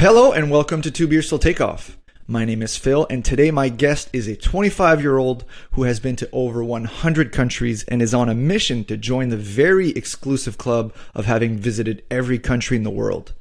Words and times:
Hello 0.00 0.30
and 0.30 0.48
welcome 0.48 0.80
to 0.82 0.92
Two 0.92 1.08
Beers 1.08 1.28
Till 1.28 1.40
Takeoff. 1.40 1.98
My 2.28 2.44
name 2.44 2.62
is 2.62 2.76
Phil, 2.76 3.04
and 3.10 3.24
today 3.24 3.50
my 3.50 3.68
guest 3.68 4.08
is 4.12 4.28
a 4.28 4.36
25 4.36 5.00
year 5.00 5.18
old 5.18 5.44
who 5.72 5.82
has 5.82 5.98
been 5.98 6.14
to 6.14 6.28
over 6.30 6.62
100 6.62 7.32
countries 7.32 7.82
and 7.88 8.00
is 8.00 8.14
on 8.14 8.28
a 8.28 8.34
mission 8.34 8.84
to 8.84 8.96
join 8.96 9.30
the 9.30 9.36
very 9.36 9.88
exclusive 9.90 10.56
club 10.56 10.94
of 11.16 11.24
having 11.24 11.56
visited 11.56 12.04
every 12.12 12.38
country 12.38 12.76
in 12.76 12.84
the 12.84 12.90
world. 12.90 13.34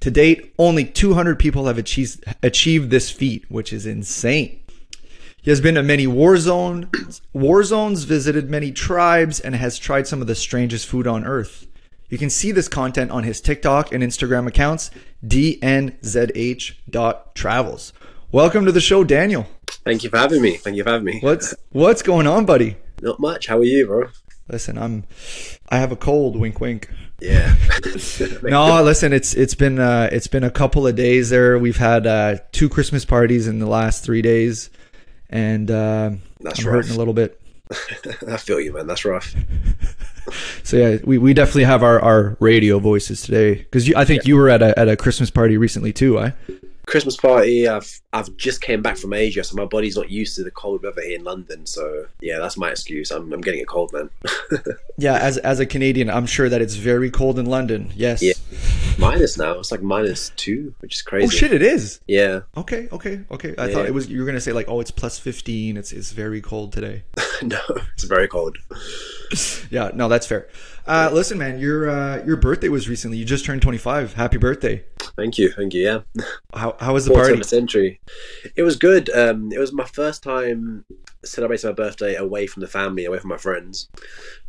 To 0.00 0.10
date, 0.10 0.54
only 0.58 0.86
200 0.86 1.38
people 1.38 1.66
have 1.66 1.76
achieved, 1.76 2.24
achieved 2.42 2.88
this 2.88 3.10
feat, 3.10 3.44
which 3.50 3.70
is 3.70 3.84
insane. 3.84 4.60
He 5.42 5.50
has 5.50 5.60
been 5.60 5.74
to 5.74 5.82
many 5.82 6.06
war 6.06 6.38
zones, 6.38 7.20
war 7.34 7.62
zones, 7.64 8.04
visited 8.04 8.48
many 8.48 8.72
tribes, 8.72 9.40
and 9.40 9.54
has 9.54 9.78
tried 9.78 10.06
some 10.06 10.22
of 10.22 10.26
the 10.26 10.34
strangest 10.34 10.86
food 10.86 11.06
on 11.06 11.26
earth. 11.26 11.67
You 12.08 12.16
can 12.16 12.30
see 12.30 12.52
this 12.52 12.68
content 12.68 13.10
on 13.10 13.24
his 13.24 13.38
TikTok 13.40 13.92
and 13.92 14.02
Instagram 14.02 14.46
accounts, 14.46 14.90
dnzh.travels. 15.26 15.92
Welcome 18.32 18.64
to 18.64 18.72
the 18.72 18.80
show, 18.80 19.04
Daniel. 19.04 19.46
Thank 19.84 20.04
you 20.04 20.08
for 20.10 20.16
having 20.16 20.40
me. 20.40 20.56
Thank 20.56 20.76
you 20.76 20.84
for 20.84 20.90
having 20.90 21.04
me. 21.04 21.20
What's 21.20 21.54
what's 21.70 22.00
going 22.00 22.26
on, 22.26 22.46
buddy? 22.46 22.76
Not 23.02 23.20
much. 23.20 23.46
How 23.48 23.58
are 23.58 23.64
you, 23.64 23.86
bro? 23.86 24.08
Listen, 24.48 24.78
I'm 24.78 25.04
I 25.68 25.78
have 25.78 25.92
a 25.92 25.96
cold, 25.96 26.36
wink 26.38 26.60
wink. 26.60 26.88
Yeah. 27.20 27.54
No, 28.42 28.82
listen, 28.82 29.12
it's 29.12 29.34
it's 29.34 29.54
been 29.54 29.78
uh 29.78 30.08
it's 30.10 30.28
been 30.28 30.44
a 30.44 30.50
couple 30.50 30.86
of 30.86 30.96
days 30.96 31.28
there. 31.28 31.58
We've 31.58 31.76
had 31.76 32.06
uh 32.06 32.36
two 32.52 32.70
Christmas 32.70 33.04
parties 33.04 33.46
in 33.46 33.58
the 33.58 33.66
last 33.66 34.02
3 34.04 34.22
days 34.22 34.70
and 35.28 35.70
uh 35.70 36.12
That's 36.40 36.60
I'm 36.60 36.66
rough. 36.66 36.74
hurting 36.76 36.94
a 36.94 36.98
little 36.98 37.12
bit. 37.14 37.38
I 38.26 38.38
feel 38.38 38.60
you, 38.60 38.72
man. 38.72 38.86
That's 38.86 39.04
rough. 39.04 39.34
So 40.62 40.76
yeah, 40.76 40.98
we, 41.04 41.18
we 41.18 41.34
definitely 41.34 41.64
have 41.64 41.82
our, 41.82 42.00
our 42.00 42.36
radio 42.40 42.78
voices 42.78 43.22
today 43.22 43.54
because 43.54 43.92
I 43.94 44.04
think 44.04 44.26
you 44.26 44.36
were 44.36 44.48
at 44.48 44.62
a 44.62 44.78
at 44.78 44.88
a 44.88 44.96
Christmas 44.96 45.30
party 45.30 45.56
recently 45.56 45.92
too. 45.92 46.18
I 46.18 46.34
Christmas 46.88 47.16
party. 47.16 47.68
I've 47.68 48.00
I've 48.12 48.34
just 48.36 48.62
came 48.62 48.82
back 48.82 48.96
from 48.96 49.12
Asia, 49.12 49.44
so 49.44 49.56
my 49.56 49.66
body's 49.66 49.96
not 49.96 50.10
used 50.10 50.36
to 50.36 50.44
the 50.44 50.50
cold 50.50 50.82
weather 50.82 51.02
here 51.02 51.18
in 51.18 51.24
London. 51.24 51.66
So 51.66 52.06
yeah, 52.20 52.38
that's 52.38 52.56
my 52.56 52.70
excuse. 52.70 53.10
I'm 53.10 53.32
I'm 53.32 53.42
getting 53.42 53.60
a 53.60 53.66
cold, 53.66 53.92
man. 53.92 54.10
yeah, 54.96 55.18
as 55.18 55.36
as 55.38 55.60
a 55.60 55.66
Canadian, 55.66 56.08
I'm 56.10 56.26
sure 56.26 56.48
that 56.48 56.62
it's 56.62 56.76
very 56.76 57.10
cold 57.10 57.38
in 57.38 57.46
London. 57.46 57.92
Yes. 57.94 58.22
Yeah. 58.22 58.32
Minus 58.98 59.38
now. 59.38 59.52
It's 59.58 59.70
like 59.70 59.82
minus 59.82 60.30
two, 60.36 60.74
which 60.80 60.96
is 60.96 61.02
crazy. 61.02 61.26
Oh 61.26 61.30
shit, 61.30 61.52
it 61.52 61.62
is. 61.62 62.00
Yeah. 62.06 62.40
Okay, 62.56 62.88
okay, 62.92 63.20
okay. 63.30 63.54
I 63.56 63.66
Yeah. 63.68 63.74
thought 63.74 63.86
it 63.86 63.94
was 63.94 64.08
you 64.08 64.20
were 64.20 64.26
gonna 64.26 64.40
say 64.40 64.52
like, 64.52 64.68
oh, 64.68 64.80
it's 64.80 64.90
plus 64.90 65.18
fifteen. 65.18 65.76
It's 65.76 65.92
it's 65.92 66.12
very 66.12 66.40
cold 66.40 66.72
today. 66.72 67.04
no, 67.42 67.60
it's 67.94 68.04
very 68.04 68.28
cold. 68.28 68.56
Yeah, 69.70 69.90
no, 69.92 70.08
that's 70.08 70.26
fair. 70.26 70.48
Uh, 70.86 71.10
listen, 71.12 71.36
man, 71.36 71.58
your 71.58 71.90
uh, 71.90 72.24
your 72.24 72.36
birthday 72.38 72.70
was 72.70 72.88
recently. 72.88 73.18
You 73.18 73.26
just 73.26 73.44
turned 73.44 73.60
25. 73.60 74.14
Happy 74.14 74.38
birthday. 74.38 74.82
Thank 75.18 75.36
you. 75.36 75.52
Thank 75.52 75.74
you. 75.74 75.82
Yeah. 75.82 76.24
How 76.54 76.74
how 76.80 76.94
was 76.94 77.04
the 77.04 77.12
party? 77.12 77.42
century. 77.42 78.00
It 78.56 78.62
was 78.62 78.76
good. 78.76 79.10
Um, 79.10 79.52
it 79.52 79.58
was 79.58 79.70
my 79.70 79.84
first 79.84 80.22
time 80.22 80.86
celebrating 81.24 81.68
my 81.68 81.74
birthday 81.74 82.14
away 82.14 82.46
from 82.46 82.60
the 82.60 82.66
family, 82.68 83.04
away 83.04 83.18
from 83.18 83.30
my 83.30 83.36
friends. 83.36 83.88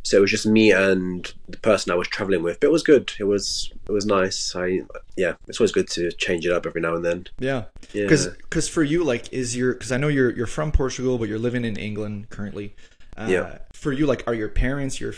So 0.02 0.16
it 0.18 0.20
was 0.20 0.30
just 0.30 0.46
me 0.46 0.70
and 0.70 1.32
the 1.48 1.58
person 1.58 1.92
I 1.92 1.94
was 1.96 2.08
traveling 2.08 2.42
with. 2.42 2.60
But 2.60 2.68
it 2.68 2.72
was 2.72 2.82
good. 2.82 3.12
It 3.18 3.24
was 3.24 3.70
it 3.88 3.92
was 3.92 4.06
nice. 4.06 4.54
I 4.56 4.80
yeah, 5.16 5.34
it's 5.48 5.60
always 5.60 5.72
good 5.72 5.88
to 5.90 6.10
change 6.12 6.46
it 6.46 6.52
up 6.52 6.66
every 6.66 6.80
now 6.80 6.94
and 6.94 7.04
then. 7.04 7.26
Yeah, 7.38 7.64
Yeah. 7.92 8.06
because 8.06 8.68
for 8.68 8.82
you, 8.82 9.04
like, 9.04 9.32
is 9.32 9.56
your 9.56 9.74
because 9.74 9.92
I 9.92 9.96
know 9.96 10.08
you're 10.08 10.30
you're 10.30 10.46
from 10.46 10.72
Portugal, 10.72 11.18
but 11.18 11.28
you're 11.28 11.38
living 11.38 11.64
in 11.64 11.76
England 11.76 12.30
currently. 12.30 12.74
Uh, 13.16 13.26
Yeah. 13.28 13.58
For 13.72 13.92
you, 13.92 14.06
like, 14.06 14.22
are 14.26 14.34
your 14.34 14.48
parents, 14.48 15.00
your 15.00 15.12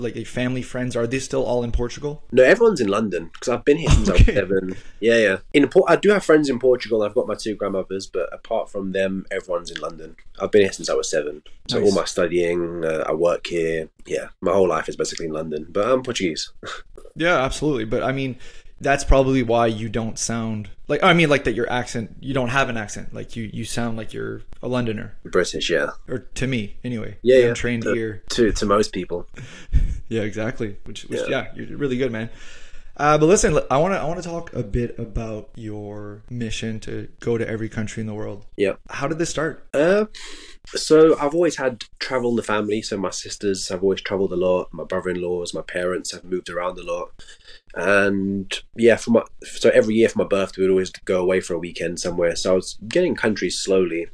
like 0.00 0.14
family, 0.26 0.62
friends, 0.62 0.94
are 0.96 1.06
they 1.06 1.18
still 1.18 1.44
all 1.44 1.62
in 1.64 1.72
Portugal? 1.72 2.22
No, 2.32 2.42
everyone's 2.42 2.80
in 2.80 2.88
London 2.88 3.30
because 3.32 3.48
I've 3.48 3.64
been 3.64 3.76
here 3.78 3.90
since 3.90 4.08
I 4.08 4.12
was 4.12 4.24
seven. 4.26 4.76
Yeah, 5.00 5.16
yeah. 5.16 5.36
In 5.52 5.68
Por- 5.68 5.84
I 5.88 5.96
do 5.96 6.10
have 6.10 6.24
friends 6.24 6.48
in 6.48 6.58
Portugal. 6.58 7.02
I've 7.02 7.14
got 7.14 7.26
my 7.26 7.34
two 7.34 7.54
grandmothers, 7.54 8.06
but 8.06 8.28
apart 8.32 8.70
from 8.70 8.92
them, 8.92 9.26
everyone's 9.30 9.70
in 9.70 9.80
London. 9.80 10.16
I've 10.40 10.50
been 10.50 10.62
here 10.62 10.72
since 10.72 10.88
I 10.90 10.94
was 10.94 11.10
seven. 11.10 11.42
So 11.68 11.78
Nice. 11.80 11.88
all 11.88 11.94
my 11.94 12.04
studying, 12.04 12.84
uh, 12.84 13.04
I 13.08 13.12
work 13.12 13.46
here. 13.46 13.88
Yeah, 14.06 14.28
my 14.40 14.52
whole 14.52 14.68
life 14.68 14.88
is 14.88 14.96
basically 14.96 15.26
in 15.26 15.32
London. 15.32 15.66
But 15.70 15.88
I'm 15.90 16.02
Portuguese. 16.02 16.50
Yeah, 17.18 17.38
absolutely. 17.42 17.86
But 17.86 18.02
I 18.02 18.12
mean, 18.12 18.36
that's 18.80 19.04
probably 19.04 19.42
why 19.42 19.66
you 19.66 19.88
don't 19.88 20.18
sound 20.18 20.70
like 20.88 21.02
I 21.02 21.12
mean, 21.12 21.28
like 21.28 21.44
that 21.44 21.54
your 21.54 21.70
accent. 21.70 22.16
You 22.20 22.34
don't 22.34 22.50
have 22.50 22.68
an 22.68 22.76
accent. 22.76 23.12
Like 23.12 23.34
you 23.36 23.50
you 23.52 23.64
sound 23.64 23.96
like 23.96 24.12
you're 24.12 24.42
a 24.62 24.68
Londoner, 24.68 25.16
British, 25.24 25.70
yeah. 25.70 25.90
or 26.08 26.18
to 26.18 26.46
me 26.46 26.76
anyway. 26.84 27.18
Yeah, 27.22 27.38
yeah. 27.38 27.46
Untrained 27.48 27.82
To- 27.84 27.94
ear. 27.94 28.22
To 28.30 28.52
to 28.52 28.66
most 28.66 28.92
people. 28.92 29.28
Yeah, 30.08 30.22
exactly. 30.22 30.76
Which, 30.84 31.02
which 31.06 31.22
yeah. 31.28 31.48
Yeah. 31.56 31.64
you're 31.66 31.76
really 31.76 31.96
good, 31.96 32.12
man. 32.12 32.30
Uh, 32.96 33.18
but 33.18 33.26
listen, 33.26 33.58
I 33.70 33.76
want 33.78 33.92
to 33.92 33.98
I 33.98 34.04
want 34.04 34.22
to 34.22 34.28
talk 34.28 34.52
a 34.54 34.62
bit 34.62 34.96
about 35.00 35.50
your 35.56 36.22
mission 36.30 36.78
to 36.80 37.08
go 37.18 37.36
to 37.36 37.48
every 37.48 37.68
country 37.68 38.02
in 38.02 38.06
the 38.06 38.14
world. 38.14 38.46
Yeah. 38.56 38.74
How 38.88 39.08
did 39.08 39.18
this 39.18 39.30
start? 39.30 39.66
Uh, 39.74 40.04
so 40.74 41.16
I've 41.18 41.34
always 41.34 41.56
had 41.56 41.84
travel 41.98 42.30
in 42.30 42.36
the 42.36 42.42
family. 42.42 42.82
So 42.82 42.96
my 42.96 43.10
sisters 43.10 43.68
have 43.68 43.82
always 43.82 44.00
travelled 44.00 44.32
a 44.32 44.36
lot. 44.36 44.68
My 44.72 44.84
brother-in-laws, 44.84 45.54
my 45.54 45.62
parents 45.62 46.12
have 46.12 46.24
moved 46.24 46.50
around 46.50 46.78
a 46.78 46.82
lot. 46.82 47.12
And 47.74 48.52
yeah, 48.74 48.96
for 48.96 49.10
my 49.10 49.22
so 49.42 49.70
every 49.70 49.94
year 49.94 50.08
for 50.08 50.18
my 50.18 50.26
birthday, 50.26 50.62
we'd 50.62 50.70
always 50.70 50.90
go 50.90 51.20
away 51.20 51.40
for 51.40 51.54
a 51.54 51.58
weekend 51.58 52.00
somewhere. 52.00 52.34
So 52.36 52.52
I 52.52 52.54
was 52.54 52.78
getting 52.88 53.14
countries 53.14 53.58
slowly. 53.58 54.08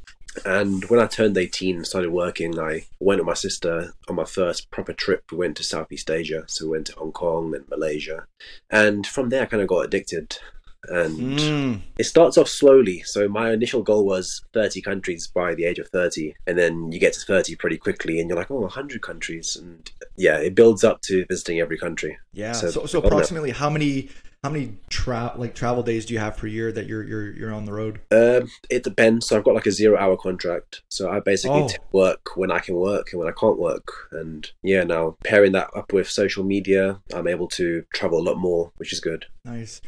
And 0.47 0.85
when 0.87 0.99
I 0.99 1.07
turned 1.07 1.37
18 1.37 1.77
and 1.77 1.87
started 1.87 2.11
working, 2.11 2.59
I 2.59 2.87
went 2.99 3.21
with 3.21 3.27
my 3.27 3.35
sister 3.35 3.93
on 4.09 4.17
my 4.17 4.25
first 4.25 4.71
proper 4.71 4.95
trip. 4.95 5.31
We 5.31 5.39
went 5.39 5.59
to 5.59 5.65
Southeast 5.65 6.11
Asia. 6.11 6.45
So 6.47 6.65
we 6.65 6.71
went 6.73 6.87
to 6.87 6.95
Hong 6.95 7.13
Kong 7.13 7.55
and 7.55 7.69
Malaysia. 7.69 8.27
And 8.71 9.07
from 9.07 9.29
there, 9.29 9.43
I 9.43 9.47
kind 9.47 9.63
of 9.63 9.69
got 9.69 9.85
addicted. 9.85 10.39
And 10.89 11.39
Mm, 11.39 11.81
it 11.99 12.05
starts 12.05 12.37
off 12.37 12.49
slowly. 12.49 13.03
So 13.03 13.29
my 13.29 13.53
initial 13.53 13.83
goal 13.83 14.05
was 14.05 14.43
30 14.53 14.81
countries 14.83 15.27
by 15.29 15.55
the 15.55 15.65
age 15.65 15.79
of 15.79 15.89
30, 15.89 16.35
and 16.47 16.59
then 16.59 16.91
you 16.91 16.99
get 16.99 17.13
to 17.15 17.21
30 17.21 17.55
pretty 17.57 17.77
quickly, 17.79 18.21
and 18.21 18.29
you're 18.29 18.37
like, 18.39 18.51
oh, 18.51 18.61
100 18.61 19.01
countries, 19.03 19.57
and 19.57 19.91
yeah, 20.17 20.39
it 20.39 20.55
builds 20.55 20.83
up 20.85 21.01
to 21.03 21.25
visiting 21.29 21.61
every 21.61 21.79
country. 21.79 22.19
yeah. 22.33 22.53
So, 22.53 22.71
So- 22.71 22.87
so, 22.87 22.99
approximately 23.01 23.51
how 23.51 23.71
many 23.71 24.09
how 24.43 24.51
many 24.51 24.77
tra- 24.91 25.33
like 25.37 25.55
travel 25.55 25.85
days 25.85 26.05
do 26.05 26.15
you 26.15 26.19
have 26.19 26.37
per 26.37 26.49
year 26.49 26.73
that 26.73 26.87
you're 26.89 27.05
you're 27.05 27.31
you're 27.33 27.55
on 27.55 27.65
the 27.65 27.73
road? 27.73 28.01
Um, 28.11 28.51
it 28.69 28.83
depends. 28.83 29.29
So 29.29 29.37
I've 29.37 29.45
got 29.45 29.55
like 29.55 29.67
a 29.67 29.71
zero-hour 29.71 30.17
contract, 30.17 30.83
so 30.89 31.09
I 31.09 31.21
basically 31.21 31.61
Oh. 31.63 31.69
work 31.93 32.31
when 32.37 32.51
I 32.51 32.59
can 32.59 32.75
work 32.75 33.13
and 33.13 33.21
when 33.21 33.29
I 33.29 33.33
can't 33.39 33.57
work, 33.57 33.87
and 34.11 34.51
yeah, 34.65 34.83
now 34.83 35.17
pairing 35.23 35.53
that 35.53 35.71
up 35.77 35.93
with 35.93 36.09
social 36.11 36.43
media, 36.43 36.99
I'm 37.15 37.29
able 37.29 37.47
to 37.51 37.85
travel 37.95 38.19
a 38.21 38.27
lot 38.29 38.37
more, 38.37 38.73
which 38.79 38.93
is 38.93 38.99
good. 38.99 39.27
Nice. 39.45 39.81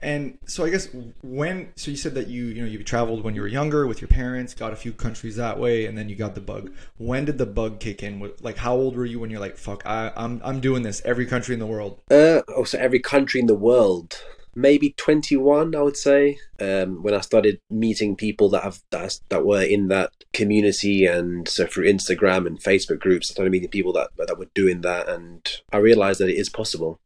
And 0.00 0.38
so 0.46 0.64
I 0.64 0.70
guess 0.70 0.88
when 1.22 1.72
so 1.76 1.90
you 1.90 1.96
said 1.96 2.14
that 2.14 2.28
you 2.28 2.46
you 2.46 2.62
know 2.62 2.68
you 2.68 2.82
traveled 2.84 3.24
when 3.24 3.34
you 3.34 3.40
were 3.40 3.48
younger 3.48 3.86
with 3.86 4.00
your 4.00 4.08
parents, 4.08 4.54
got 4.54 4.72
a 4.72 4.76
few 4.76 4.92
countries 4.92 5.36
that 5.36 5.58
way, 5.58 5.86
and 5.86 5.98
then 5.98 6.08
you 6.08 6.16
got 6.16 6.34
the 6.34 6.40
bug. 6.40 6.72
When 6.98 7.24
did 7.24 7.38
the 7.38 7.46
bug 7.46 7.80
kick 7.80 8.02
in? 8.02 8.32
Like 8.40 8.58
how 8.58 8.74
old 8.74 8.96
were 8.96 9.06
you 9.06 9.18
when 9.18 9.30
you're 9.30 9.40
like, 9.40 9.56
fuck, 9.56 9.84
I, 9.84 10.12
I'm 10.16 10.40
I'm 10.44 10.60
doing 10.60 10.82
this 10.82 11.02
every 11.04 11.26
country 11.26 11.54
in 11.54 11.60
the 11.60 11.66
world. 11.66 12.00
Uh, 12.10 12.42
so 12.64 12.78
every 12.78 13.00
country 13.00 13.40
in 13.40 13.46
the 13.46 13.54
world. 13.54 14.22
Maybe 14.54 14.92
21, 14.96 15.76
I 15.76 15.82
would 15.82 15.96
say. 15.96 16.38
Um, 16.58 17.04
when 17.04 17.14
I 17.14 17.20
started 17.20 17.60
meeting 17.70 18.16
people 18.16 18.48
that 18.48 18.64
have 18.64 18.80
that, 18.90 19.20
that 19.28 19.46
were 19.46 19.62
in 19.62 19.86
that 19.88 20.10
community, 20.32 21.06
and 21.06 21.48
so 21.48 21.64
through 21.64 21.84
Instagram 21.84 22.44
and 22.44 22.60
Facebook 22.60 22.98
groups, 22.98 23.30
I 23.30 23.34
started 23.34 23.52
meeting 23.52 23.68
people 23.68 23.92
that 23.92 24.08
that 24.16 24.36
were 24.36 24.48
doing 24.54 24.80
that, 24.80 25.08
and 25.08 25.48
I 25.72 25.76
realized 25.76 26.18
that 26.18 26.28
it 26.28 26.40
is 26.40 26.48
possible. 26.48 26.98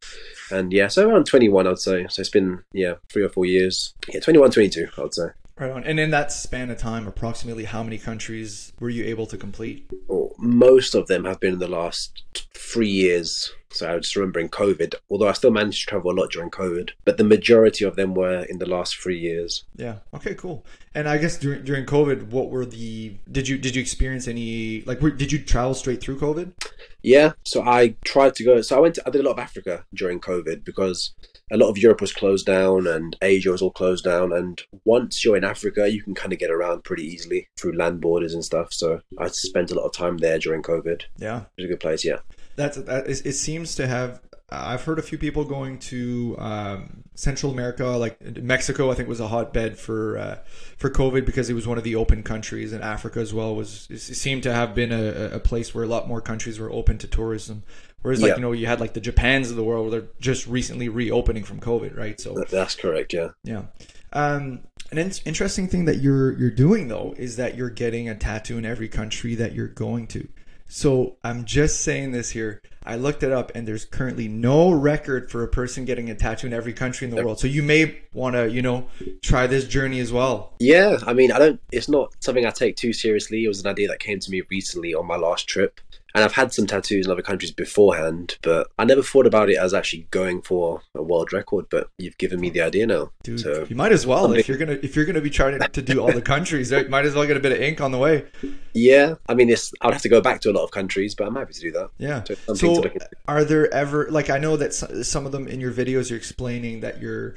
And 0.53 0.71
yeah, 0.71 0.87
so 0.87 1.09
around 1.09 1.25
21, 1.25 1.65
I 1.65 1.69
would 1.69 1.79
say. 1.79 2.05
So 2.09 2.19
it's 2.21 2.29
been 2.29 2.63
yeah 2.73 2.95
three 3.09 3.23
or 3.23 3.29
four 3.29 3.45
years. 3.45 3.93
Yeah, 4.07 4.19
21, 4.19 4.51
22, 4.51 4.87
I 4.97 5.01
would 5.01 5.13
say. 5.13 5.27
Right 5.57 5.71
on. 5.71 5.83
And 5.83 5.99
in 5.99 6.09
that 6.11 6.31
span 6.31 6.71
of 6.71 6.77
time, 6.77 7.07
approximately 7.07 7.65
how 7.65 7.83
many 7.83 7.97
countries 7.99 8.73
were 8.79 8.89
you 8.89 9.03
able 9.03 9.27
to 9.27 9.37
complete? 9.37 9.89
Or 10.07 10.31
most 10.39 10.95
of 10.95 11.07
them 11.07 11.25
have 11.25 11.39
been 11.39 11.53
in 11.53 11.59
the 11.59 11.67
last 11.67 12.23
three 12.53 12.89
years. 12.89 13.51
So 13.73 13.93
I 13.93 13.97
just 13.97 14.15
remember 14.15 14.39
in 14.39 14.49
COVID, 14.49 14.95
although 15.09 15.27
I 15.27 15.33
still 15.33 15.51
managed 15.51 15.81
to 15.81 15.89
travel 15.89 16.11
a 16.11 16.17
lot 16.19 16.31
during 16.31 16.49
COVID, 16.51 16.91
but 17.05 17.17
the 17.17 17.23
majority 17.23 17.85
of 17.85 17.95
them 17.95 18.13
were 18.13 18.43
in 18.43 18.59
the 18.59 18.69
last 18.69 18.97
three 18.97 19.19
years. 19.19 19.65
Yeah. 19.75 19.97
Okay. 20.13 20.35
Cool. 20.35 20.65
And 20.95 21.09
I 21.09 21.17
guess 21.17 21.37
during 21.37 21.63
during 21.63 21.85
COVID, 21.85 22.29
what 22.29 22.49
were 22.49 22.65
the 22.65 23.15
did 23.31 23.47
you 23.47 23.57
did 23.57 23.75
you 23.75 23.81
experience 23.81 24.27
any 24.27 24.81
like 24.81 25.01
were, 25.01 25.11
did 25.11 25.31
you 25.31 25.39
travel 25.39 25.73
straight 25.73 26.01
through 26.01 26.19
COVID? 26.19 26.53
Yeah, 27.01 27.33
so 27.43 27.63
I 27.63 27.95
tried 28.05 28.35
to 28.35 28.45
go. 28.45 28.61
So 28.61 28.77
I 28.77 28.79
went. 28.79 28.95
To, 28.95 29.03
I 29.05 29.09
did 29.09 29.21
a 29.21 29.23
lot 29.25 29.33
of 29.33 29.39
Africa 29.39 29.85
during 29.93 30.21
COVID 30.21 30.63
because 30.63 31.13
a 31.51 31.57
lot 31.57 31.69
of 31.69 31.77
Europe 31.77 32.01
was 32.01 32.13
closed 32.13 32.45
down 32.45 32.87
and 32.87 33.15
Asia 33.21 33.51
was 33.51 33.61
all 33.61 33.71
closed 33.71 34.05
down. 34.05 34.31
And 34.31 34.61
once 34.85 35.23
you're 35.23 35.35
in 35.35 35.43
Africa, 35.43 35.89
you 35.91 36.01
can 36.01 36.15
kind 36.15 36.33
of 36.33 36.39
get 36.39 36.49
around 36.49 36.83
pretty 36.83 37.03
easily 37.03 37.47
through 37.57 37.77
land 37.77 38.01
borders 38.01 38.33
and 38.33 38.43
stuff. 38.43 38.71
So 38.71 39.01
I 39.19 39.27
spent 39.27 39.71
a 39.71 39.75
lot 39.75 39.85
of 39.85 39.93
time 39.93 40.17
there 40.17 40.39
during 40.39 40.63
COVID. 40.63 41.03
Yeah. 41.17 41.41
It 41.41 41.61
was 41.61 41.65
a 41.65 41.67
good 41.67 41.79
place. 41.79 42.05
Yeah. 42.05 42.19
That's 42.55 42.77
that 42.77 43.07
is, 43.07 43.21
it 43.21 43.33
seems 43.33 43.75
to 43.75 43.87
have 43.87 44.21
I've 44.53 44.83
heard 44.83 44.99
a 44.99 45.01
few 45.01 45.17
people 45.17 45.45
going 45.45 45.79
to 45.79 46.35
um, 46.37 47.03
Central 47.15 47.51
America, 47.51 47.85
like 47.85 48.21
Mexico. 48.37 48.91
I 48.91 48.95
think 48.95 49.09
was 49.09 49.19
a 49.19 49.27
hotbed 49.27 49.77
for 49.77 50.17
uh, 50.17 50.37
for 50.77 50.89
COVID 50.89 51.25
because 51.25 51.49
it 51.49 51.53
was 51.53 51.65
one 51.67 51.77
of 51.77 51.83
the 51.83 51.95
open 51.95 52.23
countries, 52.23 52.71
and 52.73 52.83
Africa 52.83 53.19
as 53.19 53.33
well 53.33 53.55
was 53.55 53.87
it 53.89 53.99
seemed 53.99 54.43
to 54.43 54.53
have 54.53 54.75
been 54.75 54.91
a, 54.91 55.35
a 55.35 55.39
place 55.39 55.73
where 55.73 55.83
a 55.83 55.87
lot 55.87 56.07
more 56.07 56.21
countries 56.21 56.59
were 56.59 56.71
open 56.71 56.97
to 56.99 57.07
tourism. 57.07 57.63
Whereas, 58.01 58.21
like 58.21 58.29
Yeah. 58.29 58.35
you 58.35 58.41
know, 58.41 58.51
you 58.51 58.67
had 58.67 58.79
like 58.79 58.93
the 58.93 59.01
Japans 59.01 59.49
of 59.49 59.55
the 59.55 59.63
world, 59.63 59.89
where 59.89 60.01
they're 60.01 60.09
just 60.19 60.45
recently 60.45 60.89
reopening 60.89 61.43
from 61.43 61.59
COVID, 61.59 61.97
right? 61.97 62.19
So 62.19 62.35
That's 62.49 62.75
correct. 62.75 63.13
Yeah. 63.13 63.29
yeah. 63.43 63.63
Um, 64.11 64.61
an 64.91 64.97
in- 64.99 65.11
interesting 65.25 65.67
thing 65.67 65.85
that 65.85 65.97
you're 65.97 66.37
you're 66.37 66.51
doing 66.51 66.87
though 66.89 67.15
is 67.17 67.37
that 67.37 67.55
you're 67.55 67.71
getting 67.71 68.07
a 68.09 68.15
tattoo 68.15 68.57
in 68.57 68.65
every 68.65 68.87
country 68.89 69.35
that 69.35 69.53
you're 69.53 69.67
going 69.67 70.05
to. 70.07 70.27
So 70.75 71.17
I'm 71.23 71.45
just 71.45 71.81
saying 71.81 72.13
this 72.13 72.31
here. 72.31 72.59
I 72.83 72.95
looked 72.95 73.21
it 73.21 73.31
up, 73.31 73.51
and 73.53 73.67
there's 73.67 73.85
currently 73.85 74.27
no 74.27 74.71
record 74.71 75.29
for 75.29 75.43
a 75.43 75.47
person 75.47 75.85
getting 75.85 76.09
a 76.09 76.15
tattoo 76.15 76.47
in 76.47 76.53
every 76.53 76.73
country 76.73 77.07
in 77.07 77.15
the 77.15 77.23
world. 77.23 77.39
So 77.39 77.45
you 77.45 77.61
may 77.61 78.01
want 78.11 78.35
to, 78.35 78.49
you 78.49 78.63
know, 78.63 78.87
try 79.21 79.45
this 79.45 79.67
journey 79.67 79.99
as 79.99 80.11
well. 80.11 80.55
Yeah, 80.59 80.97
I 81.05 81.13
mean, 81.13 81.31
I 81.31 81.37
don't. 81.37 81.61
It's 81.71 81.87
not 81.87 82.15
something 82.21 82.47
I 82.47 82.49
take 82.49 82.75
too 82.75 82.91
seriously. 82.91 83.45
It 83.45 83.49
was 83.49 83.61
an 83.61 83.67
idea 83.67 83.87
that 83.89 83.99
came 83.99 84.19
to 84.19 84.31
me 84.31 84.41
recently 84.49 84.95
on 84.95 85.05
my 85.05 85.15
last 85.15 85.47
trip, 85.47 85.79
and 86.15 86.23
I've 86.23 86.33
had 86.33 86.53
some 86.53 86.67
tattoos 86.67 87.05
in 87.05 87.11
other 87.11 87.21
countries 87.21 87.51
beforehand, 87.51 88.37
but 88.41 88.67
I 88.77 88.85
never 88.85 89.01
thought 89.01 89.25
about 89.25 89.49
it 89.49 89.57
as 89.57 89.73
actually 89.73 90.07
going 90.11 90.41
for 90.41 90.81
a 90.95 91.01
world 91.01 91.33
record. 91.33 91.65
But 91.69 91.89
you've 91.97 92.17
given 92.17 92.39
me 92.39 92.49
the 92.49 92.61
idea 92.61 92.85
now, 92.85 93.11
Dude, 93.23 93.39
so 93.39 93.65
you 93.69 93.75
might 93.75 93.91
as 93.91 94.05
well 94.05 94.33
if 94.33 94.47
you're 94.47 94.57
gonna 94.57 94.79
if 94.83 94.95
you're 94.95 95.05
gonna 95.05 95.21
be 95.21 95.29
trying 95.29 95.59
to 95.59 95.81
do 95.81 95.99
all 96.01 96.11
the 96.11 96.21
countries, 96.21 96.71
right? 96.71 96.89
Might 96.89 97.05
as 97.05 97.15
well 97.15 97.25
get 97.25 97.37
a 97.37 97.39
bit 97.39 97.51
of 97.51 97.61
ink 97.61 97.81
on 97.81 97.91
the 97.91 97.97
way. 97.97 98.25
yeah. 98.73 99.15
I 99.27 99.33
mean, 99.33 99.49
it's. 99.49 99.71
I'd 99.81 99.93
have 99.93 100.01
to 100.03 100.09
go 100.09 100.21
back 100.21 100.41
to 100.41 100.51
a 100.51 100.53
lot 100.53 100.63
of 100.63 100.71
countries, 100.71 101.15
but 101.15 101.27
I'm 101.27 101.35
happy 101.35 101.53
to 101.53 101.61
do 101.61 101.71
that. 101.71 101.89
Yeah. 101.97 102.23
So 102.23 102.53
So, 102.53 102.83
are 103.27 103.43
there 103.43 103.73
ever 103.73 104.07
like 104.09 104.29
I 104.29 104.37
know 104.37 104.57
that 104.57 104.73
some 104.73 105.25
of 105.25 105.31
them 105.31 105.47
in 105.47 105.59
your 105.59 105.71
videos 105.71 106.09
you're 106.09 106.17
explaining 106.17 106.81
that 106.81 107.01
you're, 107.01 107.35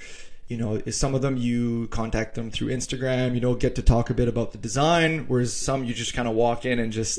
you 0.49 0.57
know, 0.57 0.81
some 0.91 1.15
of 1.15 1.23
them 1.23 1.37
you 1.37 1.89
contact 1.89 2.37
them 2.37 2.51
through 2.51 2.69
Instagram, 2.69 3.35
you 3.35 3.41
know, 3.41 3.55
get 3.55 3.75
to 3.75 3.83
talk 3.83 4.11
a 4.11 4.15
bit 4.15 4.29
about 4.29 4.53
the 4.53 4.59
design, 4.59 5.25
whereas 5.27 5.53
some 5.53 5.83
you 5.85 5.93
just 5.93 6.15
kind 6.15 6.29
of 6.29 6.35
walk 6.35 6.65
in 6.65 6.79
and 6.79 6.93
just 6.93 7.19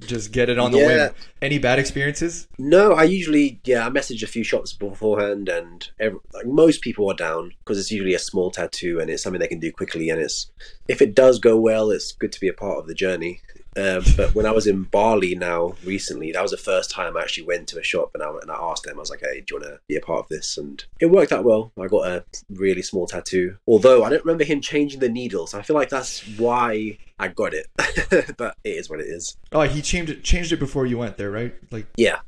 just 0.00 0.30
get 0.30 0.48
it 0.48 0.58
on 0.58 0.70
the 0.70 0.78
Yeah. 0.78 0.86
wing. 1.06 1.14
Any 1.42 1.58
bad 1.58 1.78
experiences? 1.78 2.46
No, 2.58 2.92
I 2.92 3.04
usually 3.04 3.60
yeah 3.64 3.86
I 3.86 3.90
message 3.90 4.22
a 4.22 4.26
few 4.28 4.44
shops 4.44 4.72
beforehand, 4.72 5.48
and 5.48 5.88
every, 5.98 6.18
like 6.32 6.46
most 6.46 6.80
people 6.80 7.10
are 7.10 7.14
down 7.14 7.54
because 7.58 7.78
it's 7.78 7.90
usually 7.90 8.14
a 8.14 8.18
small 8.20 8.50
tattoo 8.50 9.00
and 9.00 9.10
it's 9.10 9.22
something 9.22 9.40
they 9.40 9.48
can 9.48 9.58
do 9.60 9.72
quickly, 9.72 10.08
and 10.10 10.20
it's 10.20 10.50
if 10.86 11.02
it 11.02 11.14
does 11.14 11.38
go 11.38 11.56
well, 11.58 11.90
it's 11.90 12.12
good 12.12 12.32
to 12.32 12.40
be 12.40 12.48
a 12.48 12.52
part 12.52 12.78
of 12.78 12.86
the 12.86 12.94
journey. 12.94 13.40
Um, 13.76 14.02
but 14.16 14.34
when 14.34 14.46
I 14.46 14.50
was 14.50 14.66
in 14.66 14.82
Bali 14.82 15.34
now 15.36 15.74
recently, 15.84 16.32
that 16.32 16.42
was 16.42 16.50
the 16.50 16.56
first 16.56 16.90
time 16.90 17.16
I 17.16 17.20
actually 17.20 17.46
went 17.46 17.68
to 17.68 17.78
a 17.78 17.82
shop 17.84 18.10
and 18.14 18.22
I 18.22 18.28
and 18.42 18.50
I 18.50 18.56
asked 18.56 18.82
them, 18.84 18.96
I 18.96 19.00
was 19.00 19.10
like, 19.10 19.20
"Hey, 19.20 19.40
do 19.40 19.54
you 19.54 19.60
want 19.60 19.72
to 19.74 19.80
be 19.86 19.96
a 19.96 20.00
part 20.00 20.20
of 20.20 20.28
this?" 20.28 20.58
And 20.58 20.84
it 21.00 21.06
worked 21.06 21.30
out 21.32 21.44
well. 21.44 21.72
I 21.80 21.86
got 21.86 22.06
a 22.08 22.24
really 22.50 22.82
small 22.82 23.06
tattoo, 23.06 23.56
although 23.68 24.02
I 24.02 24.10
don't 24.10 24.24
remember 24.24 24.44
him 24.44 24.60
changing 24.60 24.98
the 25.00 25.08
needles. 25.08 25.54
I 25.54 25.62
feel 25.62 25.76
like 25.76 25.88
that's 25.88 26.20
why 26.36 26.98
I 27.18 27.28
got 27.28 27.54
it, 27.54 27.68
but 28.36 28.56
it 28.64 28.70
is 28.70 28.90
what 28.90 29.00
it 29.00 29.06
is. 29.06 29.36
Oh, 29.52 29.62
he 29.62 29.82
changed 29.82 30.10
it 30.10 30.24
changed 30.24 30.50
it 30.52 30.58
before 30.58 30.84
you 30.86 30.98
went 30.98 31.16
there, 31.16 31.30
right? 31.30 31.54
Like 31.70 31.86
Yeah, 31.96 32.18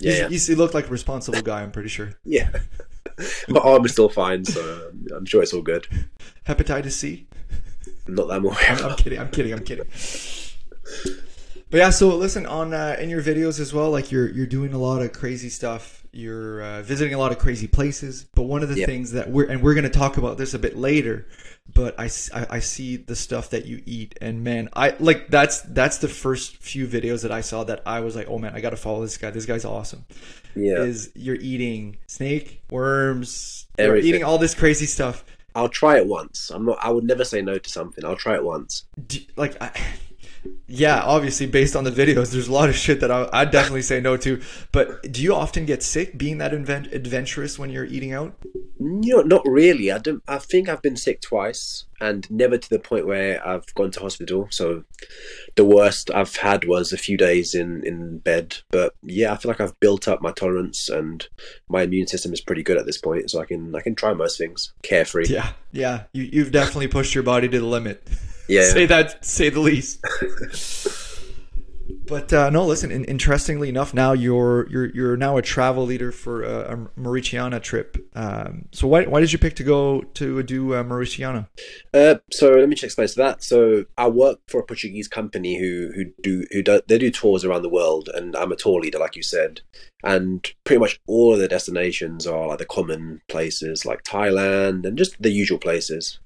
yeah, 0.00 0.12
yeah. 0.12 0.28
he's- 0.28 0.46
he 0.48 0.54
looked 0.56 0.74
like 0.74 0.88
a 0.88 0.90
responsible 0.90 1.42
guy. 1.42 1.62
I'm 1.62 1.70
pretty 1.70 1.90
sure. 1.90 2.14
Yeah. 2.24 2.50
My 3.48 3.60
arm 3.60 3.84
is 3.84 3.92
still 3.92 4.08
fine, 4.08 4.44
so 4.44 4.90
I'm 5.14 5.26
sure 5.26 5.42
it's 5.42 5.52
all 5.52 5.62
good. 5.62 5.86
Hepatitis 6.46 6.92
C. 6.92 7.26
Not 8.06 8.28
that 8.28 8.34
I'm 8.34 8.44
aware 8.44 8.56
I'm 8.70 8.96
kidding. 8.96 9.18
I'm 9.18 9.30
kidding. 9.30 9.52
I'm 9.52 9.64
kidding. 9.64 9.86
But 11.70 11.78
yeah, 11.78 11.90
so 11.90 12.08
listen 12.16 12.46
on 12.46 12.72
uh, 12.72 12.96
in 12.98 13.10
your 13.10 13.22
videos 13.22 13.60
as 13.60 13.74
well. 13.74 13.90
Like 13.90 14.10
you're 14.10 14.28
you're 14.30 14.46
doing 14.46 14.72
a 14.72 14.78
lot 14.78 15.02
of 15.02 15.12
crazy 15.12 15.50
stuff. 15.50 16.06
You're 16.12 16.62
uh, 16.62 16.82
visiting 16.82 17.12
a 17.12 17.18
lot 17.18 17.30
of 17.30 17.38
crazy 17.38 17.66
places. 17.66 18.24
But 18.34 18.42
one 18.44 18.62
of 18.62 18.70
the 18.70 18.76
Yeah. 18.76 18.86
things 18.86 19.12
that 19.12 19.30
we're 19.30 19.44
and 19.44 19.62
we're 19.62 19.74
going 19.74 19.84
to 19.84 19.90
talk 19.90 20.16
about 20.16 20.38
this 20.38 20.54
a 20.54 20.58
bit 20.58 20.76
later. 20.78 21.26
But 21.74 21.94
I 22.00 22.08
I 22.48 22.60
see 22.60 22.96
the 22.96 23.14
stuff 23.14 23.50
that 23.50 23.66
you 23.66 23.82
eat, 23.84 24.16
and 24.22 24.42
man, 24.42 24.70
I 24.74 24.94
like 24.98 25.28
that's 25.28 25.60
that's 25.60 25.98
the 25.98 26.08
first 26.08 26.56
few 26.56 26.86
videos 26.86 27.20
that 27.22 27.30
I 27.32 27.42
saw 27.42 27.64
that 27.64 27.82
I 27.84 28.00
was 28.00 28.16
like, 28.16 28.28
oh 28.30 28.38
man, 28.38 28.54
I 28.54 28.60
got 28.62 28.70
to 28.70 28.76
follow 28.78 29.02
this 29.02 29.18
guy. 29.18 29.30
This 29.30 29.44
guy's 29.44 29.66
awesome. 29.66 30.06
Yeah. 30.56 30.78
Is 30.78 31.10
you're 31.14 31.36
eating 31.36 31.98
snake, 32.06 32.62
worms, 32.70 33.66
you're 33.78 33.96
eating 33.96 34.24
all 34.24 34.38
this 34.38 34.54
crazy 34.54 34.86
stuff. 34.86 35.22
I'll 35.54 35.68
try 35.68 35.98
it 35.98 36.06
once. 36.06 36.50
I'm 36.50 36.64
not 36.64 36.78
I 36.82 36.90
would 36.90 37.04
never 37.04 37.24
say 37.24 37.42
no 37.42 37.58
to 37.58 37.68
something. 37.68 38.02
I'll 38.06 38.16
try 38.16 38.36
it 38.36 38.44
once. 38.44 38.84
do, 39.06 39.18
like 39.36 39.60
I, 39.62 39.70
yeah 40.66 41.02
obviously 41.02 41.46
based 41.46 41.74
on 41.74 41.84
the 41.84 41.90
videos 41.90 42.32
there's 42.32 42.48
a 42.48 42.52
lot 42.52 42.68
of 42.68 42.76
shit 42.76 43.00
that 43.00 43.10
I, 43.10 43.28
i'd 43.32 43.50
definitely 43.50 43.82
say 43.82 44.00
no 44.00 44.16
to 44.18 44.40
but 44.72 45.02
do 45.12 45.22
you 45.22 45.34
often 45.34 45.66
get 45.66 45.82
sick 45.82 46.18
being 46.18 46.38
that 46.38 46.52
invent, 46.52 46.92
adventurous 46.92 47.58
when 47.58 47.70
you're 47.70 47.84
eating 47.84 48.12
out 48.12 48.34
No, 48.80 49.22
not 49.22 49.42
really. 49.44 49.90
I 49.90 49.98
don't 49.98 50.22
I 50.28 50.38
think 50.38 50.68
I've 50.68 50.82
been 50.82 50.96
sick 50.96 51.20
twice 51.20 51.84
and 52.00 52.30
never 52.30 52.56
to 52.56 52.68
the 52.70 52.78
point 52.78 53.06
where 53.06 53.44
I've 53.46 53.74
gone 53.74 53.90
to 53.92 54.00
hospital. 54.00 54.46
So 54.50 54.84
the 55.56 55.64
worst 55.64 56.10
I've 56.12 56.36
had 56.36 56.64
was 56.64 56.92
a 56.92 56.96
few 56.96 57.16
days 57.16 57.54
in, 57.54 57.82
in 57.84 58.18
bed. 58.18 58.58
But 58.70 58.94
yeah, 59.02 59.32
I 59.32 59.36
feel 59.36 59.50
like 59.50 59.60
I've 59.60 59.78
built 59.80 60.06
up 60.06 60.22
my 60.22 60.30
tolerance 60.32 60.88
and 60.88 61.26
my 61.68 61.82
immune 61.82 62.06
system 62.06 62.32
is 62.32 62.40
pretty 62.40 62.62
good 62.62 62.78
at 62.78 62.86
this 62.86 62.98
point, 62.98 63.30
so 63.30 63.40
I 63.40 63.46
can 63.46 63.74
I 63.74 63.80
can 63.80 63.94
try 63.94 64.12
most 64.14 64.38
things 64.38 64.72
carefree. 64.82 65.26
yeah 65.26 65.52
yeah 65.72 66.04
you, 66.12 66.24
you've 66.32 66.52
definitely 66.52 66.88
pushed 66.88 67.14
your 67.14 67.24
body 67.24 67.48
to 67.48 67.58
the 67.58 67.66
limit 67.66 68.06
Yeah. 68.48 68.72
say 68.72 68.86
that 68.86 69.24
say 69.24 69.50
the 69.50 69.60
least 69.60 70.00
but 72.08 72.32
uh, 72.32 72.50
no 72.50 72.64
listen 72.64 72.90
in, 72.90 73.04
interestingly 73.04 73.68
enough 73.68 73.94
now 73.94 74.12
you're 74.12 74.68
you're 74.70 74.86
you're 74.94 75.16
now 75.16 75.36
a 75.36 75.42
travel 75.42 75.84
leader 75.84 76.10
for 76.10 76.42
a, 76.42 76.74
a 76.74 76.88
Mauritania 76.96 77.60
trip 77.60 77.96
um, 78.14 78.66
so 78.72 78.86
why, 78.86 79.04
why 79.04 79.20
did 79.20 79.32
you 79.32 79.38
pick 79.38 79.54
to 79.56 79.64
go 79.64 80.02
to 80.14 80.42
do 80.42 80.74
uh, 80.74 80.82
Mauritania 80.82 81.48
Uh, 81.94 82.16
so 82.30 82.50
let 82.50 82.68
me 82.68 82.74
just 82.74 82.84
explain 82.84 83.08
to 83.08 83.14
that. 83.16 83.42
So 83.42 83.84
I 83.96 84.08
work 84.08 84.40
for 84.46 84.60
a 84.60 84.64
Portuguese 84.64 85.08
company 85.08 85.58
who 85.58 85.90
who 85.94 86.04
do 86.22 86.44
who 86.50 86.62
do 86.62 86.80
they 86.86 86.98
do 86.98 87.10
tours 87.10 87.44
around 87.44 87.62
the 87.62 87.68
world, 87.68 88.08
and 88.14 88.36
I'm 88.36 88.52
a 88.52 88.56
tour 88.56 88.80
leader, 88.80 88.98
like 88.98 89.16
you 89.16 89.22
said. 89.22 89.60
And 90.04 90.48
pretty 90.62 90.78
much 90.78 91.00
all 91.08 91.34
of 91.34 91.40
the 91.40 91.48
destinations 91.48 92.24
are 92.24 92.46
like 92.46 92.58
the 92.58 92.64
common 92.64 93.20
places, 93.28 93.84
like 93.84 94.04
Thailand 94.04 94.86
and 94.86 94.96
just 94.96 95.20
the 95.20 95.30
usual 95.30 95.58
places. 95.58 96.20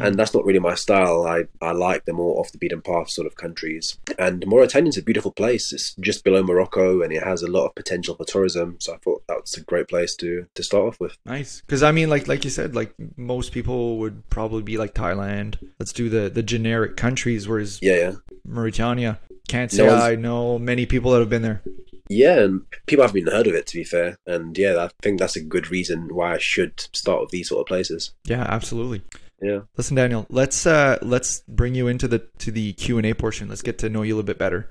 And 0.00 0.14
that's 0.14 0.32
not 0.32 0.46
really 0.46 0.60
my 0.60 0.74
style. 0.74 1.26
I 1.26 1.44
I 1.60 1.72
like 1.72 2.04
the 2.04 2.14
more 2.14 2.38
off 2.40 2.52
the 2.52 2.58
beaten 2.58 2.80
path 2.80 3.10
sort 3.10 3.26
of 3.26 3.36
countries. 3.36 3.98
And 4.18 4.46
Mauritania's 4.46 4.96
a 4.96 5.02
beautiful 5.02 5.27
place. 5.32 5.72
It's 5.72 5.94
just 5.96 6.24
below 6.24 6.42
Morocco, 6.42 7.02
and 7.02 7.12
it 7.12 7.22
has 7.22 7.42
a 7.42 7.50
lot 7.50 7.66
of 7.66 7.74
potential 7.74 8.14
for 8.14 8.24
tourism. 8.24 8.76
So 8.80 8.94
I 8.94 8.98
thought 8.98 9.22
that's 9.28 9.56
a 9.56 9.62
great 9.62 9.88
place 9.88 10.14
to 10.16 10.46
to 10.54 10.62
start 10.62 10.84
off 10.84 11.00
with. 11.00 11.16
Nice, 11.24 11.60
because 11.60 11.82
I 11.82 11.92
mean, 11.92 12.10
like 12.10 12.28
like 12.28 12.44
you 12.44 12.50
said, 12.50 12.74
like 12.74 12.94
most 13.16 13.52
people 13.52 13.98
would 13.98 14.28
probably 14.30 14.62
be 14.62 14.76
like 14.76 14.94
Thailand. 14.94 15.56
Let's 15.78 15.92
do 15.92 16.08
the 16.08 16.28
the 16.28 16.42
generic 16.42 16.96
countries, 16.96 17.48
whereas 17.48 17.80
Yeah, 17.82 17.96
yeah. 17.96 18.12
Mauritania 18.44 19.18
can't 19.48 19.72
say 19.72 19.86
No 19.86 19.94
I 19.96 20.14
know 20.14 20.58
many 20.58 20.86
people 20.86 21.10
that 21.12 21.20
have 21.20 21.30
been 21.30 21.42
there. 21.42 21.62
Yeah, 22.10 22.40
and 22.40 22.62
people 22.86 23.04
haven't 23.04 23.18
even 23.18 23.32
heard 23.32 23.46
of 23.46 23.54
it, 23.54 23.66
to 23.66 23.76
be 23.76 23.84
fair. 23.84 24.16
And 24.26 24.56
yeah, 24.56 24.76
I 24.78 24.90
think 25.02 25.18
that's 25.18 25.36
a 25.36 25.42
good 25.42 25.70
reason 25.70 26.14
why 26.14 26.34
I 26.34 26.38
should 26.38 26.80
start 26.94 27.20
with 27.20 27.30
these 27.30 27.48
sort 27.48 27.60
of 27.60 27.66
places. 27.66 28.12
Yeah, 28.24 28.46
absolutely. 28.48 29.02
Yeah. 29.40 29.60
Listen, 29.76 29.96
Daniel, 29.96 30.26
let's 30.30 30.66
uh 30.66 30.98
let's 31.02 31.40
bring 31.46 31.74
you 31.74 31.86
into 31.86 32.08
the 32.08 32.18
to 32.38 32.50
the 32.50 32.72
Q 32.74 32.98
and 32.98 33.06
A 33.06 33.14
portion. 33.14 33.48
Let's 33.48 33.62
get 33.62 33.78
to 33.78 33.88
know 33.88 34.02
you 34.02 34.14
a 34.14 34.16
little 34.16 34.26
bit 34.26 34.38
better. 34.38 34.68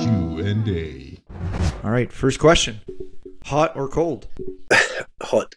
Q 0.00 0.38
and 0.46 0.68
A. 0.68 1.18
All 1.84 1.90
right, 1.90 2.12
first 2.12 2.38
question: 2.38 2.80
hot 3.44 3.74
or 3.76 3.88
cold? 3.88 4.26
Hot. 5.22 5.56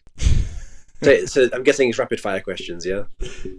so, 1.02 1.24
so 1.26 1.48
I'm 1.52 1.62
guessing 1.62 1.88
it's 1.88 1.98
rapid 1.98 2.18
fire 2.20 2.40
questions, 2.40 2.84
yeah? 2.84 3.04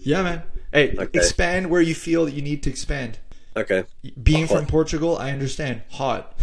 Yeah, 0.01 0.21
man. 0.21 0.43
Hey, 0.73 0.95
Okay. 0.97 1.17
expand 1.17 1.69
where 1.69 1.81
you 1.81 1.95
feel 1.95 2.27
you 2.27 2.41
need 2.41 2.61
to 2.63 2.69
expand. 2.69 3.19
Okay. 3.55 3.85
Being 4.21 4.47
from 4.47 4.65
Portugal, 4.65 5.17
I 5.17 5.31
understand. 5.31 5.83
Hot, 5.91 6.37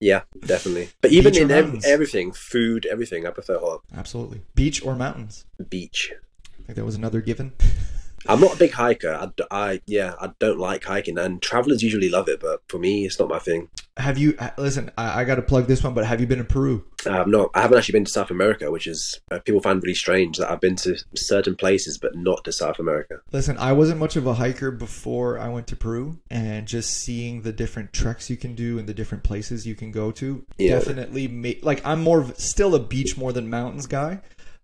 Yeah, 0.00 0.22
definitely. 0.40 0.90
But 1.00 1.12
even 1.12 1.36
in 1.36 1.50
ev- 1.50 1.84
everything, 1.84 2.32
food, 2.32 2.86
everything, 2.86 3.26
I 3.26 3.30
prefer 3.30 3.58
hot. 3.58 3.82
absolutely. 3.96 4.42
Beach 4.54 4.84
or 4.84 4.94
mountains? 4.94 5.44
Beach. 5.68 6.12
I 6.12 6.62
think 6.64 6.76
that 6.76 6.84
was 6.84 6.94
another 6.94 7.20
given. 7.20 7.52
I'm 8.28 8.40
not 8.40 8.54
a 8.54 8.58
big 8.58 8.72
hiker. 8.72 9.32
I, 9.50 9.80
yeah, 9.86 10.14
I 10.20 10.32
don't 10.38 10.58
like 10.58 10.84
hiking, 10.84 11.16
and 11.18 11.40
travelers 11.40 11.82
usually 11.82 12.10
love 12.10 12.28
it, 12.28 12.40
but 12.40 12.62
for 12.68 12.78
me, 12.78 13.06
it's 13.06 13.18
not 13.18 13.30
my 13.30 13.38
thing. 13.38 13.70
Have 14.00 14.18
you 14.18 14.34
uh, 14.38 14.50
listen? 14.58 14.90
I, 14.98 15.20
I 15.20 15.24
got 15.24 15.36
to 15.36 15.42
plug 15.42 15.66
this 15.66 15.84
one, 15.84 15.94
but 15.94 16.04
have 16.06 16.20
you 16.20 16.26
been 16.26 16.38
to 16.38 16.44
Peru? 16.44 16.84
I've 17.06 17.26
not. 17.26 17.50
I 17.54 17.60
haven't 17.62 17.78
actually 17.78 17.92
been 17.94 18.04
to 18.06 18.10
South 18.10 18.30
America, 18.30 18.70
which 18.70 18.86
is 18.86 19.20
uh, 19.30 19.38
people 19.40 19.60
find 19.60 19.82
really 19.82 19.94
strange 19.94 20.38
that 20.38 20.50
I've 20.50 20.60
been 20.60 20.76
to 20.76 20.96
certain 21.14 21.54
places, 21.56 21.98
but 21.98 22.14
not 22.14 22.44
to 22.44 22.52
South 22.52 22.78
America. 22.78 23.20
Listen, 23.32 23.56
I 23.58 23.72
wasn't 23.72 24.00
much 24.00 24.16
of 24.16 24.26
a 24.26 24.34
hiker 24.34 24.70
before 24.70 25.38
I 25.38 25.48
went 25.48 25.66
to 25.68 25.76
Peru, 25.76 26.18
and 26.30 26.66
just 26.66 26.90
seeing 26.90 27.42
the 27.42 27.52
different 27.52 27.92
treks 27.92 28.28
you 28.30 28.36
can 28.36 28.54
do 28.54 28.78
and 28.78 28.88
the 28.88 28.94
different 28.94 29.24
places 29.24 29.66
you 29.66 29.74
can 29.74 29.90
go 29.92 30.10
to 30.12 30.44
Yeah. 30.58 30.74
definitely 30.78 31.28
made 31.28 31.62
like 31.62 31.84
I'm 31.86 32.02
more 32.02 32.20
of 32.20 32.38
still 32.38 32.74
a 32.74 32.80
beach 32.80 33.16
more 33.16 33.32
than 33.32 33.48
mountains 33.50 33.86
guy, 33.86 34.20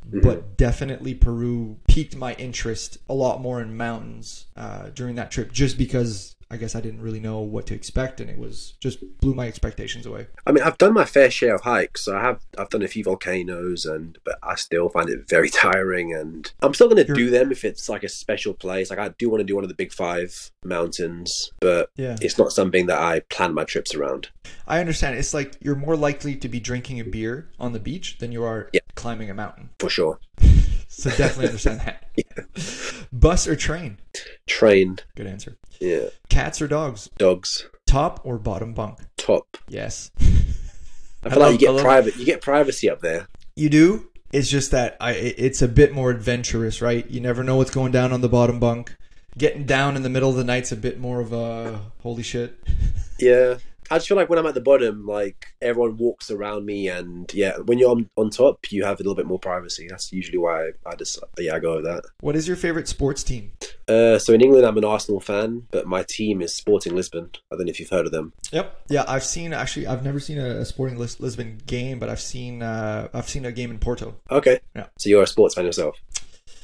Mm-hmm. 0.06 0.20
but 0.20 0.56
definitely 0.56 1.14
Peru 1.14 1.78
piqued 1.88 2.14
my 2.14 2.34
interest 2.34 2.98
a 3.08 3.14
lot 3.14 3.40
more 3.40 3.60
in 3.60 3.76
mountains 3.76 4.46
uh, 4.56 4.90
during 4.94 5.16
that 5.16 5.32
trip, 5.32 5.50
just 5.50 5.76
because 5.76 6.35
I 6.50 6.56
guess 6.58 6.76
I 6.76 6.80
didn't 6.80 7.00
really 7.00 7.18
know 7.18 7.40
what 7.40 7.66
to 7.66 7.74
expect, 7.74 8.20
and 8.20 8.30
it 8.30 8.38
was 8.38 8.74
just 8.80 8.98
blew 9.20 9.34
my 9.34 9.48
expectations 9.48 10.06
away. 10.06 10.28
I 10.46 10.52
mean, 10.52 10.62
I've 10.62 10.78
done 10.78 10.94
my 10.94 11.04
fair 11.04 11.28
share 11.30 11.54
of 11.56 11.62
hikes. 11.62 12.06
I 12.06 12.20
have, 12.20 12.40
I've 12.56 12.70
done 12.70 12.82
a 12.82 12.88
few 12.88 13.02
volcanoes, 13.02 13.84
and 13.84 14.16
but 14.24 14.38
I 14.42 14.54
still 14.54 14.88
find 14.88 15.08
it 15.10 15.28
very 15.28 15.50
tiring. 15.64 16.14
And 16.14 16.52
I'm 16.62 16.72
still 16.74 16.88
going 16.88 17.04
to 17.04 17.14
do 17.14 17.30
them 17.30 17.50
if 17.50 17.64
it's 17.64 17.88
like 17.88 18.04
a 18.04 18.08
special 18.08 18.54
place. 18.54 18.90
Like 18.90 19.00
I 19.00 19.08
do 19.18 19.28
want 19.28 19.40
to 19.40 19.44
do 19.44 19.56
one 19.56 19.64
of 19.64 19.68
the 19.68 19.74
big 19.74 19.92
five 19.92 20.52
mountains, 20.64 21.50
but 21.60 21.90
Yeah, 21.96 22.16
it's 22.20 22.38
not 22.38 22.52
something 22.52 22.86
that 22.86 22.98
I 23.00 23.20
plan 23.20 23.52
my 23.52 23.64
trips 23.64 23.94
around. 23.94 24.28
I 24.68 24.78
understand. 24.78 25.16
It's 25.18 25.34
like 25.34 25.56
you're 25.60 25.74
more 25.74 25.96
likely 25.96 26.36
to 26.36 26.48
be 26.48 26.60
drinking 26.60 27.00
a 27.00 27.04
beer 27.04 27.48
on 27.58 27.72
the 27.72 27.80
beach 27.80 28.18
than 28.18 28.30
you 28.30 28.44
are 28.44 28.70
Yeah. 28.72 28.80
climbing 28.94 29.30
a 29.30 29.34
mountain. 29.34 29.70
For 29.80 29.90
sure. 29.90 30.20
So 30.88 31.10
definitely 31.10 31.46
understand 31.48 31.80
that. 31.80 32.04
Bus 33.12 33.46
or 33.48 33.56
train? 33.56 33.98
Train, 34.46 34.98
Good 35.16 35.26
answer. 35.26 35.56
yeah. 35.80 36.06
Cats 36.28 36.60
or 36.62 36.68
dogs? 36.68 37.08
Dogs, 37.18 37.66
Top 37.86 38.20
or 38.24 38.38
bottom 38.38 38.72
bunk? 38.74 38.98
top. 39.16 39.56
Yes. 39.68 40.10
I 40.20 40.24
I 41.24 41.30
feel 41.30 41.38
love- 41.40 41.52
like 41.52 41.60
you 41.60 41.66
get 41.74 41.82
private. 41.82 42.16
You 42.16 42.24
get 42.24 42.40
privacy 42.40 42.88
up 42.90 43.00
there. 43.00 43.28
You 43.56 43.68
do. 43.68 44.08
It's 44.32 44.48
just 44.50 44.70
that 44.72 44.96
I. 45.00 45.12
It's 45.12 45.62
a 45.62 45.68
bit 45.68 45.92
more 45.92 46.10
adventurous, 46.10 46.80
right? 46.82 47.08
You 47.10 47.20
never 47.20 47.42
know 47.42 47.56
what's 47.56 47.70
going 47.70 47.90
down 47.92 48.12
on 48.12 48.20
the 48.20 48.28
bottom 48.28 48.58
bunk. 48.60 48.94
Getting 49.38 49.64
down 49.64 49.96
in 49.96 50.02
the 50.02 50.08
middle 50.08 50.30
of 50.30 50.36
the 50.36 50.44
night's 50.44 50.72
a 50.72 50.76
bit 50.76 50.98
more 51.00 51.20
of 51.20 51.32
a 51.32 51.80
holy 52.02 52.22
shit. 52.22 52.58
Yeah. 53.18 53.56
I 53.90 53.96
just 53.96 54.08
feel 54.08 54.16
like 54.16 54.28
when 54.28 54.38
I'm 54.38 54.46
at 54.46 54.54
the 54.54 54.60
bottom, 54.60 55.06
like 55.06 55.54
everyone 55.62 55.96
walks 55.96 56.30
around 56.30 56.66
me, 56.66 56.88
and 56.88 57.32
yeah, 57.32 57.56
when 57.58 57.78
you're 57.78 57.90
on, 57.90 58.08
on 58.16 58.30
top, 58.30 58.70
you 58.72 58.84
have 58.84 58.96
a 58.96 59.02
little 59.02 59.14
bit 59.14 59.26
more 59.26 59.38
privacy. 59.38 59.86
That's 59.88 60.12
usually 60.12 60.38
why 60.38 60.70
I 60.84 60.94
just 60.96 61.18
yeah 61.38 61.54
I 61.54 61.58
go 61.58 61.76
with 61.76 61.84
that. 61.84 62.04
What 62.20 62.36
is 62.36 62.48
your 62.48 62.56
favorite 62.56 62.88
sports 62.88 63.22
team? 63.22 63.52
Uh, 63.88 64.18
so 64.18 64.32
in 64.32 64.40
England, 64.40 64.66
I'm 64.66 64.76
an 64.78 64.84
Arsenal 64.84 65.20
fan, 65.20 65.66
but 65.70 65.86
my 65.86 66.02
team 66.02 66.42
is 66.42 66.52
Sporting 66.52 66.96
Lisbon. 66.96 67.30
I 67.52 67.56
don't 67.56 67.66
know 67.66 67.70
if 67.70 67.78
you've 67.78 67.90
heard 67.90 68.06
of 68.06 68.12
them. 68.12 68.32
Yep. 68.52 68.80
Yeah, 68.88 69.04
I've 69.06 69.24
seen 69.24 69.52
actually. 69.52 69.86
I've 69.86 70.04
never 70.04 70.18
seen 70.18 70.38
a, 70.38 70.58
a 70.58 70.64
Sporting 70.64 70.98
Lis- 70.98 71.20
Lisbon 71.20 71.60
game, 71.66 71.98
but 71.98 72.08
I've 72.08 72.20
seen. 72.20 72.62
Uh, 72.62 73.08
I've 73.14 73.28
seen 73.28 73.44
a 73.44 73.52
game 73.52 73.70
in 73.70 73.78
Porto. 73.78 74.16
Okay. 74.30 74.60
Yeah. 74.74 74.86
So 74.98 75.08
you're 75.08 75.22
a 75.22 75.26
sports 75.26 75.54
fan 75.54 75.64
yourself? 75.64 75.96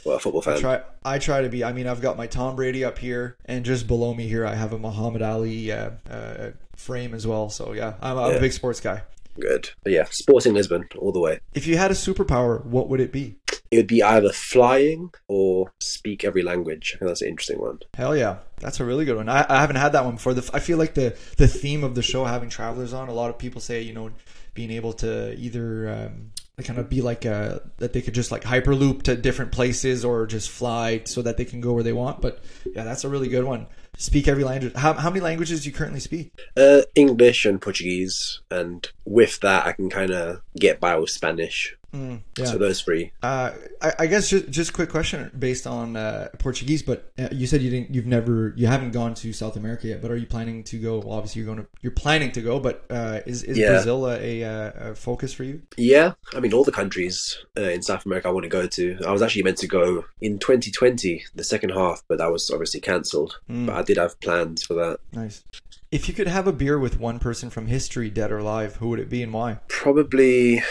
Well, 0.05 0.17
a 0.17 0.19
football 0.21 0.43
I 0.47 0.59
try. 0.61 0.83
I 1.05 1.19
try 1.19 1.43
to 1.43 1.49
be. 1.49 1.63
I 1.65 1.73
mean, 1.73 1.87
I've 1.87 2.01
got 2.01 2.17
my 2.17 2.27
Tom 2.27 2.57
Brady 2.57 2.85
up 2.85 2.99
here, 2.99 3.37
and 3.45 3.65
just 3.65 3.87
below 3.87 4.15
me 4.15 4.27
here, 4.29 4.45
I 4.45 4.55
have 4.55 4.73
a 4.73 4.79
Muhammad 4.79 5.23
Ali 5.23 5.71
uh, 5.71 5.91
uh, 6.11 6.51
frame 6.77 7.15
as 7.15 7.27
well. 7.27 7.49
So 7.51 7.73
yeah, 7.73 7.95
I'm, 8.01 8.19
I'm 8.19 8.33
Yeah. 8.33 8.37
a 8.39 8.41
big 8.41 8.53
sports 8.53 8.81
guy. 8.81 9.03
Good. 9.41 9.71
But 9.83 9.93
yeah, 9.93 10.05
Sporting 10.11 10.53
Lisbon 10.55 10.87
all 10.99 11.11
the 11.13 11.21
way. 11.21 11.41
If 11.55 11.67
you 11.67 11.79
had 11.79 11.91
a 11.91 11.95
superpower, 11.95 12.63
what 12.67 12.89
would 12.91 13.01
it 13.01 13.13
be? 13.13 13.37
It 13.71 13.77
would 13.79 13.87
be 13.87 14.03
either 14.03 14.29
flying 14.31 15.11
or 15.29 15.73
speak 15.81 16.23
every 16.25 16.43
language. 16.43 16.93
I 16.95 16.99
think 16.99 17.09
that's 17.09 17.23
an 17.23 17.29
interesting 17.29 17.59
one. 17.59 17.79
Hell 17.95 18.15
yeah, 18.15 18.39
that's 18.61 18.81
a 18.81 18.85
really 18.85 19.07
good 19.07 19.17
one. 19.17 19.31
I, 19.31 19.47
I 19.49 19.61
haven't 19.63 19.77
had 19.77 19.93
that 19.93 20.05
one 20.05 20.17
before. 20.17 20.35
The, 20.35 20.51
I 20.53 20.59
feel 20.61 20.77
like 20.77 20.93
the 20.95 21.17
the 21.39 21.49
theme 21.49 21.83
of 21.83 21.95
the 21.95 22.03
show 22.03 22.25
having 22.27 22.51
travelers 22.51 22.93
on. 22.93 23.09
A 23.09 23.15
lot 23.15 23.31
of 23.31 23.39
people 23.39 23.61
say 23.63 23.81
you 23.81 23.95
know 23.95 24.11
being 24.53 24.71
able 24.71 24.93
to 24.95 25.35
either 25.39 25.89
um, 25.89 26.33
kind 26.63 26.79
of 26.79 26.89
be 26.89 27.01
like 27.01 27.25
a, 27.25 27.63
that 27.79 27.93
they 27.93 28.03
could 28.03 28.15
just 28.15 28.31
like 28.31 28.43
hyperloop 28.43 29.03
to 29.03 29.17
different 29.17 29.53
places 29.53 30.05
or 30.05 30.27
just 30.27 30.51
fly 30.51 31.03
so 31.05 31.23
that 31.23 31.37
they 31.37 31.45
can 31.45 31.61
go 31.61 31.73
where 31.73 31.83
they 31.83 31.93
want. 31.93 32.21
But 32.21 32.43
yeah, 32.75 32.85
that's 32.85 33.05
a 33.05 33.09
really 33.09 33.29
good 33.29 33.45
one. 33.45 33.67
Speak 33.97 34.29
every 34.29 34.45
language. 34.45 34.75
How 34.75 34.95
how 34.95 35.11
many 35.11 35.21
languages 35.21 35.63
do 35.63 35.69
you 35.69 35.75
currently 35.75 36.01
speak? 36.01 36.33
Uh, 36.57 36.83
English 36.95 37.45
and 37.45 37.61
Portuguese, 37.61 38.41
and 38.51 38.89
with 39.05 39.41
that, 39.41 39.67
I 39.67 39.73
can 39.73 39.91
kind 39.91 40.11
of 40.11 40.41
get 40.57 40.81
by 40.81 40.97
with 40.97 41.11
Spanish. 41.11 41.77
Mm, 41.95 42.21
yeah. 42.39 42.45
So 42.47 42.59
those 42.59 42.81
three. 42.81 43.13
Uh, 43.23 43.51
I, 43.83 43.93
I 44.01 44.07
guess 44.07 44.31
just 44.31 44.49
just 44.51 44.73
quick 44.73 44.89
question 44.89 45.31
based 45.39 45.67
on 45.67 45.97
uh, 45.97 46.29
Portuguese, 46.39 46.83
but 46.83 47.13
uh, 47.19 47.29
you 47.33 47.47
said 47.47 47.61
you 47.63 47.71
didn't, 47.71 47.95
you've 47.95 48.07
never, 48.07 48.55
you 48.57 48.67
haven't 48.67 48.93
gone 48.93 49.13
to 49.15 49.33
South 49.33 49.57
America 49.57 49.89
yet. 49.89 50.01
But 50.01 50.11
are 50.11 50.17
you 50.17 50.27
planning 50.27 50.65
to 50.65 50.79
go? 50.79 50.99
Well, 51.01 51.13
obviously 51.19 51.43
you're 51.43 51.55
going 51.55 51.65
to, 51.65 51.67
you're 51.83 51.93
planning 51.93 52.33
to 52.33 52.41
go. 52.41 52.59
But 52.61 52.85
uh, 52.91 53.21
is 53.27 53.43
is 53.43 53.59
Yeah. 53.59 53.73
Brazil 53.73 54.09
a, 54.09 54.43
a, 54.43 54.91
a 54.91 54.95
focus 54.95 55.33
for 55.35 55.45
you? 55.45 55.63
Yeah, 55.77 56.15
I 56.35 56.41
mean, 56.41 56.53
all 56.55 56.65
the 56.65 56.73
countries 56.73 57.39
uh, 57.59 57.63
in 57.63 57.83
South 57.83 58.07
America 58.07 58.29
I 58.29 58.31
want 58.33 58.45
to 58.45 58.49
go 58.51 58.67
to. 58.67 58.99
I 59.07 59.13
was 59.13 59.21
actually 59.23 59.43
meant 59.43 59.59
to 59.59 59.69
go 59.69 60.05
in 60.21 60.39
2020, 60.39 61.25
the 61.35 61.45
second 61.45 61.71
half, 61.71 62.03
but 62.09 62.19
that 62.19 62.33
was 62.33 62.51
obviously 62.51 62.81
cancelled. 62.81 63.39
Mm, 63.51 63.67
But 63.67 63.77
I 63.77 63.83
did 63.83 63.97
have 63.99 64.19
plans 64.21 64.63
for 64.65 64.75
that. 64.75 64.99
nice. 65.13 65.45
If 65.91 66.09
you 66.09 66.15
could 66.15 66.27
have 66.27 66.47
a 66.47 66.53
beer 66.55 66.79
with 66.79 66.99
one 66.99 67.19
person 67.19 67.51
from 67.51 67.67
history, 67.67 68.09
dead 68.09 68.33
or 68.33 68.39
alive, 68.39 68.77
who 68.77 68.89
would 68.89 68.99
it 68.99 69.11
be 69.11 69.23
and 69.23 69.31
why? 69.31 69.59
Probably, 69.69 70.63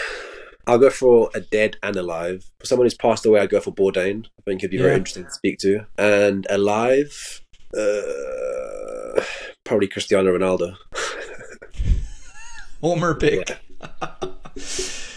I'll 0.66 0.78
go 0.78 0.90
for 0.90 1.30
a 1.34 1.40
dead 1.40 1.76
and 1.82 1.96
alive. 1.96 2.50
For 2.60 2.66
someone 2.66 2.86
who's 2.86 2.94
passed 2.94 3.26
away, 3.26 3.40
I'd 3.40 3.50
go 3.50 3.60
for 3.60 3.72
Bourdain. 3.72 4.26
I 4.26 4.42
think 4.44 4.60
he'd 4.60 4.70
be 4.70 4.78
very 4.78 4.94
interesting 4.96 5.24
to 5.24 5.30
speak 5.30 5.58
to. 5.60 5.86
And 5.98 6.46
alive, 6.50 7.42
uh, 7.76 9.22
probably 9.64 9.88
Cristiano 9.88 10.36
Ronaldo. 10.36 10.76
Homer 12.80 13.14
pick. 13.14 13.58
Yeah. 14.00 14.08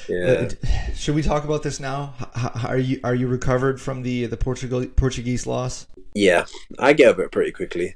Uh, 0.07 0.47
Should 0.93 1.15
we 1.15 1.23
talk 1.23 1.45
about 1.45 1.63
this 1.63 1.79
now? 1.79 2.13
H- 2.21 2.27
h- 2.55 2.63
are 2.65 2.77
you 2.77 2.99
are 3.03 3.15
you 3.15 3.27
recovered 3.27 3.81
from 3.81 4.03
the 4.03 4.27
the 4.27 4.37
Portugal 4.37 4.85
Portuguese 4.85 5.47
loss? 5.47 5.87
Yeah, 6.15 6.45
I 6.79 6.93
get 6.93 7.09
over 7.09 7.23
it 7.23 7.31
pretty 7.31 7.51
quickly. 7.51 7.95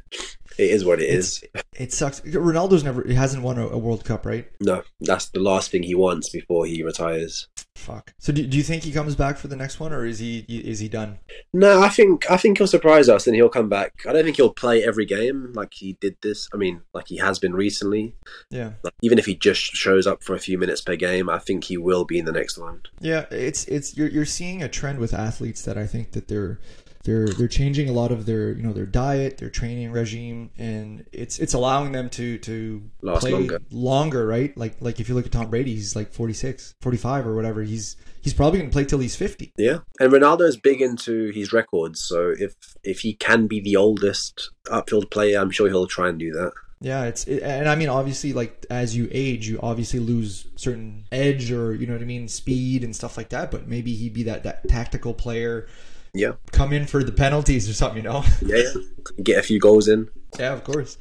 It 0.58 0.72
is 0.72 0.84
what 0.84 1.02
it 1.02 1.06
is. 1.10 1.42
It's, 1.54 1.64
it 1.78 1.94
sucks. 1.94 2.20
Ronaldo's 2.20 2.84
never 2.84 3.04
he 3.08 3.14
hasn't 3.14 3.44
won 3.44 3.58
a, 3.58 3.68
a 3.70 3.78
World 3.78 4.04
Cup, 4.04 4.26
right? 4.26 4.46
No, 4.60 4.84
that's 5.00 5.30
the 5.30 5.40
last 5.40 5.72
thing 5.72 5.84
he 5.84 5.96
wants 5.96 6.28
before 6.30 6.66
he 6.66 6.84
retires. 6.84 7.48
Fuck. 7.76 8.14
So 8.20 8.34
do, 8.34 8.46
do 8.46 8.58
you 8.58 8.64
think 8.64 8.84
he 8.84 8.92
comes 8.92 9.16
back 9.16 9.38
for 9.38 9.48
the 9.48 9.56
next 9.56 9.80
one, 9.80 9.94
or 9.94 10.06
is 10.06 10.20
he 10.20 10.40
is 10.50 10.80
he 10.80 10.90
done? 10.90 11.20
No, 11.54 11.82
I 11.82 11.88
think 11.88 12.30
I 12.30 12.36
think 12.36 12.58
he'll 12.58 12.68
surprise 12.68 13.08
us 13.08 13.26
and 13.26 13.38
he'll 13.38 13.48
come 13.48 13.70
back. 13.70 13.94
I 14.06 14.12
don't 14.12 14.26
think 14.26 14.36
he'll 14.36 14.54
play 14.54 14.84
every 14.84 15.06
game 15.06 15.54
like 15.56 15.74
he 15.74 15.94
did 16.02 16.18
this. 16.22 16.50
I 16.54 16.58
mean, 16.58 16.82
like 16.94 17.08
he 17.08 17.16
has 17.18 17.40
been 17.40 17.54
recently. 17.54 18.16
Yeah, 18.50 18.74
Like, 18.84 18.96
even 19.02 19.18
if 19.18 19.26
he 19.26 19.36
just 19.36 19.62
shows 19.62 20.06
up 20.06 20.22
for 20.24 20.36
a 20.36 20.40
few 20.40 20.58
minutes 20.58 20.82
per 20.82 20.98
game, 20.98 21.30
I 21.30 21.40
think 21.40 21.64
he 21.64 21.78
will 21.78 22.04
be 22.04 22.20
in 22.20 22.26
the 22.26 22.34
next 22.34 22.58
one. 22.58 22.82
yeah. 23.00 23.28
It's 23.32 23.64
it's 23.70 23.96
you're 23.96 24.10
you're 24.10 24.26
seeing 24.26 24.62
a 24.62 24.68
trend 24.68 25.00
with 25.00 25.14
athletes 25.14 25.62
that 25.62 25.78
I 25.78 25.88
think 25.88 26.12
that 26.12 26.28
they're 26.28 26.60
they're 27.04 27.28
they're 27.28 27.48
changing 27.48 27.90
a 27.90 27.94
lot 27.94 28.12
of 28.12 28.26
their 28.26 28.52
you 28.52 28.64
know 28.64 28.74
their 28.74 28.86
diet, 28.86 29.38
their 29.38 29.50
training 29.50 29.92
regime, 29.92 30.50
and 30.58 31.06
it's 31.12 31.40
it's 31.40 31.54
allowing 31.54 31.92
them 31.92 32.10
to 32.12 32.38
to 32.40 32.84
Last 33.02 33.22
play 33.22 33.32
longer. 33.32 33.62
longer, 33.72 34.28
right? 34.28 34.56
Like 34.58 34.78
like 34.80 35.00
if 35.00 35.08
you 35.10 35.16
look 35.16 35.26
at 35.26 35.32
Tom 35.32 35.50
Brady, 35.50 35.76
he's 35.76 35.96
like 35.96 36.12
46, 36.14 36.76
45 36.82 37.28
or 37.28 37.36
whatever. 37.36 37.64
He's 37.64 37.96
he's 38.22 38.34
probably 38.34 38.60
going 38.60 38.70
to 38.70 38.74
play 38.74 38.86
till 38.86 39.00
he's 39.00 39.16
50. 39.16 39.54
Yeah, 39.58 39.80
and 40.00 40.12
Ronaldo 40.12 40.42
is 40.42 40.58
big 40.58 40.82
into 40.82 41.32
his 41.32 41.54
records. 41.54 42.02
So 42.02 42.34
if 42.38 42.56
if 42.84 43.00
he 43.00 43.14
can 43.14 43.48
be 43.48 43.62
the 43.62 43.76
oldest 43.76 44.52
upfield 44.66 45.10
player, 45.10 45.40
I'm 45.40 45.52
sure 45.52 45.70
he'll 45.70 45.88
try 45.88 46.10
and 46.10 46.20
do 46.20 46.32
that. 46.32 46.52
Yeah, 46.82 47.06
it's 47.06 47.26
it, 47.28 47.44
and 47.44 47.68
I 47.68 47.76
mean 47.76 47.90
obviously 47.90 48.32
like 48.34 48.66
as 48.70 48.96
you 48.96 49.10
age, 49.12 49.48
you 49.48 49.60
obviously 49.62 50.00
lose 50.00 50.48
certain 50.56 51.06
edge 51.12 51.52
or 51.52 51.74
you 51.76 51.86
know 51.86 51.94
what 51.94 52.02
I 52.02 52.06
mean, 52.06 52.28
speed 52.28 52.84
and 52.84 52.96
stuff 52.96 53.18
like 53.18 53.30
that. 53.30 53.52
But 53.52 53.68
maybe 53.68 53.94
he'd 53.96 54.14
be 54.14 54.24
that 54.24 54.44
that 54.44 54.68
tactical 54.70 55.14
player, 55.14 55.68
Yeah, 56.14 56.34
come 56.52 56.74
in 56.74 56.86
for 56.88 57.04
the 57.04 57.12
penalties 57.12 57.70
or 57.70 57.74
something, 57.74 57.98
you 58.04 58.10
know? 58.10 58.24
yeah, 58.42 58.58
yeah. 58.58 58.82
get 59.24 59.38
a 59.40 59.44
few 59.44 59.60
goals 59.60 59.88
in. 59.88 60.10
yeah, 60.40 60.54
of 60.54 60.64
course. 60.64 60.98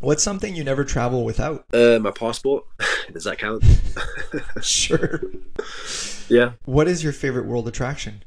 What's 0.00 0.22
something 0.22 0.56
you 0.56 0.64
never 0.64 0.84
travel 0.84 1.24
without? 1.24 1.66
Uh, 1.74 1.98
my 2.00 2.10
passport 2.10 2.64
does 3.12 3.24
that 3.24 3.38
count? 3.38 3.62
Sure. 4.62 5.20
yeah. 6.28 6.52
What 6.64 6.88
is 6.88 7.02
your 7.04 7.12
favorite 7.12 7.46
world 7.46 7.68
attraction? 7.68 8.22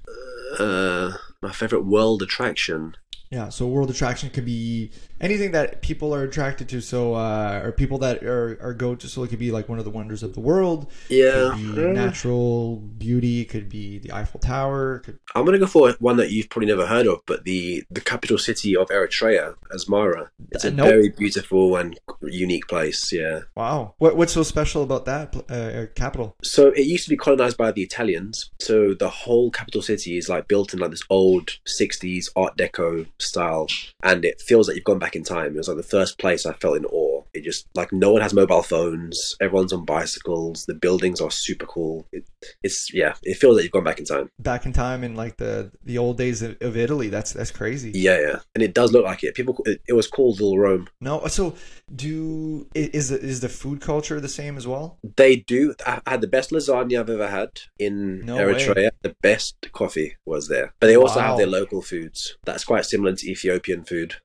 Uh, 0.59 1.13
my 1.41 1.51
favorite 1.51 1.85
world 1.85 2.21
attraction. 2.21 2.95
Yeah, 3.31 3.49
so 3.49 3.65
world 3.67 3.89
attraction 3.89 4.29
could 4.29 4.45
be 4.45 4.91
anything 5.23 5.51
that 5.51 5.81
people 5.81 6.13
are 6.13 6.23
attracted 6.23 6.69
to. 6.69 6.81
So, 6.81 7.15
uh, 7.15 7.61
or 7.63 7.71
people 7.71 7.97
that 7.99 8.21
are, 8.23 8.59
are 8.61 8.73
go 8.73 8.93
to. 8.93 9.07
So 9.07 9.23
it 9.23 9.29
could 9.29 9.39
be 9.39 9.51
like 9.51 9.69
one 9.69 9.79
of 9.79 9.85
the 9.85 9.91
wonders 9.91 10.21
of 10.21 10.33
the 10.33 10.41
world. 10.41 10.91
Yeah, 11.09 11.51
uh, 11.53 11.55
natural 11.55 12.77
beauty. 12.77 13.45
Could 13.45 13.69
be 13.69 13.99
the 13.99 14.11
Eiffel 14.11 14.39
Tower. 14.39 14.99
Could, 14.99 15.19
I'm 15.33 15.45
gonna 15.45 15.59
go 15.59 15.65
for 15.65 15.91
one 15.99 16.17
that 16.17 16.31
you've 16.31 16.49
probably 16.49 16.67
never 16.67 16.85
heard 16.85 17.07
of, 17.07 17.21
but 17.25 17.45
the 17.45 17.83
the 17.89 18.01
capital 18.01 18.37
city 18.37 18.75
of 18.75 18.89
Eritrea, 18.89 19.55
Asmara. 19.73 20.27
It's 20.51 20.65
a 20.65 20.71
nope. 20.71 20.87
very 20.87 21.09
beautiful 21.09 21.77
and 21.77 21.97
unique 22.21 22.67
place. 22.67 23.11
Yeah. 23.11 23.41
wow, 23.55 23.95
what 23.97 24.17
what's 24.17 24.33
so 24.33 24.43
special 24.43 24.83
about 24.83 25.05
that 25.05 25.35
uh, 25.49 25.53
uh, 25.53 25.85
capital? 25.95 26.35
So 26.43 26.67
it 26.67 26.85
used 26.85 27.05
to 27.05 27.09
be 27.09 27.17
colonized 27.17 27.57
by 27.57 27.71
the 27.71 27.81
Italians. 27.81 28.51
So 28.59 28.93
the 28.93 29.09
whole 29.09 29.49
capital 29.51 29.81
city 29.81 30.17
is 30.17 30.27
like 30.27 30.47
built 30.47 30.73
in 30.73 30.79
like 30.79 30.91
this 30.91 31.03
old 31.09 31.57
60s 31.67 32.29
Art 32.35 32.57
Deco 32.57 33.07
style, 33.19 33.67
and 34.03 34.25
it 34.25 34.41
feels 34.41 34.67
like 34.67 34.75
you've 34.75 34.83
gone 34.83 34.99
back 34.99 35.12
in 35.15 35.23
time. 35.23 35.53
It 35.53 35.57
was 35.57 35.67
like 35.67 35.77
the 35.77 35.83
first 35.83 36.17
place 36.17 36.45
I 36.45 36.53
felt 36.53 36.77
in 36.77 36.85
awe. 36.85 37.12
It 37.33 37.43
just 37.43 37.67
like 37.75 37.91
no 37.91 38.11
one 38.11 38.21
has 38.21 38.33
mobile 38.33 38.61
phones. 38.63 39.35
Everyone's 39.41 39.73
on 39.73 39.85
bicycles. 39.85 40.65
The 40.65 40.75
buildings 40.75 41.19
are 41.21 41.31
super 41.31 41.65
cool. 41.65 42.05
It, 42.11 42.25
it's 42.63 42.93
yeah, 42.93 43.13
it 43.23 43.37
feels 43.37 43.55
like 43.55 43.63
you've 43.63 43.71
gone 43.71 43.83
back 43.83 43.99
in 43.99 44.05
time. 44.05 44.29
Back 44.39 44.65
in 44.65 44.73
time 44.73 45.03
in 45.03 45.15
like 45.15 45.37
the 45.37 45.71
the 45.83 45.97
old 45.97 46.17
days 46.17 46.41
of, 46.41 46.57
of 46.61 46.77
Italy. 46.77 47.09
That's 47.09 47.33
that's 47.33 47.51
crazy. 47.51 47.91
Yeah, 47.95 48.19
yeah, 48.19 48.39
and 48.53 48.63
it 48.63 48.73
does 48.73 48.91
look 48.91 49.05
like 49.05 49.23
it. 49.23 49.35
People, 49.35 49.61
it, 49.65 49.81
it 49.87 49.93
was 49.93 50.07
called 50.07 50.39
Little 50.39 50.59
Rome. 50.59 50.87
No, 51.01 51.25
so 51.27 51.55
do 51.95 52.67
is 52.73 53.09
the, 53.09 53.19
is 53.19 53.41
the 53.41 53.49
food 53.49 53.81
culture 53.81 54.19
the 54.19 54.29
same 54.29 54.57
as 54.57 54.67
well? 54.67 54.97
They 55.15 55.37
do. 55.37 55.75
I 55.85 56.01
had 56.07 56.21
the 56.21 56.27
best 56.27 56.51
lasagna 56.51 56.99
I've 56.99 57.09
ever 57.09 57.27
had 57.27 57.61
in 57.79 58.21
No 58.21 58.37
Eritrea. 58.37 58.91
The 59.01 59.15
best 59.21 59.55
coffee 59.71 60.15
was 60.25 60.47
there, 60.47 60.73
but 60.79 60.87
they 60.87 60.97
also 60.97 61.19
Wow. 61.19 61.29
have 61.29 61.37
their 61.37 61.47
local 61.47 61.81
foods. 61.81 62.37
That's 62.45 62.63
quite 62.63 62.85
similar 62.85 63.15
to 63.15 63.31
Ethiopian 63.31 63.83
food. 63.83 64.15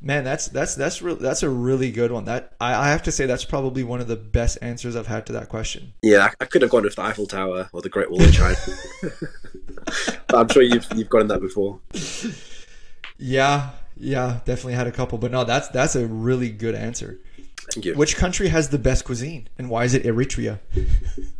Man, 0.00 0.24
that's 0.24 0.48
that's 0.48 0.74
that's 0.74 1.02
real 1.02 1.16
that's 1.16 1.42
a 1.42 1.48
really 1.48 1.90
good 1.90 2.12
one. 2.12 2.24
That 2.26 2.54
I, 2.60 2.74
I 2.74 2.88
have 2.88 3.02
to 3.04 3.12
say 3.12 3.26
that's 3.26 3.44
probably 3.44 3.82
one 3.84 4.00
of 4.00 4.08
the 4.08 4.16
best 4.16 4.58
answers 4.62 4.96
I've 4.96 5.06
had 5.06 5.26
to 5.26 5.32
that 5.34 5.48
question. 5.48 5.92
Yeah, 6.02 6.24
I, 6.24 6.30
I 6.40 6.44
could 6.46 6.62
have 6.62 6.70
gone 6.70 6.84
with 6.84 6.96
the 6.96 7.02
Eiffel 7.02 7.26
Tower 7.26 7.68
or 7.72 7.82
the 7.82 7.88
Great 7.88 8.10
Wall 8.10 8.22
of 8.22 8.32
China. 8.32 8.56
but 10.28 10.34
I'm 10.34 10.48
sure 10.48 10.62
you've 10.62 10.86
you've 10.94 11.08
gotten 11.08 11.28
that 11.28 11.40
before. 11.40 11.80
Yeah, 13.18 13.70
yeah, 13.96 14.40
definitely 14.44 14.74
had 14.74 14.86
a 14.86 14.92
couple, 14.92 15.18
but 15.18 15.30
no, 15.30 15.44
that's 15.44 15.68
that's 15.68 15.96
a 15.96 16.06
really 16.06 16.50
good 16.50 16.74
answer. 16.74 17.20
Thank 17.72 17.86
you. 17.86 17.94
Which 17.94 18.16
country 18.16 18.48
has 18.48 18.68
the 18.68 18.78
best 18.78 19.04
cuisine, 19.04 19.48
and 19.58 19.68
why 19.68 19.84
is 19.84 19.94
it 19.94 20.04
Eritrea? 20.04 20.60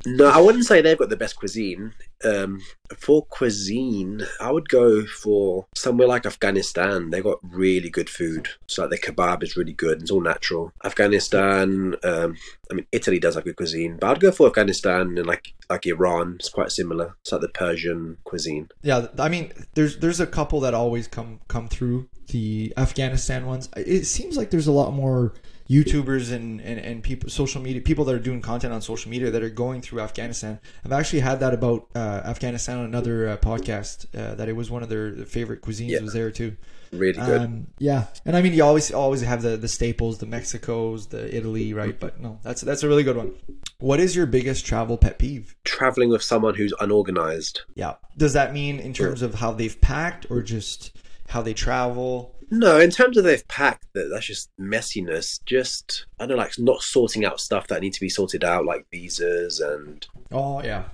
No, 0.07 0.27
I 0.27 0.39
wouldn't 0.39 0.65
say 0.65 0.81
they've 0.81 0.99
got 0.99 1.09
the 1.09 1.17
best 1.17 1.37
cuisine. 1.37 1.93
Um, 2.25 2.61
for 2.97 3.27
cuisine, 3.27 4.23
I 4.41 4.51
would 4.51 4.69
go 4.69 5.05
for 5.05 5.67
somewhere 5.75 6.09
like 6.09 6.27
Afghanistan. 6.27 7.11
They 7.11 7.21
got 7.21 7.39
really 7.43 7.91
good 7.91 8.09
food. 8.09 8.49
So 8.67 8.83
like 8.83 8.91
the 8.91 8.99
kebab 8.99 9.43
is 9.43 9.57
really 9.57 9.73
good. 9.73 9.95
And 9.95 10.03
it's 10.03 10.11
all 10.11 10.21
natural. 10.21 10.73
Afghanistan. 10.85 11.97
Um, 12.05 12.37
I 12.71 12.75
mean, 12.75 12.87
Italy 12.93 13.19
does 13.19 13.35
have 13.35 13.45
good 13.45 13.57
cuisine, 13.57 13.99
but 14.01 14.11
I'd 14.11 14.21
go 14.21 14.31
for 14.31 14.47
Afghanistan 14.47 15.19
and 15.19 15.27
like 15.27 15.55
like 15.69 15.87
Iran. 15.87 16.37
It's 16.39 16.49
quite 16.49 16.73
similar. 16.73 17.17
It's 17.23 17.33
like 17.33 17.41
the 17.41 17.49
Persian 17.49 18.19
cuisine. 18.25 18.69
Yeah, 18.83 19.09
I 19.19 19.29
mean, 19.29 19.53
there's 19.75 19.99
there's 19.99 20.21
a 20.21 20.27
couple 20.27 20.61
that 20.61 20.75
always 20.75 21.09
come 21.09 21.41
come 21.49 21.69
through 21.69 22.09
the 22.29 22.73
Afghanistan 22.77 23.47
ones. 23.47 23.69
It 23.77 24.05
seems 24.05 24.37
like 24.37 24.51
there's 24.51 24.67
a 24.67 24.73
lot 24.73 24.93
more 24.93 25.35
YouTubers 25.69 26.33
and, 26.33 26.61
and, 26.61 26.79
and 26.79 27.03
people 27.03 27.29
social 27.29 27.61
media 27.61 27.81
people 27.81 28.05
that 28.05 28.15
are 28.15 28.21
doing 28.21 28.41
content 28.41 28.73
on 28.73 28.81
social 28.81 29.11
media 29.11 29.31
that 29.31 29.43
are 29.43 29.51
going 29.51 29.81
through 29.81 30.01
Afghanistan. 30.01 30.61
I've 30.85 30.93
actually 30.93 31.21
had 31.21 31.41
that 31.41 31.53
about 31.55 31.89
uh, 31.95 31.99
Afghanistan 32.25 32.79
on 32.79 32.85
another 32.85 33.29
uh, 33.29 33.37
podcast 33.37 34.07
uh, 34.17 34.35
that 34.37 34.49
it 34.49 34.55
was 34.55 34.71
one 34.71 34.83
of 34.83 34.89
their 34.89 35.13
favorite 35.27 35.63
cuisines 35.63 35.91
Yeah. 35.91 36.01
was 36.01 36.13
there 36.13 36.31
too. 36.31 36.57
Really 36.93 37.15
good. 37.15 37.41
Um, 37.41 37.67
yeah, 37.79 38.05
and 38.25 38.37
I 38.37 38.43
mean 38.43 38.53
you 38.55 38.63
always 38.63 38.93
always 38.93 39.21
have 39.23 39.43
the 39.43 39.57
the 39.57 39.67
staples, 39.67 40.19
the 40.19 40.27
Mexicos, 40.27 41.09
the 41.09 41.35
Italy, 41.37 41.75
right? 41.75 41.99
But 41.99 42.21
no, 42.21 42.39
that's 42.45 42.61
that's 42.61 42.85
a 42.85 42.89
really 42.89 43.03
good 43.03 43.17
one. 43.17 43.35
What 43.81 43.99
is 43.99 44.15
your 44.15 44.27
biggest 44.27 44.65
travel 44.65 44.97
pet 44.97 45.19
peeve? 45.19 45.57
Traveling 45.65 46.11
with 46.11 46.23
someone 46.23 46.55
who's 46.55 46.73
unorganized. 46.81 47.63
Yeah. 47.75 47.95
Does 48.17 48.35
that 48.35 48.53
mean 48.53 48.79
in 48.79 48.93
terms 48.95 49.21
of 49.21 49.35
how 49.35 49.51
they've 49.51 49.79
packed 49.81 50.27
or 50.31 50.43
just 50.43 50.97
how 51.29 51.43
they 51.43 51.55
travel? 51.55 52.36
No, 52.51 52.79
in 52.79 52.91
terms 52.91 53.17
of 53.17 53.25
they've 53.25 53.47
packed, 53.49 53.87
that 53.95 54.09
that's 54.13 54.27
just 54.27 54.51
messiness. 54.61 55.41
Just 55.45 56.07
I 56.19 56.27
don't 56.27 56.37
know, 56.37 56.43
like 56.43 56.53
not 56.59 56.83
sorting 56.83 57.25
out 57.25 57.41
stuff 57.41 57.67
that 57.69 57.81
need 57.83 57.93
to 57.95 58.01
be 58.01 58.09
sorted 58.09 58.45
out, 58.45 58.65
like 58.65 58.87
visas 58.93 59.61
and 59.61 60.07
Oh 60.31 60.63
yeah, 60.63 60.85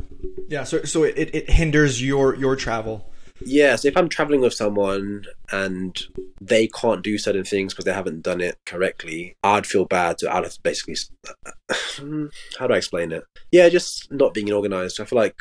yeah. 0.49 0.65
So 0.65 0.83
so 0.85 1.03
it, 1.05 1.35
it 1.35 1.51
hinders 1.51 2.03
your 2.03 2.35
your 2.37 2.57
travel. 2.57 3.13
yeah. 3.45 3.77
So 3.77 3.89
if 3.89 3.97
I'm 3.97 4.09
traveling 4.09 4.41
with 4.41 4.55
someone 4.55 5.25
and 5.51 6.01
they 6.41 6.69
can't 6.69 7.03
do 7.03 7.19
certain 7.19 7.45
things 7.45 7.73
because 7.73 7.85
they 7.85 7.93
haven't 7.93 8.23
done 8.23 8.41
it 8.41 8.59
correctly, 8.67 9.37
I'd 9.43 9.67
feel 9.67 9.85
bad. 9.85 10.21
So 10.21 10.31
I'd 10.31 10.45
have 10.45 10.53
to 10.55 10.61
basically, 10.63 10.97
uh, 11.29 11.51
uh, 11.71 11.75
how 12.59 12.67
do 12.67 12.75
I 12.75 12.79
explain 12.79 13.13
it? 13.13 13.25
Yeah, 13.51 13.69
just 13.69 14.11
not 14.11 14.35
being 14.35 14.51
organized. 14.53 15.01
I 15.01 15.05
feel 15.05 15.19
like, 15.19 15.41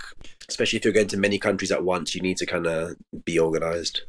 especially 0.52 0.78
if 0.78 0.86
you're 0.86 0.94
going 0.94 1.08
to 1.08 1.18
many 1.18 1.40
countries 1.40 1.72
at 1.72 1.84
once, 1.84 2.14
you 2.14 2.22
need 2.22 2.38
to 2.38 2.46
kind 2.46 2.68
of 2.68 2.96
be 3.26 3.40
organized. 3.40 4.02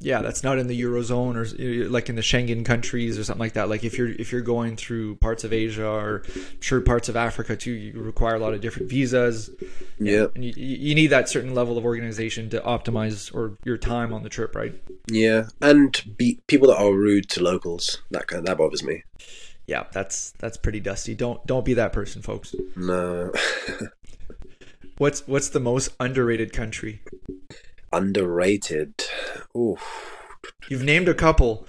Yeah, 0.00 0.20
that's 0.20 0.42
not 0.42 0.58
in 0.58 0.66
the 0.66 0.80
eurozone 0.80 1.36
or 1.36 1.88
like 1.88 2.08
in 2.08 2.16
the 2.16 2.22
Schengen 2.22 2.64
countries 2.64 3.18
or 3.18 3.24
something 3.24 3.40
like 3.40 3.54
that. 3.54 3.68
Like 3.68 3.84
if 3.84 3.96
you're 3.96 4.08
if 4.08 4.32
you're 4.32 4.40
going 4.40 4.76
through 4.76 5.16
parts 5.16 5.44
of 5.44 5.52
Asia 5.52 5.86
or 5.86 6.22
I'm 6.34 6.60
sure 6.60 6.80
parts 6.80 7.08
of 7.08 7.16
Africa 7.16 7.56
too, 7.56 7.70
you 7.70 8.00
require 8.00 8.34
a 8.34 8.38
lot 8.38 8.54
of 8.54 8.60
different 8.60 8.90
visas. 8.90 9.50
Yeah, 9.98 10.26
and 10.34 10.44
you, 10.44 10.52
you 10.56 10.94
need 10.94 11.08
that 11.08 11.28
certain 11.28 11.54
level 11.54 11.78
of 11.78 11.84
organization 11.84 12.50
to 12.50 12.60
optimize 12.60 13.34
or 13.34 13.56
your 13.64 13.78
time 13.78 14.12
on 14.12 14.22
the 14.22 14.28
trip, 14.28 14.54
right? 14.54 14.74
yeah, 15.08 15.44
and 15.60 16.02
be 16.16 16.40
people 16.46 16.68
that 16.68 16.78
are 16.78 16.92
rude 16.92 17.28
to 17.30 17.42
locals. 17.42 18.02
That 18.10 18.26
kind 18.26 18.46
that 18.46 18.58
bothers 18.58 18.82
me. 18.82 19.04
Yeah, 19.66 19.84
that's 19.92 20.32
that's 20.38 20.56
pretty 20.56 20.80
dusty. 20.80 21.14
Don't 21.14 21.44
don't 21.46 21.64
be 21.64 21.74
that 21.74 21.92
person, 21.92 22.20
folks. 22.22 22.54
No. 22.76 23.32
What's 24.98 25.26
what's 25.26 25.48
the 25.48 25.60
most 25.60 25.90
underrated 25.98 26.52
country? 26.52 27.02
Underrated. 27.92 29.04
Ooh. 29.56 29.76
You've 30.68 30.84
named 30.84 31.08
a 31.08 31.14
couple. 31.14 31.66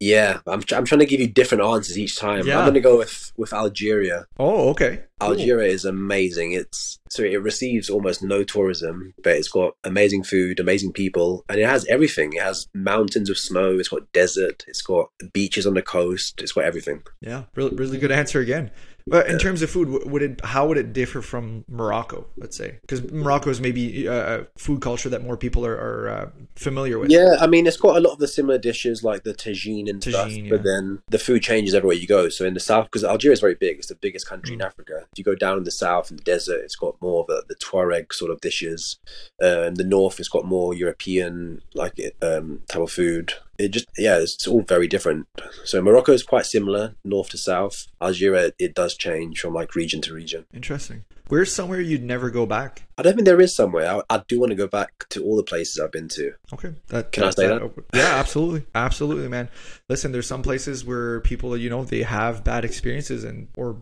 Yeah, 0.00 0.40
I'm, 0.48 0.62
I'm 0.74 0.84
trying 0.84 0.98
to 0.98 1.06
give 1.06 1.20
you 1.20 1.28
different 1.28 1.62
answers 1.62 1.96
each 1.96 2.18
time. 2.18 2.44
Yeah. 2.44 2.58
I'm 2.58 2.64
going 2.64 2.74
to 2.74 2.80
go 2.80 2.98
with, 2.98 3.32
with 3.36 3.52
Algeria. 3.52 4.26
Oh, 4.36 4.70
okay. 4.70 5.04
Cool. 5.20 5.30
Algeria 5.30 5.70
is 5.70 5.84
amazing. 5.84 6.50
It's 6.50 6.98
so 7.08 7.22
it 7.22 7.40
receives 7.40 7.88
almost 7.88 8.20
no 8.20 8.42
tourism, 8.42 9.14
but 9.22 9.36
it's 9.36 9.46
got 9.46 9.76
amazing 9.84 10.24
food, 10.24 10.58
amazing 10.58 10.92
people, 10.92 11.44
and 11.48 11.60
it 11.60 11.68
has 11.68 11.86
everything. 11.86 12.32
It 12.32 12.42
has 12.42 12.66
mountains 12.74 13.30
of 13.30 13.38
snow. 13.38 13.78
It's 13.78 13.90
got 13.90 14.10
desert. 14.12 14.64
It's 14.66 14.82
got 14.82 15.10
beaches 15.32 15.68
on 15.68 15.74
the 15.74 15.82
coast. 15.82 16.42
It's 16.42 16.52
got 16.52 16.64
everything. 16.64 17.04
Yeah, 17.20 17.44
really, 17.54 17.76
really 17.76 17.98
good 17.98 18.10
answer 18.10 18.40
again. 18.40 18.72
But 19.06 19.26
in 19.28 19.38
terms 19.38 19.62
of 19.62 19.70
food, 19.70 19.88
would 20.10 20.22
it 20.22 20.40
how 20.44 20.66
would 20.68 20.78
it 20.78 20.92
differ 20.92 21.22
from 21.22 21.64
Morocco? 21.68 22.26
Let's 22.36 22.56
say 22.56 22.78
because 22.82 23.10
Morocco 23.10 23.50
is 23.50 23.60
maybe 23.60 24.08
uh, 24.08 24.40
a 24.40 24.46
food 24.58 24.80
culture 24.80 25.08
that 25.08 25.22
more 25.24 25.36
people 25.36 25.66
are, 25.66 25.74
are 25.76 26.08
uh, 26.08 26.30
familiar 26.56 26.98
with. 26.98 27.10
Yeah, 27.10 27.36
I 27.40 27.46
mean, 27.46 27.66
it's 27.66 27.76
got 27.76 27.96
a 27.96 28.00
lot 28.00 28.12
of 28.12 28.18
the 28.18 28.28
similar 28.28 28.58
dishes 28.58 29.02
like 29.02 29.24
the 29.24 29.34
tagine 29.34 29.88
and 29.88 30.02
stuff, 30.02 30.28
Tagine, 30.28 30.50
but 30.50 30.62
then 30.62 31.02
the 31.08 31.18
food 31.18 31.42
changes 31.42 31.74
everywhere 31.74 31.96
you 31.96 32.06
go. 32.06 32.28
So 32.28 32.44
in 32.44 32.54
the 32.54 32.60
south, 32.60 32.86
because 32.86 33.04
Algeria 33.04 33.32
is 33.32 33.40
very 33.40 33.54
big, 33.54 33.78
it's 33.78 33.88
the 33.88 33.94
biggest 33.94 34.26
country 34.26 34.52
Mm. 34.52 34.54
in 34.54 34.62
Africa. 34.62 35.06
If 35.12 35.18
you 35.18 35.24
go 35.24 35.34
down 35.34 35.58
in 35.58 35.64
the 35.64 35.70
south 35.70 36.10
in 36.10 36.16
the 36.16 36.22
desert, 36.22 36.60
it's 36.64 36.76
got 36.76 37.00
more 37.00 37.20
of 37.22 37.26
the, 37.28 37.44
the 37.48 37.54
Tuareg 37.54 38.12
sort 38.12 38.30
of 38.30 38.40
dishes. 38.40 38.98
Uh, 39.42 39.62
in 39.62 39.74
the 39.74 39.84
north, 39.84 40.18
it's 40.18 40.28
got 40.28 40.44
more 40.44 40.74
European 40.74 41.62
like 41.74 42.00
um, 42.22 42.62
type 42.68 42.82
of 42.82 42.90
food. 42.90 43.34
It 43.58 43.68
just 43.68 43.86
yeah, 43.98 44.18
it's, 44.18 44.46
all 44.46 44.62
very 44.62 44.88
different. 44.88 45.26
So 45.64 45.82
Morocco 45.82 46.12
is 46.12 46.22
quite 46.22 46.46
similar, 46.46 46.94
north 47.04 47.28
to 47.30 47.38
south. 47.38 47.86
Algeria, 48.00 48.52
it 48.58 48.74
does 48.74 48.96
change 48.96 49.40
from 49.40 49.54
like 49.54 49.74
region 49.74 50.00
to 50.02 50.14
region. 50.14 50.46
Interesting. 50.52 51.04
Where's 51.28 51.54
somewhere 51.54 51.80
you'd 51.80 52.02
never 52.02 52.28
go 52.28 52.44
back? 52.44 52.82
I 52.98 53.02
don't 53.02 53.14
think 53.14 53.24
there 53.24 53.40
is 53.40 53.56
somewhere. 53.56 53.90
I, 53.90 54.16
I 54.16 54.22
do 54.28 54.38
want 54.38 54.50
to 54.50 54.56
go 54.56 54.66
back 54.66 55.06
to 55.10 55.24
all 55.24 55.36
the 55.36 55.42
places 55.42 55.80
I've 55.80 55.92
been 55.92 56.08
to. 56.08 56.32
Okay. 56.52 56.74
That, 56.88 57.12
Can 57.12 57.24
I 57.24 57.30
say 57.30 57.46
that? 57.46 57.72
Yeah, 57.94 58.16
absolutely. 58.16 58.66
Absolutely, 58.74 59.28
man. 59.28 59.48
Listen, 59.88 60.12
there's 60.12 60.26
some 60.26 60.42
places 60.42 60.84
where 60.84 61.20
people, 61.20 61.56
you 61.56 61.70
know, 61.70 61.84
they 61.84 62.02
have 62.02 62.44
bad 62.44 62.66
experiences 62.66 63.24
and 63.24 63.48
or 63.56 63.80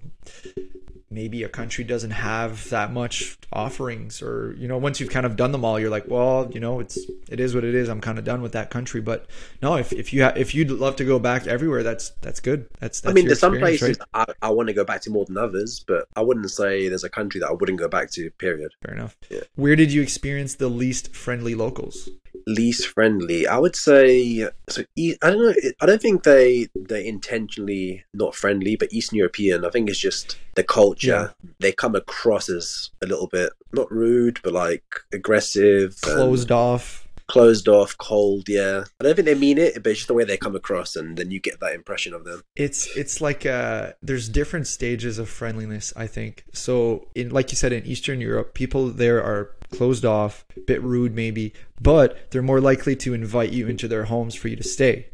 maybe 1.11 1.43
a 1.43 1.49
country 1.49 1.83
doesn't 1.83 2.13
have 2.13 2.69
that 2.71 2.93
much 2.93 3.37
offerings 3.53 4.23
or 4.23 4.55
you 4.57 4.69
know 4.69 4.79
once 4.79 5.01
you've 5.01 5.11
kind 5.11 5.27
of 5.27 5.35
done 5.35 5.51
them 5.51 5.65
all 5.65 5.79
you're 5.79 5.91
like 5.91 6.05
well 6.07 6.49
you 6.53 6.61
know 6.61 6.79
it's 6.79 6.99
it 7.29 7.41
is 7.41 7.53
what 7.55 7.65
it 7.65 7.75
is 7.75 7.89
i'm 7.89 8.01
kind 8.01 8.17
of 8.19 8.25
done 8.25 8.41
with 8.41 8.53
that 8.53 8.71
country 8.71 9.01
but 9.01 9.27
no 9.61 9.75
if, 9.77 9.93
if 9.93 10.13
you 10.13 10.23
ha- 10.23 10.33
if 10.37 10.55
you'd 10.55 10.71
love 10.71 10.95
to 10.95 11.05
go 11.05 11.19
back 11.19 11.47
everywhere 11.49 11.83
that's 11.83 12.11
that's 12.21 12.39
good 12.39 12.69
that's, 12.79 13.01
that's 13.01 13.11
I 13.11 13.15
mean, 13.15 13.27
there's 13.27 13.41
some 13.41 13.59
places 13.59 13.99
right? 14.15 14.29
I, 14.41 14.47
I 14.47 14.51
want 14.51 14.69
to 14.69 14.73
go 14.73 14.85
back 14.85 15.01
to 15.03 15.11
more 15.11 15.25
than 15.25 15.37
others, 15.37 15.85
but 15.87 16.07
I 16.15 16.21
wouldn't 16.23 16.51
say 16.51 16.89
there's 16.89 17.05
a 17.05 17.11
country 17.11 17.41
that 17.41 17.49
I 17.49 17.53
wouldn't 17.53 17.79
go 17.79 17.89
back 17.89 18.11
to. 18.13 18.31
Period. 18.31 18.73
fair 18.83 18.95
enough 18.95 19.17
Yeah. 19.29 19.41
where 19.57 19.77
did 19.77 19.93
you 19.93 20.03
experience 20.03 20.55
the 20.55 20.69
least 20.69 21.15
friendly 21.15 21.55
locals 21.55 22.09
Least 22.47 22.89
friendly, 22.89 23.47
I 23.47 23.59
would 23.59 23.77
say. 23.77 24.49
So 24.69 24.83
I 24.99 25.15
don't 25.21 25.39
know. 25.43 25.55
I 25.81 25.87
don't 25.87 26.01
think 26.01 26.23
they 26.23 26.69
they 26.75 27.07
intentionally 27.07 28.05
not 28.15 28.35
friendly, 28.35 28.77
but 28.77 28.93
Eastern 28.93 29.19
European. 29.19 29.65
I 29.65 29.71
think 29.71 29.91
it's 29.91 29.99
just 29.99 30.39
the 30.55 30.65
culture. 30.65 31.00
Yeah, 31.09 31.29
they 31.59 31.73
come 31.73 31.95
across 31.95 32.49
as 32.49 32.91
a 33.03 33.07
little 33.07 33.27
bit 33.27 33.53
not 33.73 33.91
rude, 33.93 34.41
but 34.43 34.53
like 34.53 34.83
aggressive, 35.13 36.01
closed 36.01 36.51
off. 36.53 37.07
closed 37.29 37.69
off, 37.69 37.97
cold. 37.99 38.49
Yeah, 38.49 38.85
I 39.01 39.05
don't 39.05 39.15
think 39.15 39.27
they 39.27 39.35
mean 39.35 39.59
it, 39.59 39.75
but 39.83 39.87
it's 39.91 40.01
just 40.01 40.09
the 40.09 40.15
way 40.15 40.25
they 40.25 40.37
come 40.37 40.57
across, 40.57 40.97
and 40.97 41.17
then 41.17 41.31
you 41.31 41.39
get 41.41 41.61
that 41.61 41.75
impression 41.75 42.13
of 42.15 42.25
them. 42.25 42.43
it's 42.57 42.89
it's 42.97 43.21
like 43.21 43.47
uh 43.47 43.93
there's 44.03 44.29
different 44.29 44.67
stages 44.67 45.19
of 45.19 45.29
friendliness 45.29 45.93
i 45.97 46.07
think. 46.07 46.45
So 46.53 47.07
in 47.15 47.31
like 47.31 47.51
you 47.53 47.57
said 47.57 47.73
in 47.73 47.85
eastern 47.87 48.21
europe 48.21 48.55
people 48.55 48.89
there 48.89 49.23
are 49.23 49.53
closed 49.71 50.05
off 50.05 50.45
a 50.57 50.61
bit 50.61 50.83
rude 50.83 51.15
maybe 51.15 51.53
but 51.81 52.31
they're 52.31 52.43
more 52.43 52.61
likely 52.61 52.97
to 52.97 53.15
invite 53.15 53.53
you 53.53 53.69
into 53.69 53.87
their 53.87 54.05
homes 54.07 54.35
for 54.35 54.49
you 54.49 54.57
to 54.57 54.65
stay. 54.65 55.07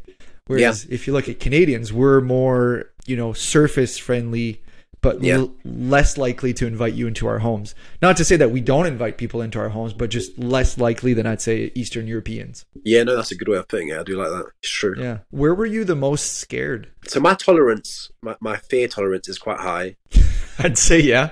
Whereas 0.47 0.85
if 0.89 1.05
you 1.05 1.13
look 1.13 1.29
at 1.29 1.39
canadians 1.39 1.93
we're 1.93 2.21
more 2.21 2.89
you 3.05 3.15
know 3.15 3.33
surface 3.33 3.97
friendly 3.99 4.61
but 5.01 5.21
Yeah. 5.23 5.35
l- 5.35 5.55
less 5.63 6.17
likely 6.17 6.53
to 6.55 6.65
invite 6.67 6.93
you 6.95 7.07
into 7.07 7.27
our 7.27 7.39
homes 7.39 7.75
not 8.01 8.17
to 8.17 8.25
say 8.25 8.35
that 8.37 8.51
we 8.51 8.61
don't 8.61 8.87
invite 8.87 9.17
people 9.17 9.41
into 9.41 9.59
our 9.59 9.69
homes 9.69 9.93
but 9.93 10.09
just 10.09 10.37
less 10.39 10.77
likely 10.77 11.13
than 11.13 11.25
i'd 11.27 11.41
say 11.41 11.71
eastern 11.75 12.07
europeans 12.07 12.65
Yeah, 12.83 13.03
no, 13.03 13.15
that's 13.15 13.31
a 13.31 13.35
good 13.35 13.47
way 13.47 13.57
of 13.57 13.67
putting 13.67 13.89
it. 13.89 13.99
I 13.99 14.03
do 14.03 14.17
like 14.17 14.29
that. 14.29 14.45
It's 14.61 14.71
true. 14.71 14.95
Yeah. 14.97 15.19
Where 15.29 15.53
were 15.53 15.65
you 15.65 15.83
the 15.83 15.95
most 15.95 16.33
scared? 16.37 16.89
So 17.07 17.19
my 17.19 17.33
tolerance, 17.33 18.11
my, 18.21 18.35
my 18.39 18.57
fear 18.57 18.87
tolerance 18.87 19.27
is 19.27 19.37
quite 19.37 19.59
high. 19.59 19.97
I'd 20.59 20.77
say 20.77 20.99
yeah. 20.99 21.31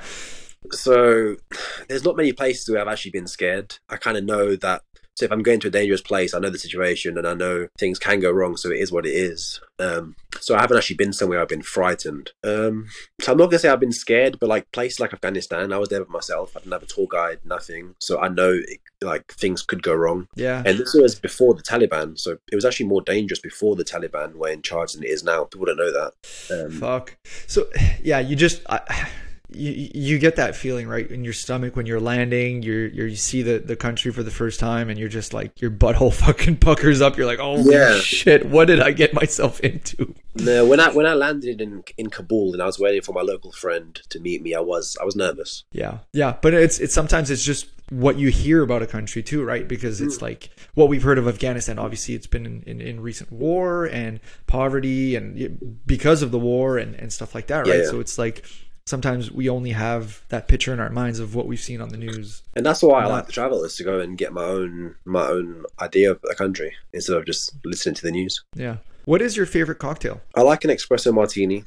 So 0.72 1.36
there's 1.88 2.04
not 2.04 2.18
many 2.18 2.34
places 2.34 2.70
where 2.70 2.82
I've 2.82 2.88
actually 2.88 3.12
been 3.12 3.28
scared. 3.28 3.78
I 3.90 3.98
kind 3.98 4.18
of 4.18 4.24
know 4.24 4.56
that. 4.58 4.82
So 5.16 5.26
if 5.26 5.32
I'm 5.32 5.44
going 5.44 5.60
to 5.62 5.68
a 5.68 5.72
dangerous 5.72 6.02
place, 6.02 6.34
I 6.34 6.40
know 6.40 6.50
the 6.50 6.60
situation 6.60 7.18
and 7.18 7.28
I 7.28 7.34
know 7.34 7.68
things 7.78 8.00
can 8.00 8.20
go 8.20 8.32
wrong. 8.32 8.58
So 8.58 8.70
it 8.70 8.80
is 8.80 8.92
what 8.92 9.06
it 9.06 9.12
is. 9.12 9.62
Um, 9.80 10.16
so 10.40 10.56
I 10.56 10.62
haven't 10.62 10.78
actually 10.78 10.98
been 10.98 11.14
somewhere 11.14 11.42
I've 11.42 11.48
been 11.48 11.62
frightened. 11.62 12.32
Um, 12.44 12.88
so 13.22 13.32
I'm 13.32 13.38
not 13.38 13.48
gonna 13.48 13.60
say 13.60 13.70
I've 13.70 13.80
been 13.80 13.92
scared, 13.92 14.40
but 14.40 14.50
like 14.50 14.72
places 14.72 15.00
like 15.00 15.14
Afghanistan, 15.14 15.72
I 15.72 15.78
was 15.78 15.90
there 15.90 16.04
by 16.04 16.12
myself. 16.12 16.56
I 16.56 16.60
didn't 16.60 16.74
have 16.74 16.84
a 16.84 16.88
tour 16.88 17.08
guide, 17.10 17.40
nothing. 17.46 17.96
So 18.00 18.20
I 18.20 18.28
know 18.28 18.52
it, 18.52 18.80
like 19.02 19.34
things 19.34 19.62
could 19.62 19.84
go 19.84 19.94
wrong. 19.94 20.28
Yeah. 20.36 20.64
And 20.66 20.78
this 20.78 20.94
was 20.94 21.16
before 21.16 21.54
the 21.54 21.64
Taliban, 21.64 22.20
so 22.20 22.38
it 22.52 22.56
was 22.56 22.66
actually 22.66 22.88
more 22.88 23.02
dangerous 23.02 23.40
before 23.40 23.76
the 23.76 23.86
Taliban 23.86 24.36
were 24.36 24.50
in 24.50 24.62
charge 24.62 24.94
than 24.94 25.04
it 25.04 25.10
is 25.10 25.24
now. 25.24 25.46
People 25.46 25.68
don't 25.68 25.78
know 25.78 25.92
that. 25.92 26.66
Um, 26.66 26.72
Fuck. 26.72 27.18
So 27.48 27.68
yeah, 28.04 28.20
you 28.20 28.36
just 28.36 28.62
I, 28.70 29.10
you 29.56 29.90
you 29.94 30.20
get 30.20 30.36
that 30.36 30.56
feeling 30.56 30.88
right 30.88 31.10
in 31.10 31.24
your 31.24 31.34
stomach 31.34 31.76
when 31.76 31.86
you're 31.86 32.00
landing. 32.00 32.62
You're, 32.64 32.88
you're 32.88 33.08
you 33.08 33.16
see 33.16 33.42
the 33.42 33.60
the 33.60 33.76
country 33.76 34.12
for 34.12 34.24
the 34.24 34.32
first 34.32 34.60
time, 34.60 34.90
and 34.90 35.00
you're 35.00 35.10
just 35.10 35.34
like 35.34 35.60
your 35.62 35.72
butthole 35.72 36.14
fucking 36.26 36.58
puckers 36.58 37.02
up. 37.02 37.18
You're 37.18 37.26
like, 37.26 37.40
oh 37.40 37.58
Yeah. 37.58 38.00
shit, 38.00 38.46
what 38.46 38.66
did 38.66 38.80
I 38.80 38.92
get 38.92 39.14
myself 39.14 39.60
into? 39.62 40.14
no, 40.36 40.66
when 40.66 40.80
I 40.80 40.92
when 40.92 41.06
I 41.06 41.14
landed 41.14 41.62
in 41.62 41.84
in 41.98 42.10
Kabul 42.10 42.54
and 42.54 42.62
I 42.62 42.66
was 42.66 42.78
waiting 42.78 43.02
for 43.02 43.14
my 43.14 43.22
local 43.22 43.52
friend 43.52 43.96
to 44.10 44.20
meet 44.20 44.42
me, 44.42 44.54
I 44.54 44.60
was 44.60 44.98
I 45.02 45.06
was 45.06 45.16
nervous. 45.16 45.64
Yeah, 45.72 46.00
yeah, 46.14 46.36
but 46.42 46.54
it's 46.54 46.80
it's 46.80 46.94
sometimes 46.94 47.32
it's 47.32 47.44
just 47.44 47.68
what 47.90 48.18
you 48.18 48.30
hear 48.30 48.64
about 48.64 48.82
a 48.82 48.88
country 48.88 49.22
too, 49.22 49.44
right? 49.44 49.68
Because 49.68 50.02
it's 50.02 50.18
mm. 50.18 50.24
like 50.24 50.50
what 50.74 50.90
we've 50.90 51.04
heard 51.04 51.18
of 51.18 51.28
Afghanistan. 51.28 51.78
Obviously, 51.78 52.16
it's 52.16 52.28
been 52.28 52.46
in, 52.46 52.64
in, 52.64 52.82
in 52.82 53.00
recent 53.00 53.32
war 53.32 53.86
and 53.86 54.20
poverty, 54.48 55.16
and 55.16 55.80
because 55.86 56.22
of 56.22 56.32
the 56.32 56.40
war 56.40 56.78
and, 56.78 56.96
and 56.96 57.14
stuff 57.14 57.36
like 57.36 57.48
that, 57.48 57.68
right? 57.68 57.80
Yeah. 57.80 57.90
So 57.90 58.00
it's 58.00 58.18
like 58.18 58.46
sometimes 58.86 59.32
we 59.32 59.50
only 59.50 59.72
have 59.72 60.22
that 60.30 60.48
picture 60.48 60.72
in 60.72 60.80
our 60.80 60.90
minds 60.90 61.20
of 61.20 61.34
what 61.34 61.48
we've 61.48 61.60
seen 61.60 61.82
on 61.82 61.90
the 61.90 61.98
news. 61.98 62.44
And 62.54 62.66
that's 62.66 62.84
why 62.84 63.04
I 63.04 63.08
like 63.08 63.26
to 63.28 63.32
travel 63.32 63.64
is 63.64 63.76
to 63.78 63.84
go 63.84 64.00
and 64.00 64.18
get 64.18 64.32
my 64.34 64.44
own 64.44 64.96
my 65.06 65.28
own 65.28 65.66
idea 65.80 66.12
of 66.12 66.20
a 66.30 66.36
country 66.36 66.74
instead 66.94 67.18
of 67.18 67.26
just 67.26 67.56
listening 67.66 67.96
to 67.96 68.04
the 68.04 68.12
news. 68.12 68.44
Yeah. 68.54 68.78
What 69.06 69.22
is 69.22 69.38
your 69.38 69.46
favorite 69.46 69.80
cocktail? 69.80 70.22
I 70.36 70.42
like 70.42 70.64
an 70.64 70.70
espresso 70.70 71.14
martini. 71.14 71.64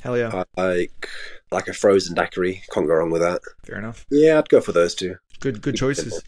Hell 0.00 0.16
yeah, 0.16 0.44
I 0.56 0.62
like 0.62 1.08
like 1.50 1.68
a 1.68 1.72
frozen 1.72 2.14
daiquiri. 2.14 2.62
Can't 2.72 2.86
go 2.86 2.94
wrong 2.94 3.10
with 3.10 3.22
that. 3.22 3.42
fair 3.64 3.78
enough. 3.78 4.06
Yeah, 4.10 4.38
I'd 4.38 4.48
go 4.48 4.60
for 4.60 4.72
those 4.72 4.94
two. 4.94 5.16
Good 5.40 5.60
good 5.62 5.76
choices. 5.76 6.22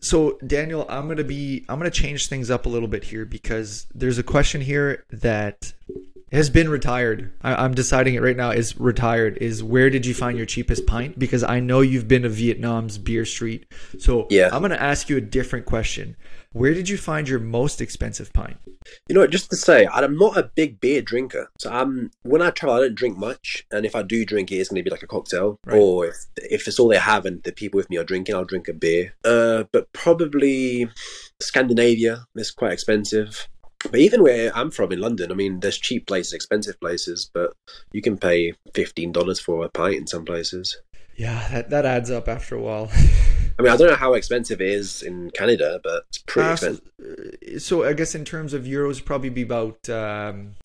So 0.00 0.38
Daniel, 0.46 0.86
I'm 0.88 1.08
gonna 1.08 1.24
be 1.24 1.64
I'm 1.68 1.78
gonna 1.78 1.90
change 1.90 2.28
things 2.28 2.50
up 2.50 2.66
a 2.66 2.68
little 2.68 2.88
bit 2.88 3.04
here 3.04 3.24
because 3.24 3.86
there's 3.94 4.18
a 4.18 4.22
question 4.22 4.60
here 4.60 5.04
that 5.10 5.72
has 6.32 6.50
been 6.50 6.68
retired. 6.68 7.32
I, 7.42 7.54
I'm 7.64 7.74
deciding 7.74 8.14
it 8.14 8.22
right 8.22 8.36
now 8.36 8.50
is 8.50 8.78
retired. 8.80 9.38
Is 9.38 9.62
where 9.62 9.88
did 9.90 10.04
you 10.06 10.14
find 10.14 10.36
your 10.36 10.46
cheapest 10.46 10.86
pint? 10.86 11.18
Because 11.18 11.44
I 11.44 11.60
know 11.60 11.80
you've 11.80 12.08
been 12.08 12.22
to 12.22 12.28
Vietnam's 12.28 12.98
beer 12.98 13.24
street. 13.24 13.66
So 13.98 14.26
Yeah. 14.30 14.48
I'm 14.52 14.62
gonna 14.62 14.74
ask 14.74 15.08
you 15.08 15.16
a 15.16 15.20
different 15.20 15.64
question. 15.66 16.16
Where 16.52 16.72
did 16.72 16.88
you 16.88 16.96
find 16.96 17.28
your 17.28 17.40
most 17.40 17.80
expensive 17.80 18.32
pint? 18.32 18.56
You 19.08 19.14
know, 19.16 19.26
just 19.26 19.50
to 19.50 19.56
say, 19.56 19.88
I'm 19.92 20.16
not 20.16 20.36
a 20.36 20.50
big 20.54 20.78
beer 20.80 21.02
drinker. 21.02 21.50
So 21.58 21.70
I'm 21.70 22.10
when 22.22 22.42
I 22.42 22.50
travel, 22.50 22.76
I 22.76 22.80
don't 22.80 22.94
drink 22.94 23.16
much, 23.18 23.66
and 23.72 23.84
if 23.84 23.96
I 23.96 24.02
do 24.02 24.24
drink 24.24 24.52
it, 24.52 24.56
it's 24.56 24.68
going 24.68 24.78
to 24.78 24.84
be 24.88 24.90
like 24.90 25.02
a 25.02 25.06
cocktail, 25.08 25.58
Right. 25.66 25.76
or 25.80 26.06
if 26.06 26.16
if 26.36 26.68
it's 26.68 26.78
all 26.78 26.88
they 26.88 26.98
have 26.98 27.26
and 27.26 27.42
the 27.42 27.50
people 27.52 27.78
with 27.78 27.90
me 27.90 27.96
are 27.96 28.04
drinking, 28.04 28.34
I'll 28.36 28.44
drink 28.44 28.68
a 28.68 28.72
beer. 28.72 29.14
Uh, 29.24 29.64
but 29.72 29.92
probably 29.92 30.88
Scandinavia 31.40 32.26
is 32.36 32.50
quite 32.50 32.72
expensive. 32.72 33.48
But 33.90 34.00
even 34.00 34.22
where 34.22 34.56
I'm 34.56 34.70
from 34.70 34.92
in 34.92 35.00
London, 35.00 35.30
I 35.30 35.34
mean, 35.34 35.60
there's 35.60 35.78
cheap 35.78 36.06
places, 36.06 36.32
expensive 36.32 36.80
places, 36.80 37.30
but 37.32 37.52
you 37.92 38.02
can 38.02 38.16
pay 38.18 38.54
fifteen 38.74 39.12
dollars 39.12 39.38
for 39.40 39.64
a 39.64 39.68
pint 39.68 39.96
in 39.96 40.06
some 40.06 40.24
places. 40.24 40.78
Yeah, 41.16 41.46
that, 41.52 41.70
that 41.70 41.86
adds 41.86 42.10
up 42.10 42.26
after 42.28 42.56
a 42.56 42.60
while. 42.60 42.90
I 43.56 43.62
mean, 43.62 43.70
I 43.70 43.76
don't 43.76 43.88
know 43.88 43.94
how 43.94 44.14
expensive 44.14 44.60
it 44.60 44.66
is 44.68 45.02
in 45.02 45.30
Canada, 45.30 45.80
but 45.84 46.06
it's 46.08 46.18
pretty 46.18 46.48
Uh, 46.48 46.56
so, 46.56 46.66
expensive. 46.72 47.54
uh, 47.56 47.58
so 47.60 47.84
I 47.84 47.92
guess 47.92 48.14
in 48.16 48.24
terms 48.24 48.52
of 48.52 48.64
euros, 48.64 49.04
probably 49.04 49.28
be 49.28 49.42
about 49.42 49.88
um, 49.88 50.56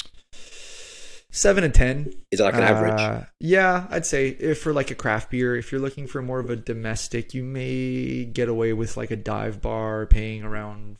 seven 1.31 1.63
and 1.63 1.73
ten. 1.73 2.11
Is 2.31 2.39
that 2.39 2.45
like 2.45 2.55
an 2.55 2.63
average? 2.63 2.99
Uh, 2.99 3.21
yeah, 3.39 3.87
I'd 3.89 4.05
say 4.05 4.29
if 4.29 4.61
for 4.61 4.73
like 4.73 4.91
a 4.91 4.95
craft 4.95 5.31
beer, 5.31 5.55
if 5.55 5.71
you're 5.71 5.81
looking 5.81 6.07
for 6.07 6.21
more 6.21 6.39
of 6.39 6.49
a 6.49 6.55
domestic, 6.55 7.33
you 7.33 7.43
may 7.43 8.25
get 8.25 8.49
away 8.49 8.73
with 8.73 8.97
like 8.97 9.11
a 9.11 9.15
dive 9.15 9.61
bar 9.61 10.05
paying 10.05 10.43
around 10.43 10.97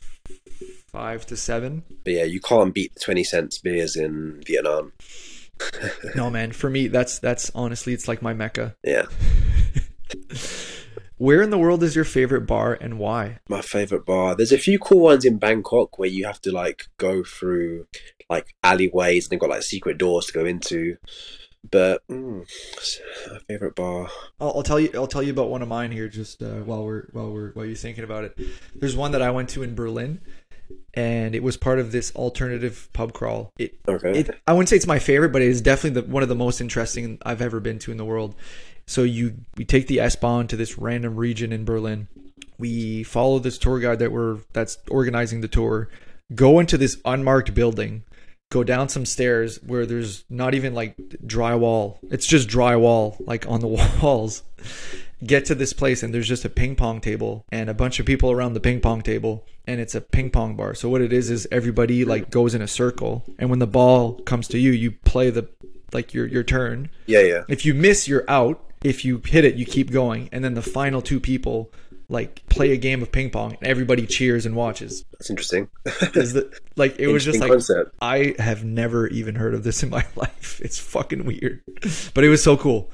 five 0.86 1.26
to 1.26 1.36
seven. 1.36 1.84
But 2.04 2.12
yeah, 2.12 2.24
you 2.24 2.40
can't 2.40 2.74
beat 2.74 2.94
the 2.94 3.00
twenty 3.00 3.24
cents 3.24 3.58
beers 3.58 3.96
in 3.96 4.42
Vietnam. 4.46 4.92
No, 6.14 6.30
man, 6.30 6.52
for 6.52 6.70
me, 6.70 6.88
that's 6.88 7.18
that's 7.18 7.50
honestly, 7.54 7.92
it's 7.92 8.08
like 8.08 8.22
my 8.22 8.32
mecca. 8.34 8.76
Yeah. 8.82 9.06
Where 11.20 11.42
in 11.42 11.50
the 11.50 11.58
world 11.58 11.82
is 11.82 11.94
your 11.94 12.06
favorite 12.06 12.46
bar 12.46 12.72
and 12.80 12.98
why? 12.98 13.40
my 13.46 13.60
favorite 13.60 14.06
bar. 14.06 14.34
There's 14.34 14.52
a 14.52 14.58
few 14.58 14.78
cool 14.78 15.00
ones 15.00 15.26
in 15.26 15.36
Bangkok 15.36 15.98
where 15.98 16.08
you 16.08 16.24
have 16.24 16.40
to 16.40 16.50
like 16.50 16.86
go 16.96 17.22
through 17.22 17.88
like 18.30 18.54
alleyways 18.64 19.26
and 19.26 19.30
they've 19.30 19.38
got 19.38 19.50
like 19.50 19.62
secret 19.62 19.98
doors 19.98 20.24
to 20.26 20.32
go 20.32 20.46
into. 20.46 20.96
But 21.70 22.00
mm, 22.08 22.48
my 23.30 23.38
favorite 23.46 23.74
bar. 23.76 24.08
I'll, 24.40 24.52
I'll 24.56 24.62
tell 24.62 24.80
you. 24.80 24.88
I'll 24.94 25.06
tell 25.06 25.22
you 25.22 25.32
about 25.32 25.50
one 25.50 25.60
of 25.60 25.68
mine 25.68 25.92
here. 25.92 26.08
Just 26.08 26.42
uh, 26.42 26.60
while 26.64 26.86
we're 26.86 27.08
while 27.12 27.30
we're 27.30 27.52
while 27.52 27.66
you're 27.66 27.76
thinking 27.76 28.04
about 28.04 28.24
it. 28.24 28.38
There's 28.74 28.96
one 28.96 29.12
that 29.12 29.20
I 29.20 29.30
went 29.30 29.50
to 29.50 29.62
in 29.62 29.74
Berlin, 29.74 30.22
and 30.94 31.34
it 31.34 31.42
was 31.42 31.58
part 31.58 31.78
of 31.78 31.92
this 31.92 32.16
alternative 32.16 32.88
pub 32.94 33.12
crawl. 33.12 33.52
It 33.58 33.78
Okay. 33.86 34.20
it 34.20 34.30
I 34.46 34.54
wouldn't 34.54 34.70
say 34.70 34.76
it's 34.76 34.86
my 34.86 34.98
favorite, 34.98 35.32
but 35.32 35.42
it 35.42 35.48
is 35.48 35.60
definitely 35.60 36.00
the, 36.00 36.10
one 36.10 36.22
of 36.22 36.30
the 36.30 36.34
most 36.34 36.62
interesting 36.62 37.18
I've 37.26 37.42
ever 37.42 37.60
been 37.60 37.78
to 37.80 37.90
in 37.90 37.98
the 37.98 38.06
world. 38.06 38.36
So 38.90 39.04
you 39.04 39.34
we 39.56 39.64
take 39.64 39.86
the 39.86 40.00
S 40.00 40.16
Bahn 40.16 40.48
to 40.48 40.56
this 40.56 40.76
random 40.76 41.14
region 41.14 41.52
in 41.52 41.64
Berlin. 41.64 42.08
We 42.58 43.04
follow 43.04 43.38
this 43.38 43.56
tour 43.56 43.78
guide 43.78 44.00
that 44.00 44.10
we're 44.10 44.38
that's 44.52 44.78
organizing 44.90 45.42
the 45.42 45.48
tour. 45.48 45.88
Go 46.34 46.58
into 46.58 46.76
this 46.76 47.00
unmarked 47.04 47.54
building. 47.54 48.02
Go 48.50 48.64
down 48.64 48.88
some 48.88 49.06
stairs 49.06 49.62
where 49.62 49.86
there's 49.86 50.24
not 50.28 50.56
even 50.56 50.74
like 50.74 50.96
drywall. 51.24 51.98
It's 52.10 52.26
just 52.26 52.48
drywall 52.48 53.16
like 53.20 53.46
on 53.48 53.60
the 53.60 53.68
walls. 54.02 54.42
Get 55.24 55.44
to 55.44 55.54
this 55.54 55.72
place 55.72 56.02
and 56.02 56.12
there's 56.12 56.26
just 56.26 56.44
a 56.44 56.50
ping 56.50 56.74
pong 56.74 57.00
table 57.00 57.44
and 57.52 57.70
a 57.70 57.74
bunch 57.74 58.00
of 58.00 58.06
people 58.06 58.32
around 58.32 58.54
the 58.54 58.60
ping 58.60 58.80
pong 58.80 59.02
table 59.02 59.46
and 59.68 59.80
it's 59.80 59.94
a 59.94 60.00
ping 60.00 60.30
pong 60.30 60.56
bar. 60.56 60.74
So 60.74 60.88
what 60.88 61.00
it 61.00 61.12
is 61.12 61.30
is 61.30 61.46
everybody 61.52 62.04
like 62.04 62.28
goes 62.28 62.56
in 62.56 62.62
a 62.62 62.66
circle 62.66 63.22
and 63.38 63.50
when 63.50 63.60
the 63.60 63.68
ball 63.68 64.14
comes 64.14 64.48
to 64.48 64.58
you, 64.58 64.72
you 64.72 64.90
play 64.90 65.30
the 65.30 65.48
like 65.92 66.12
your 66.12 66.26
your 66.26 66.42
turn. 66.42 66.90
yeah, 67.06 67.20
yeah. 67.20 67.42
If 67.48 67.64
you 67.64 67.72
miss, 67.72 68.08
you're 68.08 68.28
out. 68.28 68.66
If 68.82 69.04
you 69.04 69.20
hit 69.24 69.44
it, 69.44 69.56
you 69.56 69.66
keep 69.66 69.90
going, 69.90 70.28
and 70.32 70.44
then 70.44 70.54
the 70.54 70.62
final 70.62 71.02
two 71.02 71.20
people 71.20 71.72
like 72.08 72.44
play 72.48 72.72
a 72.72 72.76
game 72.76 73.02
of 73.02 73.12
ping 73.12 73.30
pong, 73.30 73.56
and 73.60 73.66
everybody 73.66 74.06
cheers 74.06 74.44
and 74.44 74.56
watches. 74.56 75.04
That's 75.12 75.30
interesting. 75.30 75.68
Is 76.14 76.32
the 76.32 76.52
like 76.76 76.98
it 76.98 77.06
was 77.06 77.24
just 77.24 77.40
like 77.40 77.50
concept. 77.50 77.94
I 78.02 78.34
have 78.38 78.64
never 78.64 79.06
even 79.08 79.36
heard 79.36 79.54
of 79.54 79.62
this 79.62 79.82
in 79.82 79.90
my 79.90 80.04
life. 80.16 80.60
It's 80.62 80.78
fucking 80.78 81.24
weird, 81.24 81.62
but 82.14 82.24
it 82.24 82.28
was 82.28 82.42
so 82.42 82.56
cool. 82.56 82.90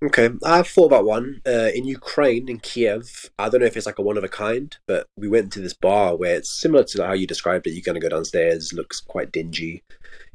Okay, 0.00 0.28
I've 0.44 0.68
thought 0.68 0.86
about 0.86 1.06
one 1.06 1.40
uh, 1.44 1.70
in 1.74 1.84
Ukraine, 1.84 2.48
in 2.48 2.60
Kiev. 2.60 3.30
I 3.36 3.48
don't 3.48 3.60
know 3.60 3.66
if 3.66 3.76
it's 3.76 3.86
like 3.86 3.98
a 3.98 4.02
one 4.02 4.16
of 4.16 4.22
a 4.22 4.28
kind, 4.28 4.76
but 4.86 5.08
we 5.16 5.26
went 5.26 5.52
to 5.54 5.60
this 5.60 5.74
bar 5.74 6.14
where 6.14 6.36
it's 6.36 6.50
similar 6.50 6.84
to 6.84 7.04
how 7.04 7.14
you 7.14 7.26
described 7.26 7.66
it. 7.66 7.70
You're 7.70 7.94
to 7.94 8.00
go 8.00 8.08
downstairs, 8.08 8.72
looks 8.72 9.00
quite 9.00 9.32
dingy, 9.32 9.82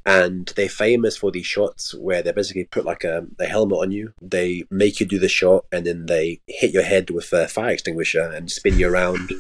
and 0.06 0.52
they're 0.56 0.70
famous 0.70 1.16
for 1.18 1.32
these 1.32 1.46
shots 1.46 1.94
where 1.94 2.22
they 2.22 2.32
basically 2.32 2.66
put 2.66 2.86
like 2.86 3.04
a, 3.04 3.26
a 3.40 3.46
helmet 3.46 3.80
on 3.80 3.92
you. 3.92 4.14
They 4.22 4.64
make 4.70 5.00
you 5.00 5.06
do 5.06 5.20
the 5.20 5.30
shot, 5.30 5.66
and 5.72 5.86
then 5.86 6.06
they 6.08 6.42
hit 6.48 6.72
your 6.74 6.84
head 6.84 7.10
with 7.10 7.32
a 7.34 7.48
fire 7.48 7.72
extinguisher 7.72 8.22
and 8.22 8.52
spin 8.52 8.78
you 8.78 8.90
around. 8.90 9.32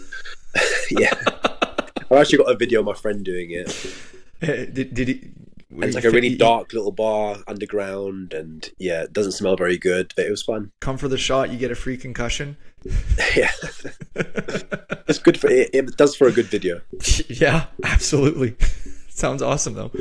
yeah, 0.91 1.13
I've 2.09 2.11
actually 2.19 2.39
got 2.39 2.51
a 2.51 2.57
video 2.57 2.79
of 2.79 2.85
my 2.85 2.93
friend 2.93 3.23
doing 3.23 3.51
it. 3.51 3.95
Eh, 4.41 4.65
Did 4.65 4.93
did 4.93 5.07
he? 5.07 5.31
And 5.71 5.85
it's 5.85 5.95
like 5.95 6.03
a 6.03 6.11
really 6.11 6.35
dark 6.35 6.71
little 6.71 6.91
bar 6.91 7.37
underground, 7.47 8.33
and 8.33 8.69
yeah, 8.77 9.03
it 9.03 9.13
doesn't 9.13 9.31
smell 9.31 9.55
very 9.55 9.77
good, 9.77 10.13
but 10.15 10.25
it 10.25 10.29
was 10.29 10.43
fun. 10.43 10.71
Come 10.81 10.97
for 10.97 11.07
the 11.07 11.17
shot, 11.17 11.49
you 11.49 11.57
get 11.57 11.71
a 11.71 11.75
free 11.75 11.97
concussion. 11.97 12.57
yeah. 13.35 13.49
It's 15.07 15.17
good 15.17 15.39
for 15.39 15.49
it, 15.49 15.71
it 15.73 15.97
does 15.97 16.15
for 16.15 16.27
a 16.27 16.31
good 16.31 16.45
video. 16.45 16.81
yeah, 17.27 17.65
absolutely. 17.83 18.55
Sounds 19.09 19.41
awesome 19.41 19.73
though. 19.73 19.91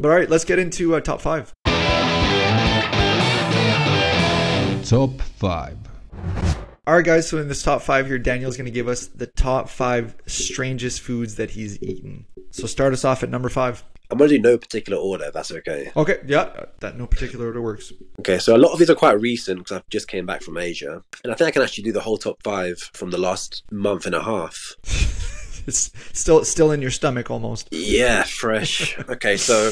But 0.00 0.08
all 0.10 0.14
right, 0.14 0.30
let's 0.30 0.44
get 0.44 0.58
into 0.58 0.94
uh, 0.94 1.00
top 1.00 1.20
five. 1.20 1.52
Top 4.84 5.20
5. 5.20 5.78
All 6.86 6.94
right, 6.94 7.04
guys. 7.04 7.28
So 7.28 7.36
in 7.36 7.48
this 7.48 7.62
top 7.62 7.82
five 7.82 8.06
here, 8.06 8.18
Daniel's 8.18 8.56
going 8.56 8.64
to 8.64 8.70
give 8.70 8.88
us 8.88 9.08
the 9.08 9.26
top 9.26 9.68
five 9.68 10.16
strangest 10.26 11.02
foods 11.02 11.34
that 11.34 11.50
he's 11.50 11.82
eaten. 11.82 12.24
So 12.50 12.66
start 12.66 12.94
us 12.94 13.04
off 13.04 13.22
at 13.22 13.28
number 13.28 13.50
five. 13.50 13.84
I'm 14.10 14.16
gonna 14.16 14.30
do 14.30 14.38
no 14.38 14.56
particular 14.56 14.98
order, 14.98 15.26
if 15.26 15.34
that's 15.34 15.52
okay. 15.52 15.92
Okay, 15.94 16.16
yeah, 16.26 16.64
that 16.80 16.96
no 16.96 17.06
particular 17.06 17.44
order 17.44 17.60
works. 17.60 17.92
Okay, 18.20 18.38
so 18.38 18.56
a 18.56 18.58
lot 18.58 18.72
of 18.72 18.78
these 18.78 18.88
are 18.88 18.94
quite 18.94 19.20
recent 19.20 19.58
because 19.58 19.76
I've 19.76 19.88
just 19.90 20.08
came 20.08 20.24
back 20.24 20.42
from 20.42 20.56
Asia, 20.56 21.02
and 21.22 21.30
I 21.30 21.36
think 21.36 21.48
I 21.48 21.50
can 21.50 21.60
actually 21.60 21.84
do 21.84 21.92
the 21.92 22.00
whole 22.00 22.16
top 22.16 22.42
five 22.42 22.78
from 22.94 23.10
the 23.10 23.18
last 23.18 23.64
month 23.70 24.06
and 24.06 24.14
a 24.14 24.22
half. 24.22 24.76
It's 25.68 25.90
still 26.12 26.44
still 26.44 26.72
in 26.72 26.82
your 26.82 26.90
stomach 26.90 27.30
almost. 27.30 27.68
Yeah, 27.70 28.24
fresh. 28.24 28.98
okay, 29.08 29.36
so 29.36 29.70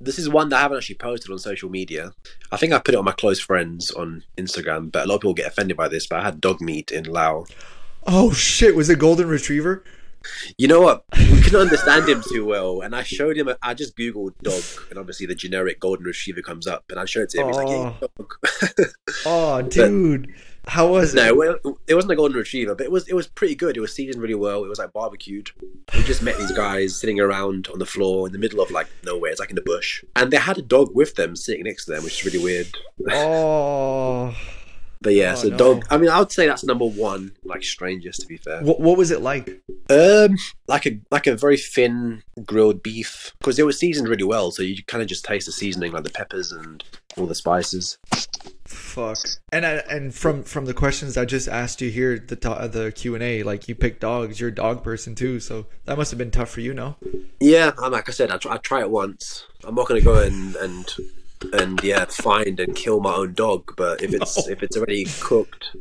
this 0.00 0.18
is 0.18 0.28
one 0.28 0.48
that 0.50 0.58
I 0.58 0.60
haven't 0.60 0.78
actually 0.78 0.96
posted 0.96 1.30
on 1.30 1.38
social 1.38 1.70
media. 1.70 2.12
I 2.52 2.56
think 2.56 2.72
I 2.72 2.78
put 2.78 2.94
it 2.94 2.98
on 2.98 3.04
my 3.04 3.12
close 3.12 3.40
friends 3.40 3.90
on 3.90 4.22
Instagram, 4.36 4.92
but 4.92 5.04
a 5.04 5.08
lot 5.08 5.16
of 5.16 5.20
people 5.22 5.34
get 5.34 5.48
offended 5.48 5.76
by 5.76 5.88
this. 5.88 6.06
But 6.06 6.20
I 6.20 6.24
had 6.24 6.40
dog 6.40 6.60
meat 6.60 6.92
in 6.92 7.04
Laos. 7.04 7.48
Oh 8.06 8.32
shit! 8.32 8.76
Was 8.76 8.88
it 8.88 8.98
golden 8.98 9.28
retriever? 9.28 9.84
You 10.56 10.68
know 10.68 10.80
what? 10.80 11.04
We 11.16 11.40
couldn't 11.40 11.60
understand 11.60 12.08
him 12.08 12.22
too 12.28 12.44
well, 12.44 12.80
and 12.80 12.94
I 12.94 13.02
showed 13.02 13.36
him. 13.36 13.48
I 13.62 13.74
just 13.74 13.96
googled 13.96 14.32
dog, 14.42 14.62
and 14.90 14.98
obviously 14.98 15.26
the 15.26 15.34
generic 15.34 15.80
golden 15.80 16.04
retriever 16.04 16.42
comes 16.42 16.66
up, 16.66 16.84
and 16.90 16.98
I 16.98 17.04
showed 17.04 17.24
it 17.24 17.30
to 17.30 17.40
him. 17.40 17.46
He's 17.48 17.56
like. 17.56 18.92
Oh, 19.24 19.62
dude, 19.68 20.32
how 20.66 20.88
was 20.88 21.14
it? 21.14 21.16
no, 21.16 21.40
it, 21.42 21.60
it 21.86 21.94
wasn't 21.94 22.12
a 22.12 22.16
golden 22.16 22.36
retriever, 22.36 22.74
but 22.74 22.84
it 22.84 22.92
was 22.92 23.06
it 23.08 23.14
was 23.14 23.26
pretty 23.26 23.54
good. 23.54 23.76
It 23.76 23.80
was 23.80 23.94
seasoned 23.94 24.20
really 24.22 24.34
well. 24.34 24.64
It 24.64 24.68
was 24.68 24.78
like 24.78 24.92
barbecued. 24.92 25.50
We 25.94 26.02
just 26.02 26.22
met 26.22 26.36
these 26.38 26.52
guys 26.52 26.98
sitting 26.98 27.20
around 27.20 27.68
on 27.72 27.78
the 27.78 27.86
floor 27.86 28.26
in 28.26 28.32
the 28.32 28.38
middle 28.38 28.60
of 28.60 28.70
like 28.70 28.88
nowhere. 29.04 29.30
It's 29.30 29.40
like 29.40 29.50
in 29.50 29.56
the 29.56 29.62
bush, 29.62 30.04
and 30.16 30.30
they 30.30 30.36
had 30.36 30.58
a 30.58 30.62
dog 30.62 30.94
with 30.94 31.14
them 31.14 31.36
sitting 31.36 31.64
next 31.64 31.86
to 31.86 31.92
them, 31.92 32.04
which 32.04 32.20
is 32.20 32.24
really 32.32 32.44
weird. 32.44 32.68
Oh, 33.10 34.34
But 35.00 35.14
yeah, 35.14 35.32
Oh, 35.32 35.42
so 35.42 35.48
no. 35.48 35.56
dog. 35.56 35.84
I 35.90 35.96
mean, 35.96 36.10
I 36.10 36.18
would 36.18 36.32
say 36.32 36.46
that's 36.46 36.64
number 36.64 36.84
one, 36.84 37.32
like 37.44 37.62
strangest. 37.62 38.20
To 38.22 38.26
be 38.26 38.36
fair, 38.36 38.60
what 38.62 38.80
what 38.80 38.98
was 38.98 39.10
it 39.10 39.20
like? 39.22 39.60
Um, 39.90 40.36
like 40.66 40.86
a 40.86 40.98
like 41.10 41.26
a 41.26 41.36
very 41.36 41.56
thin 41.56 42.22
grilled 42.44 42.82
beef 42.82 43.32
because 43.38 43.58
it 43.58 43.66
was 43.66 43.78
seasoned 43.78 44.08
really 44.08 44.24
well. 44.24 44.50
So 44.50 44.62
you 44.62 44.82
kind 44.84 45.02
of 45.02 45.08
just 45.08 45.24
taste 45.24 45.46
the 45.46 45.52
seasoning, 45.52 45.92
like 45.92 46.04
the 46.04 46.10
peppers 46.10 46.52
and 46.52 46.84
all 47.16 47.26
the 47.26 47.34
spices. 47.34 47.98
Fuck. 48.66 49.18
And 49.50 49.64
I, 49.64 49.76
and 49.90 50.14
from 50.14 50.42
from 50.42 50.66
the 50.66 50.74
questions 50.74 51.16
I 51.16 51.24
just 51.24 51.48
asked 51.48 51.80
you 51.80 51.90
here, 51.90 52.18
the 52.18 52.36
the 52.36 52.92
Q 52.94 53.14
and 53.14 53.24
A, 53.24 53.42
like 53.42 53.66
you 53.66 53.74
pick 53.74 53.98
dogs. 53.98 54.40
You're 54.40 54.50
a 54.50 54.54
dog 54.54 54.84
person 54.84 55.14
too, 55.14 55.40
so 55.40 55.66
that 55.86 55.96
must 55.96 56.10
have 56.10 56.18
been 56.18 56.30
tough 56.30 56.50
for 56.50 56.60
you, 56.60 56.74
no? 56.74 56.96
Yeah, 57.40 57.72
I'm 57.82 57.92
like 57.92 58.08
I 58.08 58.12
said, 58.12 58.30
I 58.30 58.36
try, 58.36 58.54
I 58.54 58.58
try 58.58 58.80
it 58.80 58.90
once. 58.90 59.46
I'm 59.64 59.74
not 59.74 59.88
gonna 59.88 60.02
go 60.02 60.22
and 60.22 60.54
and 60.56 60.94
and 61.52 61.82
yeah, 61.82 62.04
find 62.06 62.60
and 62.60 62.74
kill 62.74 63.00
my 63.00 63.14
own 63.14 63.34
dog. 63.34 63.74
But 63.76 64.02
if 64.02 64.12
it's 64.14 64.46
No. 64.46 64.52
if 64.52 64.62
it's 64.62 64.76
already 64.76 65.06
cooked, 65.20 65.76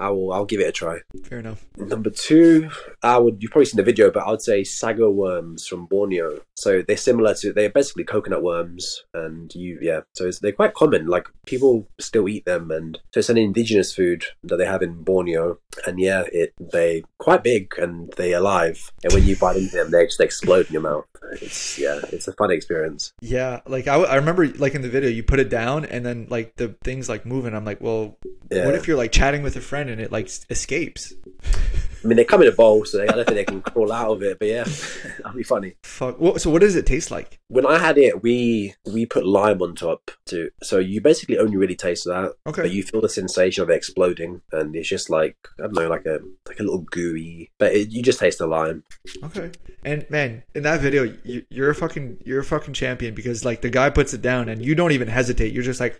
I 0.00 0.10
will. 0.10 0.32
I'll 0.32 0.44
give 0.44 0.60
it 0.60 0.68
a 0.68 0.72
try. 0.72 0.98
Fair 1.24 1.40
enough. 1.40 1.64
Number 1.76 2.10
two, 2.10 2.70
I 3.02 3.18
would 3.18 3.42
you've 3.42 3.50
probably 3.50 3.66
seen 3.66 3.76
the 3.78 3.82
video, 3.82 4.10
but 4.10 4.24
I 4.24 4.30
would 4.30 4.42
say 4.42 4.64
sago 4.64 5.10
worms 5.10 5.66
from 5.66 5.86
Borneo. 5.86 6.40
So 6.54 6.82
they're 6.82 6.96
similar 6.96 7.34
to 7.34 7.52
they're 7.52 7.70
basically 7.70 8.04
coconut 8.04 8.42
worms, 8.42 9.04
and 9.14 9.52
you 9.54 9.78
yeah. 9.80 10.00
So 10.14 10.26
it's, 10.26 10.38
they're 10.38 10.52
quite 10.52 10.74
common. 10.74 11.06
Like 11.06 11.28
people 11.46 11.88
still 11.98 12.28
eat 12.28 12.44
them, 12.44 12.70
and 12.70 12.98
so 13.12 13.18
it's 13.20 13.28
an 13.28 13.38
indigenous 13.38 13.92
food 13.92 14.24
that 14.44 14.56
they 14.56 14.66
have 14.66 14.82
in 14.82 15.02
Borneo. 15.02 15.58
And 15.86 15.98
yeah, 15.98 16.24
it 16.32 16.54
they 16.60 17.02
quite 17.18 17.42
big 17.42 17.74
and 17.78 18.12
they 18.16 18.32
alive. 18.32 18.92
And 19.04 19.12
when 19.12 19.24
you 19.24 19.36
bite 19.36 19.56
into 19.56 19.76
them, 19.76 19.90
they 19.90 20.06
just 20.06 20.20
explode 20.20 20.66
in 20.66 20.74
your 20.74 20.82
mouth. 20.82 21.06
It's 21.32 21.78
yeah, 21.78 22.00
it's 22.10 22.28
a 22.28 22.32
fun 22.32 22.50
experience. 22.50 23.12
Yeah, 23.20 23.60
like 23.66 23.86
I 23.88 24.16
remember 24.16 24.46
like 24.48 24.74
in 24.74 24.82
the 24.82 24.88
video 24.88 25.10
you 25.10 25.22
put 25.22 25.38
it 25.40 25.48
down 25.48 25.84
and 25.84 26.04
then 26.04 26.26
like 26.30 26.56
the 26.56 26.74
things 26.84 27.08
like 27.08 27.24
moving. 27.26 27.54
I'm 27.54 27.64
like, 27.64 27.80
well, 27.80 28.18
Yeah. 28.50 28.64
what 28.66 28.74
if 28.74 28.86
you're 28.88 28.96
like 28.96 29.12
chatting 29.12 29.42
with 29.42 29.56
a 29.56 29.60
friend 29.60 29.90
and 29.90 30.00
it 30.00 30.10
like 30.12 30.30
escapes? 30.50 31.12
I 32.02 32.06
mean, 32.06 32.16
they 32.16 32.24
come 32.24 32.42
in 32.42 32.48
a 32.48 32.52
bowl, 32.52 32.84
so 32.84 33.02
I 33.02 33.06
don't 33.06 33.24
think 33.24 33.36
they 33.36 33.44
can 33.44 33.60
crawl 33.62 33.90
out 33.92 34.12
of 34.12 34.22
it. 34.22 34.38
But 34.38 34.48
yeah, 34.48 34.64
that'd 35.22 35.36
be 35.36 35.42
funny. 35.42 35.74
Fuck. 35.82 36.20
What, 36.20 36.40
so 36.40 36.50
what 36.50 36.60
does 36.60 36.76
it 36.76 36.86
taste 36.86 37.10
like? 37.10 37.38
when 37.50 37.64
I 37.66 37.78
had 37.78 37.96
it, 37.96 38.22
we 38.22 38.74
we 38.92 39.06
put 39.06 39.24
lime 39.26 39.62
on 39.62 39.74
top 39.74 40.10
to 40.26 40.50
so 40.62 40.78
you 40.78 41.00
basically 41.00 41.38
only 41.38 41.56
really 41.56 41.74
taste 41.76 42.04
that, 42.04 42.34
Okay. 42.46 42.62
but 42.62 42.70
you 42.70 42.82
feel 42.82 43.00
the 43.00 43.08
sensation 43.08 43.62
of 43.62 43.70
it 43.70 43.74
exploding, 43.74 44.42
and 44.52 44.76
it's 44.76 44.88
just 44.88 45.08
like 45.10 45.36
I 45.58 45.62
don't 45.62 45.74
know, 45.74 45.88
like 45.88 46.04
a 46.06 46.20
like 46.46 46.60
a 46.60 46.62
little 46.62 46.84
gooey, 46.90 47.50
but 47.58 47.72
it, 47.72 47.90
you 47.90 48.02
just 48.02 48.18
taste 48.20 48.38
the 48.38 48.46
lime. 48.46 48.84
Okay. 49.24 49.50
And 49.84 50.08
man, 50.10 50.42
in 50.54 50.62
that 50.64 50.80
video, 50.80 51.04
you, 51.24 51.44
you're 51.50 51.70
a 51.70 51.74
fucking 51.74 52.18
you're 52.24 52.40
a 52.40 52.44
fucking 52.44 52.74
champion 52.74 53.14
because 53.14 53.44
like 53.44 53.62
the 53.62 53.70
guy 53.70 53.88
puts 53.90 54.12
it 54.12 54.20
down 54.22 54.48
and 54.48 54.62
you 54.64 54.74
don't 54.74 54.92
even 54.92 55.08
hesitate. 55.08 55.52
You're 55.52 55.62
just 55.62 55.80
like, 55.80 55.98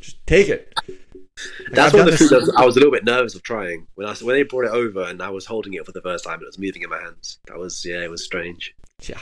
just 0.00 0.26
take 0.26 0.48
it. 0.48 0.74
That's 1.70 1.92
one 1.94 2.00
of 2.00 2.06
the 2.06 2.10
done 2.12 2.18
foods 2.18 2.32
I 2.32 2.38
this- 2.38 2.46
was, 2.48 2.56
I 2.56 2.64
was 2.64 2.76
a 2.76 2.80
little 2.80 2.92
bit 2.92 3.04
nervous 3.04 3.34
of 3.34 3.42
trying 3.42 3.86
when 3.94 4.06
I 4.06 4.14
when 4.14 4.34
they 4.36 4.42
brought 4.42 4.64
it 4.64 4.70
over 4.70 5.02
and 5.02 5.22
I 5.22 5.30
was 5.30 5.46
holding 5.46 5.74
it 5.74 5.84
for 5.86 5.92
the 5.92 6.02
first 6.02 6.24
time 6.24 6.34
and 6.34 6.42
it 6.42 6.46
was 6.46 6.58
moving 6.58 6.82
in 6.82 6.90
my 6.90 7.00
hands. 7.00 7.38
That 7.46 7.58
was 7.58 7.84
yeah, 7.84 8.02
it 8.02 8.10
was 8.10 8.24
strange. 8.24 8.74
Yeah. 9.06 9.20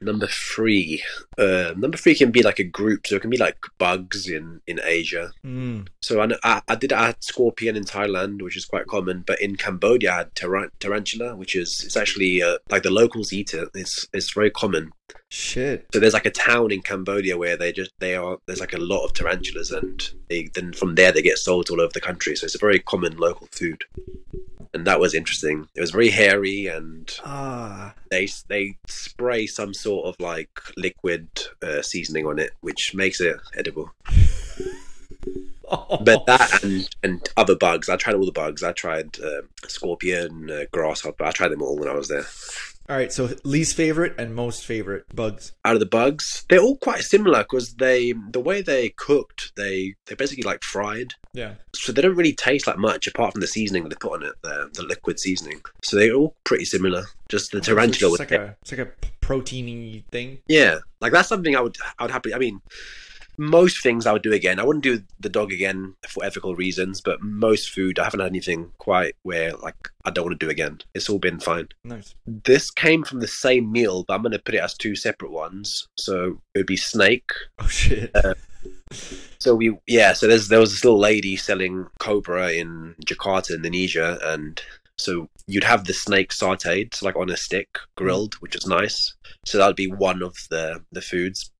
Number 0.00 0.26
three, 0.26 1.02
uh, 1.38 1.72
number 1.76 1.96
three 1.96 2.14
can 2.14 2.30
be 2.30 2.42
like 2.42 2.58
a 2.58 2.64
group, 2.64 3.06
so 3.06 3.16
it 3.16 3.22
can 3.22 3.30
be 3.30 3.38
like 3.38 3.56
bugs 3.78 4.28
in 4.28 4.60
in 4.66 4.78
Asia. 4.84 5.32
Mm. 5.44 5.88
So 6.02 6.20
I, 6.20 6.28
I, 6.44 6.62
I 6.68 6.74
did 6.74 6.92
I 6.92 7.06
had 7.06 7.24
scorpion 7.24 7.76
in 7.76 7.84
Thailand, 7.84 8.42
which 8.42 8.56
is 8.56 8.66
quite 8.66 8.86
common, 8.86 9.24
but 9.26 9.40
in 9.40 9.56
Cambodia 9.56 10.12
I 10.12 10.16
had 10.18 10.34
taran- 10.34 10.70
tarantula, 10.80 11.34
which 11.34 11.56
is 11.56 11.82
it's 11.82 11.96
actually 11.96 12.42
uh, 12.42 12.58
like 12.70 12.82
the 12.82 12.90
locals 12.90 13.32
eat 13.32 13.54
it. 13.54 13.68
It's 13.74 14.06
it's 14.12 14.32
very 14.32 14.50
common. 14.50 14.92
Shit. 15.30 15.86
So 15.92 15.98
there's 15.98 16.14
like 16.14 16.26
a 16.26 16.30
town 16.30 16.72
in 16.72 16.82
Cambodia 16.82 17.38
where 17.38 17.56
they 17.56 17.72
just 17.72 17.92
they 17.98 18.16
are 18.16 18.36
there's 18.46 18.60
like 18.60 18.74
a 18.74 18.78
lot 18.78 19.04
of 19.04 19.14
tarantulas, 19.14 19.70
and 19.70 20.10
they 20.28 20.50
then 20.54 20.74
from 20.74 20.94
there 20.94 21.10
they 21.10 21.22
get 21.22 21.38
sold 21.38 21.70
all 21.70 21.80
over 21.80 21.92
the 21.92 22.00
country. 22.02 22.36
So 22.36 22.44
it's 22.44 22.54
a 22.54 22.58
very 22.58 22.80
common 22.80 23.16
local 23.16 23.48
food, 23.50 23.84
and 24.74 24.86
that 24.86 25.00
was 25.00 25.14
interesting. 25.14 25.68
It 25.74 25.80
was 25.80 25.90
very 25.90 26.10
hairy, 26.10 26.66
and 26.66 27.12
Ah. 27.24 27.94
they 28.10 28.28
they 28.48 28.76
spray 28.86 29.46
some 29.46 29.72
sort 29.74 30.06
of 30.06 30.18
like 30.20 30.50
liquid 30.76 31.28
uh, 31.62 31.82
seasoning 31.82 32.26
on 32.26 32.38
it, 32.38 32.52
which 32.60 32.94
makes 32.94 33.20
it 33.20 33.36
edible. 33.56 33.90
But 35.68 36.26
that 36.26 36.62
and 36.62 36.88
and 37.02 37.28
other 37.36 37.56
bugs, 37.56 37.88
I 37.88 37.96
tried 37.96 38.14
all 38.14 38.24
the 38.24 38.30
bugs. 38.30 38.62
I 38.62 38.70
tried 38.70 39.18
uh, 39.18 39.42
scorpion, 39.66 40.48
uh, 40.48 40.64
grasshopper. 40.70 41.24
I 41.24 41.32
tried 41.32 41.48
them 41.48 41.60
all 41.62 41.76
when 41.76 41.88
I 41.88 41.94
was 41.94 42.06
there. 42.06 42.24
All 42.88 42.96
right. 42.96 43.12
So 43.12 43.28
least 43.44 43.76
favorite 43.76 44.14
and 44.18 44.34
most 44.34 44.64
favorite 44.64 45.04
bugs. 45.14 45.52
Out 45.64 45.74
of 45.74 45.80
the 45.80 45.86
bugs, 45.86 46.44
they're 46.48 46.60
all 46.60 46.76
quite 46.76 47.02
similar 47.02 47.40
because 47.40 47.74
they 47.74 48.14
the 48.30 48.40
way 48.40 48.62
they 48.62 48.90
cooked, 48.90 49.52
they 49.56 49.94
they 50.06 50.14
basically 50.14 50.44
like 50.44 50.62
fried, 50.62 51.14
Yeah. 51.32 51.54
so 51.74 51.92
they 51.92 52.02
don't 52.02 52.14
really 52.16 52.32
taste 52.34 52.66
like 52.66 52.78
much 52.78 53.06
apart 53.06 53.32
from 53.32 53.40
the 53.40 53.46
seasoning 53.46 53.88
they 53.88 53.96
put 53.96 54.12
on 54.12 54.22
it, 54.24 54.34
the 54.42 54.70
the 54.72 54.82
liquid 54.84 55.18
seasoning. 55.18 55.60
So 55.82 55.96
they're 55.96 56.14
all 56.14 56.36
pretty 56.44 56.64
similar. 56.64 57.04
Just 57.28 57.50
the 57.52 57.60
tarantula 57.60 58.12
It's 58.14 58.20
was 58.20 58.30
like 58.30 58.32
a 58.32 58.56
it's 58.62 58.72
like 58.72 58.80
a 58.80 58.90
proteiny 59.20 60.04
thing. 60.12 60.38
Yeah, 60.46 60.78
like 61.00 61.12
that's 61.12 61.28
something 61.28 61.56
I 61.56 61.60
would 61.60 61.76
I 61.98 62.04
would 62.04 62.12
happily. 62.12 62.34
I 62.34 62.38
mean, 62.38 62.60
most 63.38 63.82
things 63.82 64.06
I 64.06 64.12
would 64.12 64.22
do 64.22 64.32
again. 64.32 64.58
I 64.58 64.64
wouldn't 64.64 64.84
do 64.84 65.02
the 65.20 65.28
dog 65.28 65.52
again 65.52 65.94
for 66.08 66.24
ethical 66.24 66.54
reasons, 66.54 67.00
but 67.00 67.22
most 67.22 67.70
food 67.70 67.98
I 67.98 68.04
haven't 68.04 68.20
had 68.20 68.30
anything 68.30 68.72
quite 68.78 69.14
where 69.22 69.52
like 69.54 69.76
I 70.04 70.10
don't 70.10 70.26
want 70.26 70.38
to 70.40 70.46
do 70.46 70.50
again. 70.50 70.80
It's 70.94 71.08
all 71.08 71.18
been 71.18 71.40
fine. 71.40 71.68
Nice. 71.84 72.14
This 72.26 72.70
came 72.70 73.04
from 73.04 73.20
the 73.20 73.28
same 73.28 73.70
meal, 73.70 74.04
but 74.06 74.14
I'm 74.14 74.22
going 74.22 74.32
to 74.32 74.38
put 74.38 74.54
it 74.54 74.62
as 74.62 74.74
two 74.74 74.96
separate 74.96 75.32
ones. 75.32 75.88
So 75.96 76.40
it 76.54 76.58
would 76.58 76.66
be 76.66 76.76
snake. 76.76 77.30
Oh 77.58 77.68
shit. 77.68 78.10
Uh, 78.14 78.34
so 79.38 79.54
we 79.54 79.76
yeah. 79.86 80.12
So 80.12 80.26
there's 80.26 80.48
there 80.48 80.60
was 80.60 80.72
this 80.72 80.84
little 80.84 80.98
lady 80.98 81.36
selling 81.36 81.86
cobra 81.98 82.52
in 82.52 82.94
Jakarta, 83.04 83.54
Indonesia, 83.54 84.18
and 84.22 84.60
so 84.98 85.28
you'd 85.46 85.64
have 85.64 85.84
the 85.84 85.92
snake 85.92 86.30
sautéed, 86.30 86.94
so 86.94 87.06
like 87.06 87.16
on 87.16 87.30
a 87.30 87.36
stick, 87.36 87.78
grilled, 87.96 88.34
mm. 88.36 88.40
which 88.40 88.56
is 88.56 88.66
nice. 88.66 89.14
So 89.44 89.58
that 89.58 89.66
would 89.66 89.76
be 89.76 89.90
one 89.90 90.22
of 90.22 90.36
the 90.50 90.82
the 90.92 91.00
foods. 91.00 91.50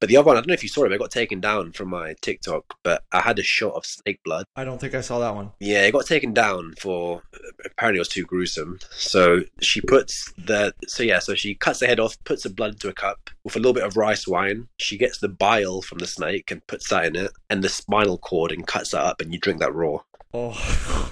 But 0.00 0.08
the 0.08 0.16
other 0.16 0.26
one, 0.26 0.36
I 0.36 0.40
don't 0.40 0.48
know 0.48 0.54
if 0.54 0.62
you 0.62 0.68
saw 0.68 0.84
it, 0.84 0.88
but 0.88 0.94
it 0.94 0.98
got 0.98 1.10
taken 1.10 1.40
down 1.40 1.72
from 1.72 1.90
my 1.90 2.14
TikTok. 2.22 2.64
But 2.82 3.02
I 3.12 3.20
had 3.20 3.38
a 3.38 3.42
shot 3.42 3.74
of 3.74 3.86
snake 3.86 4.20
blood. 4.24 4.46
I 4.56 4.64
don't 4.64 4.80
think 4.80 4.94
I 4.94 5.00
saw 5.00 5.18
that 5.20 5.34
one. 5.34 5.52
Yeah, 5.60 5.84
it 5.84 5.92
got 5.92 6.06
taken 6.06 6.32
down 6.32 6.74
for 6.78 7.22
apparently 7.64 7.98
it 7.98 8.00
was 8.00 8.08
too 8.08 8.24
gruesome. 8.24 8.78
So 8.90 9.42
she 9.60 9.80
puts 9.80 10.32
the 10.38 10.74
so 10.86 11.02
yeah, 11.02 11.18
so 11.18 11.34
she 11.34 11.54
cuts 11.54 11.80
the 11.80 11.86
head 11.86 12.00
off, 12.00 12.16
puts 12.24 12.42
the 12.42 12.50
blood 12.50 12.72
into 12.72 12.88
a 12.88 12.94
cup 12.94 13.30
with 13.44 13.56
a 13.56 13.58
little 13.58 13.74
bit 13.74 13.84
of 13.84 13.96
rice 13.96 14.26
wine. 14.26 14.68
She 14.78 14.96
gets 14.98 15.18
the 15.18 15.28
bile 15.28 15.82
from 15.82 15.98
the 15.98 16.06
snake 16.06 16.50
and 16.50 16.66
puts 16.66 16.88
that 16.90 17.04
in 17.04 17.16
it, 17.16 17.32
and 17.50 17.62
the 17.62 17.68
spinal 17.68 18.18
cord 18.18 18.52
and 18.52 18.66
cuts 18.66 18.90
that 18.90 19.02
up, 19.02 19.20
and 19.20 19.32
you 19.32 19.38
drink 19.38 19.60
that 19.60 19.74
raw. 19.74 19.98
Oh. 20.34 20.52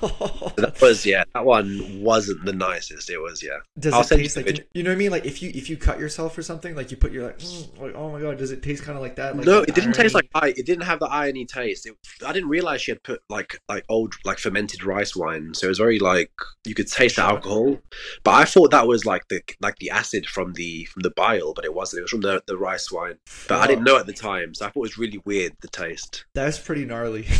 So 0.01 0.63
that 0.63 0.81
was 0.81 1.05
yeah, 1.05 1.25
that 1.35 1.45
one 1.45 2.01
wasn't 2.01 2.45
the 2.47 2.55
nicest. 2.55 3.11
It 3.11 3.19
was 3.19 3.43
yeah. 3.43 3.59
does 3.79 3.93
I'll 3.93 4.01
it 4.01 4.05
send 4.05 4.21
you 4.23 4.29
taste 4.29 4.37
like 4.39 4.59
you, 4.59 4.65
you 4.73 4.83
know 4.83 4.91
what 4.91 4.95
I 4.95 4.99
mean? 4.99 5.11
Like 5.11 5.27
if 5.27 5.43
you 5.43 5.51
if 5.55 5.69
you 5.69 5.77
cut 5.77 5.99
yourself 5.99 6.39
or 6.39 6.43
something, 6.43 6.75
like 6.75 6.91
you 6.91 6.97
put 6.97 7.13
your 7.13 7.25
like, 7.25 7.39
mm, 7.39 7.81
like 7.81 7.95
oh 7.95 8.11
my 8.11 8.21
god, 8.21 8.39
does 8.39 8.51
it 8.51 8.63
taste 8.63 8.83
kind 8.83 8.97
of 8.97 9.03
like 9.03 9.17
that? 9.17 9.37
Like 9.37 9.45
no, 9.45 9.61
it 9.61 9.75
didn't 9.75 9.93
taste 9.93 10.15
like 10.15 10.29
I. 10.35 10.49
It 10.57 10.65
didn't 10.65 10.85
have 10.85 11.01
the 11.01 11.07
irony 11.07 11.45
taste. 11.45 11.85
It, 11.87 11.95
I 12.27 12.33
didn't 12.33 12.49
realize 12.49 12.81
she 12.81 12.93
had 12.93 13.03
put 13.03 13.21
like 13.29 13.61
like 13.69 13.85
old 13.91 14.15
like 14.25 14.39
fermented 14.39 14.85
rice 14.85 15.15
wine. 15.15 15.53
So 15.53 15.67
it 15.67 15.69
was 15.69 15.79
very 15.79 15.99
like 15.99 16.33
you 16.67 16.75
could 16.75 16.91
taste 16.91 17.17
the 17.17 17.23
alcohol. 17.23 17.79
But 18.25 18.35
I 18.35 18.45
thought 18.47 18.71
that 18.71 18.87
was 18.87 19.05
like 19.05 19.29
the 19.29 19.43
like 19.61 19.77
the 19.77 19.91
acid 19.91 20.27
from 20.27 20.55
the 20.55 20.87
from 20.87 21.03
the 21.03 21.11
bile, 21.11 21.53
but 21.53 21.67
it 21.67 21.75
wasn't. 21.75 21.99
It 21.99 22.03
was 22.05 22.11
from 22.11 22.23
the 22.23 22.43
the 22.47 22.57
rice 22.57 22.91
wine. 22.91 23.19
But 23.49 23.61
I 23.61 23.67
didn't 23.67 23.85
know 23.85 23.99
at 23.99 24.07
the 24.07 24.15
time, 24.15 24.55
so 24.55 24.65
I 24.65 24.69
thought 24.71 24.81
it 24.81 24.81
was 24.81 24.99
really 24.99 25.21
weird 25.27 25.57
the 25.61 25.69
taste. 25.69 26.25
That's 26.33 26.59
pretty 26.59 26.87
gnarly. 26.87 27.27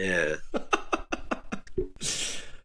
Yeah. 0.00 0.36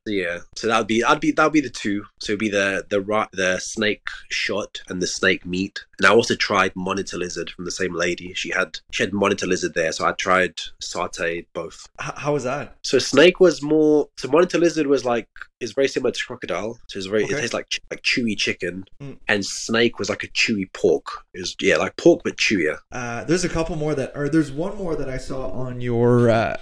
Yeah, 0.07 0.41
so 0.55 0.67
that 0.67 0.77
would 0.77 0.85
be 0.87 1.03
I'd 1.03 1.19
be 1.19 1.31
that 1.31 1.43
would 1.45 1.51
be 1.53 1.61
the 1.61 1.69
two. 1.71 2.03
So 2.19 2.33
it'd 2.33 2.39
be 2.39 2.49
the 2.49 2.85
the 2.89 3.27
the 3.33 3.57
snake 3.57 4.03
shot 4.29 4.83
and 4.87 5.01
the 5.01 5.07
snake 5.07 5.47
meat. 5.47 5.83
And 5.97 6.05
I 6.05 6.11
also 6.13 6.35
tried 6.35 6.73
monitor 6.75 7.17
lizard 7.17 7.49
from 7.49 7.65
the 7.65 7.71
same 7.71 7.95
lady. 7.95 8.31
She 8.35 8.51
had 8.51 8.77
she 8.91 9.01
had 9.01 9.13
monitor 9.13 9.47
lizard 9.47 9.73
there, 9.73 9.91
so 9.91 10.05
I 10.05 10.11
tried 10.11 10.57
sauteed 10.79 11.47
both. 11.53 11.87
H- 11.99 12.11
how 12.17 12.33
was 12.33 12.43
that? 12.43 12.75
So 12.83 12.99
snake 12.99 13.39
was 13.39 13.63
more. 13.63 14.07
So 14.17 14.27
monitor 14.27 14.59
lizard 14.59 14.85
was 14.85 15.05
like 15.05 15.27
it's 15.59 15.71
very 15.71 15.87
similar 15.87 16.11
to 16.11 16.23
crocodile. 16.23 16.77
So 16.87 16.99
it's 16.99 17.07
very 17.07 17.23
Okay. 17.23 17.33
it 17.33 17.37
tastes 17.39 17.53
like 17.55 17.69
ch- 17.69 17.79
like 17.89 18.03
chewy 18.03 18.37
chicken, 18.37 18.85
Mm. 19.01 19.17
and 19.27 19.43
snake 19.43 19.97
was 19.97 20.07
like 20.09 20.23
a 20.23 20.27
chewy 20.27 20.71
pork. 20.71 21.07
It 21.33 21.39
was 21.39 21.55
yeah, 21.59 21.77
like 21.77 21.95
pork 21.97 22.21
but 22.23 22.37
chewier. 22.37 22.77
Uh, 22.91 23.23
there's 23.23 23.43
a 23.43 23.49
couple 23.49 23.75
more 23.75 23.95
that, 23.95 24.11
or 24.13 24.29
there's 24.29 24.51
one 24.51 24.77
more 24.77 24.95
that 24.95 25.09
I 25.09 25.17
saw 25.17 25.49
on 25.49 25.81
your 25.81 26.29
uh, 26.29 26.57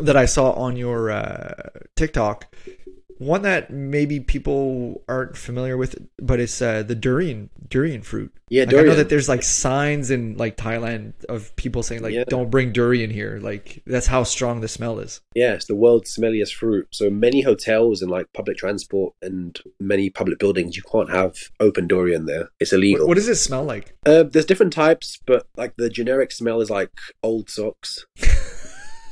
that 0.00 0.16
I 0.16 0.26
saw 0.26 0.52
on 0.52 0.76
your 0.76 1.10
uh, 1.10 1.70
TikTok. 1.96 2.54
One 3.18 3.42
that 3.42 3.70
maybe 3.70 4.18
people 4.18 5.02
aren't 5.08 5.36
familiar 5.36 5.76
with, 5.76 5.96
but 6.18 6.40
it's 6.40 6.60
uh, 6.60 6.82
the 6.82 6.96
durian 6.96 7.48
durian 7.68 8.02
fruit. 8.02 8.32
Yeah, 8.50 8.64
Like, 8.64 8.74
I 8.74 8.82
know 8.82 8.94
that 8.96 9.08
there's 9.08 9.28
like 9.28 9.44
signs 9.44 10.10
in 10.10 10.36
like 10.36 10.56
Thailand 10.56 11.12
of 11.26 11.54
people 11.54 11.84
saying 11.84 12.02
like, 12.02 12.12
Yeah. 12.12 12.24
"Don't 12.28 12.50
bring 12.50 12.72
durian 12.72 13.10
here." 13.10 13.38
Like 13.40 13.82
that's 13.86 14.08
how 14.08 14.24
strong 14.24 14.60
the 14.62 14.68
smell 14.68 14.98
is. 14.98 15.20
Yeah, 15.34 15.54
it's 15.54 15.66
the 15.66 15.76
world's 15.76 16.14
smelliest 16.14 16.54
fruit. 16.54 16.88
So 16.90 17.08
many 17.08 17.42
hotels 17.42 18.02
and 18.02 18.10
like 18.10 18.26
public 18.32 18.56
transport 18.56 19.14
and 19.22 19.58
many 19.78 20.10
public 20.10 20.40
buildings, 20.40 20.76
you 20.76 20.82
can't 20.82 21.10
have 21.10 21.36
open 21.60 21.86
durian 21.86 22.26
there. 22.26 22.50
It's 22.58 22.72
illegal. 22.72 23.02
What, 23.02 23.10
what 23.10 23.14
does 23.14 23.28
it 23.28 23.36
smell 23.36 23.62
like? 23.64 23.96
Uh, 24.04 24.24
there's 24.24 24.44
different 24.44 24.72
types, 24.72 25.20
but 25.24 25.46
like 25.56 25.76
the 25.76 25.88
generic 25.88 26.32
smell 26.32 26.60
is 26.60 26.68
like 26.68 26.90
old 27.22 27.48
socks. 27.48 28.06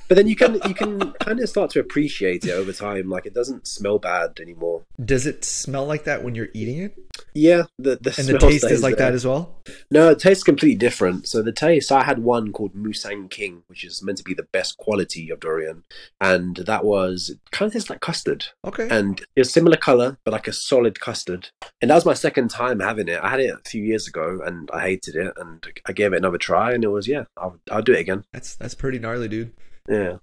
but 0.08 0.16
then 0.16 0.26
you 0.26 0.36
can 0.36 0.54
you 0.66 0.74
can 0.74 1.12
kind 1.12 1.40
of 1.40 1.48
start 1.48 1.70
to 1.72 1.80
appreciate 1.80 2.44
it 2.44 2.50
over 2.50 2.72
time. 2.72 3.08
Like 3.08 3.26
it 3.26 3.34
doesn't 3.34 3.66
smell 3.66 3.98
bad 3.98 4.38
anymore. 4.40 4.82
Does 5.02 5.26
it 5.26 5.44
smell 5.44 5.86
like 5.86 6.04
that 6.04 6.22
when 6.22 6.34
you're 6.34 6.48
eating 6.54 6.78
it? 6.78 6.98
Yeah, 7.34 7.64
the 7.78 7.96
the 8.00 8.14
And 8.18 8.28
the 8.28 8.38
taste 8.38 8.64
is 8.70 8.82
like 8.82 8.96
there. 8.96 9.08
that 9.10 9.14
as 9.14 9.26
well. 9.26 9.56
No, 9.90 10.10
it 10.10 10.18
tastes 10.18 10.44
completely 10.44 10.76
different. 10.76 11.26
So 11.28 11.42
the 11.42 11.52
taste, 11.52 11.90
I 11.92 12.02
had 12.04 12.18
one 12.20 12.52
called 12.52 12.74
Musang 12.74 13.30
King, 13.30 13.62
which 13.68 13.84
is 13.84 14.02
meant 14.02 14.18
to 14.18 14.24
be 14.24 14.34
the 14.34 14.42
best 14.42 14.76
quality 14.76 15.30
of 15.30 15.40
durian, 15.40 15.84
and 16.20 16.56
that 16.56 16.84
was 16.84 17.30
it 17.30 17.38
kind 17.50 17.68
of 17.68 17.72
tastes 17.72 17.90
like 17.90 18.00
custard. 18.00 18.46
Okay. 18.64 18.88
and 18.90 19.22
it's 19.36 19.50
similar 19.52 19.76
color, 19.76 20.18
but 20.24 20.32
like 20.32 20.48
a 20.48 20.52
solid 20.52 21.00
custard. 21.00 21.48
And 21.80 21.90
that 21.90 21.94
was 21.94 22.06
my 22.06 22.14
second 22.14 22.48
time 22.50 22.80
having 22.80 23.08
it. 23.08 23.20
I 23.22 23.28
had 23.30 23.40
it 23.40 23.54
a 23.54 23.68
few 23.68 23.82
years 23.82 24.06
ago, 24.08 24.40
and 24.44 24.68
I 24.72 24.80
hated 24.82 25.14
it, 25.16 25.32
and 25.36 25.64
I 25.86 25.92
gave 25.92 26.12
it 26.12 26.16
another 26.18 26.38
try, 26.38 26.72
and 26.72 26.84
it 26.84 26.88
was 26.88 27.06
yeah, 27.08 27.24
I'll, 27.36 27.58
I'll 27.70 27.82
do 27.82 27.92
it 27.92 28.00
again. 28.00 28.24
That's 28.32 28.56
that's 28.56 28.74
pretty 28.74 28.98
gnarly, 28.98 29.28
dude. 29.28 29.52
Yeah, 29.88 30.16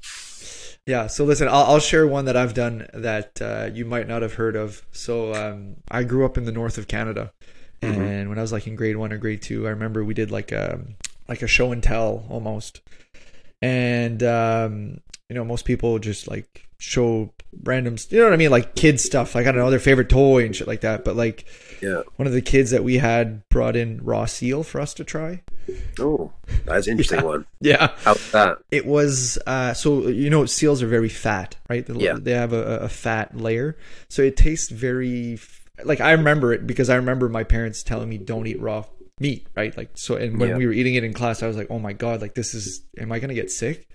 Yeah. 0.86 1.08
So 1.08 1.26
listen, 1.26 1.48
I'll, 1.48 1.64
I'll 1.66 1.80
share 1.80 2.08
one 2.08 2.26
that 2.26 2.38
I've 2.38 2.54
done 2.54 2.88
that 2.94 3.42
uh, 3.42 3.70
you 3.74 3.86
might 3.86 4.08
not 4.08 4.22
have 4.22 4.36
heard 4.36 4.56
of. 4.56 4.82
So 4.92 5.34
um, 5.34 5.76
I 5.92 6.04
grew 6.04 6.26
up 6.26 6.38
in 6.38 6.46
the 6.46 6.52
north 6.52 6.78
of 6.78 6.88
Canada, 6.88 7.32
Mhm. 7.82 7.98
and 7.98 8.30
when 8.30 8.38
I 8.38 8.42
was 8.42 8.52
like 8.52 8.68
in 8.68 8.76
grade 8.76 8.98
one 8.98 9.14
or 9.14 9.18
grade 9.18 9.42
two, 9.42 9.68
I 9.68 9.72
remember 9.72 10.04
we 10.04 10.14
did 10.14 10.32
like 10.32 10.52
a 10.52 10.80
like 11.28 11.42
a 11.42 11.48
show 11.48 11.72
and 11.72 11.84
tell 11.84 12.26
almost, 12.30 12.82
and 13.62 14.22
um, 14.24 15.00
you 15.30 15.36
know 15.36 15.46
most 15.46 15.66
people 15.66 16.00
just 16.00 16.28
like 16.28 16.68
show 16.80 17.32
random, 17.64 17.98
you 18.10 18.20
know 18.20 18.26
what 18.26 18.34
I 18.34 18.38
mean, 18.38 18.52
like 18.52 18.76
kid 18.76 19.00
stuff, 19.00 19.36
like 19.36 19.46
I 19.48 19.52
don't 19.52 19.60
know 19.62 19.70
their 19.70 19.80
favorite 19.80 20.10
toy 20.10 20.46
and 20.46 20.56
shit 20.56 20.68
like 20.68 20.82
that. 20.82 21.04
But 21.06 21.16
like 21.16 21.46
yeah. 21.82 22.02
one 22.16 22.26
of 22.28 22.34
the 22.34 22.42
kids 22.42 22.72
that 22.72 22.84
we 22.84 22.98
had 22.98 23.48
brought 23.50 23.76
in 23.76 24.00
raw 24.04 24.26
seal 24.26 24.64
for 24.64 24.80
us 24.82 24.94
to 24.96 25.04
try. 25.04 25.42
Oh, 26.00 26.32
that's 26.66 26.88
an 26.88 26.92
interesting 26.92 27.20
Yeah. 27.22 27.26
one. 27.26 27.46
Yeah. 27.62 27.92
How's 28.04 28.32
that? 28.32 28.58
It 28.72 28.86
was 28.86 29.38
uh, 29.46 29.74
so 29.74 30.08
you 30.08 30.30
know 30.30 30.46
seals 30.46 30.82
are 30.82 30.88
very 30.88 31.10
fat, 31.10 31.56
right? 31.70 31.86
They, 31.86 31.94
Yeah. 31.94 32.18
they 32.20 32.32
have 32.32 32.54
a, 32.54 32.80
a 32.80 32.90
fat 32.90 33.38
layer, 33.38 33.78
so 34.08 34.22
it 34.24 34.36
tastes 34.38 34.70
very 34.70 35.38
like 35.84 36.02
I 36.02 36.12
remember 36.12 36.54
it 36.54 36.66
because 36.66 36.90
I 36.90 36.96
remember 36.96 37.30
my 37.30 37.44
parents 37.44 37.84
telling 37.84 38.10
me 38.10 38.18
don't 38.18 38.48
eat 38.48 38.60
raw 38.60 38.84
meat, 39.20 39.48
right? 39.56 39.76
Like 39.76 39.90
so, 39.96 40.16
and 40.16 40.40
when 40.40 40.50
Yeah. 40.50 40.58
we 40.58 40.66
were 40.66 40.72
eating 40.74 40.96
it 40.96 41.04
in 41.04 41.14
class, 41.14 41.44
I 41.44 41.48
was 41.48 41.58
like, 41.58 41.68
oh 41.70 41.80
my 41.80 41.94
god, 41.94 42.22
like 42.22 42.36
this 42.36 42.54
is, 42.54 42.82
am 42.98 43.12
I 43.12 43.20
gonna 43.20 43.34
get 43.34 43.52
sick? 43.52 43.88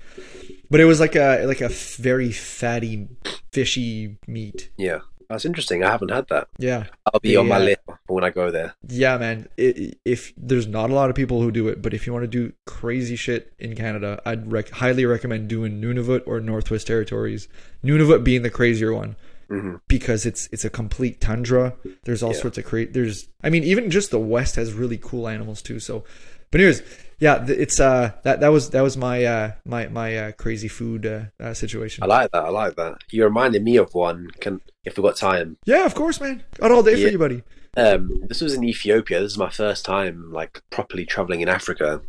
But 0.71 0.81
it 0.81 0.85
was 0.85 1.01
like 1.01 1.17
a 1.17 1.45
like 1.47 1.61
a 1.61 1.69
very 1.69 2.33
fatty, 2.33 3.09
fishy 3.53 4.17
meat. 4.27 4.71
Yeah, 4.77 5.01
that's 5.29 5.45
interesting. 5.45 5.83
I 5.85 5.91
haven't 5.91 6.11
had 6.11 6.29
that. 6.29 6.49
Yeah, 6.59 6.85
I'll 7.13 7.21
be 7.21 7.37
on 7.37 7.49
my 7.49 7.59
Yeah. 7.59 7.65
list 7.65 7.81
when 8.07 8.25
I 8.25 8.31
go 8.31 8.51
there. 8.51 8.75
yeah, 8.89 9.17
man. 9.19 9.49
It, 9.57 9.99
if 10.05 10.33
there's 10.37 10.67
not 10.67 10.91
a 10.91 10.95
lot 10.95 11.11
of 11.11 11.17
people 11.17 11.41
who 11.43 11.51
do 11.51 11.69
it, 11.69 11.81
but 11.83 11.95
if 11.95 12.07
you 12.07 12.13
want 12.13 12.25
to 12.25 12.29
do 12.29 12.53
crazy 12.67 13.17
shit 13.17 13.53
in 13.59 13.75
Canada, 13.75 14.21
I'd 14.27 14.51
rec- 14.51 14.71
highly 14.71 15.07
recommend 15.07 15.49
doing 15.49 15.81
Nunavut 15.81 16.23
or 16.27 16.41
Northwest 16.41 16.87
Territories. 16.87 17.49
Nunavut 17.85 18.25
being 18.25 18.43
the 18.43 18.51
crazier 18.51 18.93
one 18.93 19.17
hmm 19.61 19.77
because 19.89 20.27
it's 20.27 20.49
it's 20.53 20.65
a 20.65 20.71
complete 20.71 21.21
tundra. 21.21 21.75
There's 22.05 22.23
all 22.23 22.33
Yeah. 22.35 22.41
sorts 22.41 22.59
of 22.59 22.65
cra 22.65 22.87
There's, 22.87 23.29
I 23.43 23.51
mean, 23.51 23.65
even 23.65 23.91
just 23.91 24.11
the 24.11 24.19
West 24.19 24.57
has 24.57 24.73
really 24.73 24.99
cool 24.99 25.29
animals 25.29 25.61
too. 25.63 25.79
So, 25.79 26.05
but 26.51 26.61
anyways, 26.61 26.83
yeah, 27.21 27.45
it's 27.49 27.79
uh 27.81 28.13
that 28.25 28.41
that 28.41 28.49
was 28.49 28.71
that 28.71 28.83
was 28.83 28.97
my 28.97 29.25
uh 29.25 29.53
my 29.65 29.89
my 29.89 30.17
uh, 30.17 30.33
crazy 30.33 30.69
food 30.69 31.07
uh, 31.07 31.25
uh, 31.41 31.55
situation. 31.55 32.03
I 32.05 32.07
like 32.07 32.31
that. 32.33 32.45
I 32.45 32.49
like 32.51 32.77
that. 32.77 32.95
You 33.11 33.25
reminded 33.25 33.63
me 33.63 33.77
of 33.77 33.95
one. 33.95 34.29
Can 34.41 34.61
if 34.85 34.97
we 34.97 35.03
got 35.03 35.17
time. 35.17 35.57
yeah, 35.65 35.85
of 35.87 35.95
course, 35.95 36.21
man. 36.21 36.43
Got 36.61 36.71
all 36.73 36.83
day 36.83 36.97
for 37.03 37.09
you, 37.11 37.19
buddy. 37.19 37.43
Um, 37.77 38.23
this 38.29 38.41
was 38.41 38.55
in 38.55 38.63
Ethiopia. 38.65 39.21
This 39.21 39.33
is 39.33 39.39
my 39.39 39.51
first 39.51 39.85
time 39.85 40.33
like 40.33 40.63
properly 40.71 41.05
traveling 41.05 41.41
in 41.41 41.49
Africa, 41.49 42.01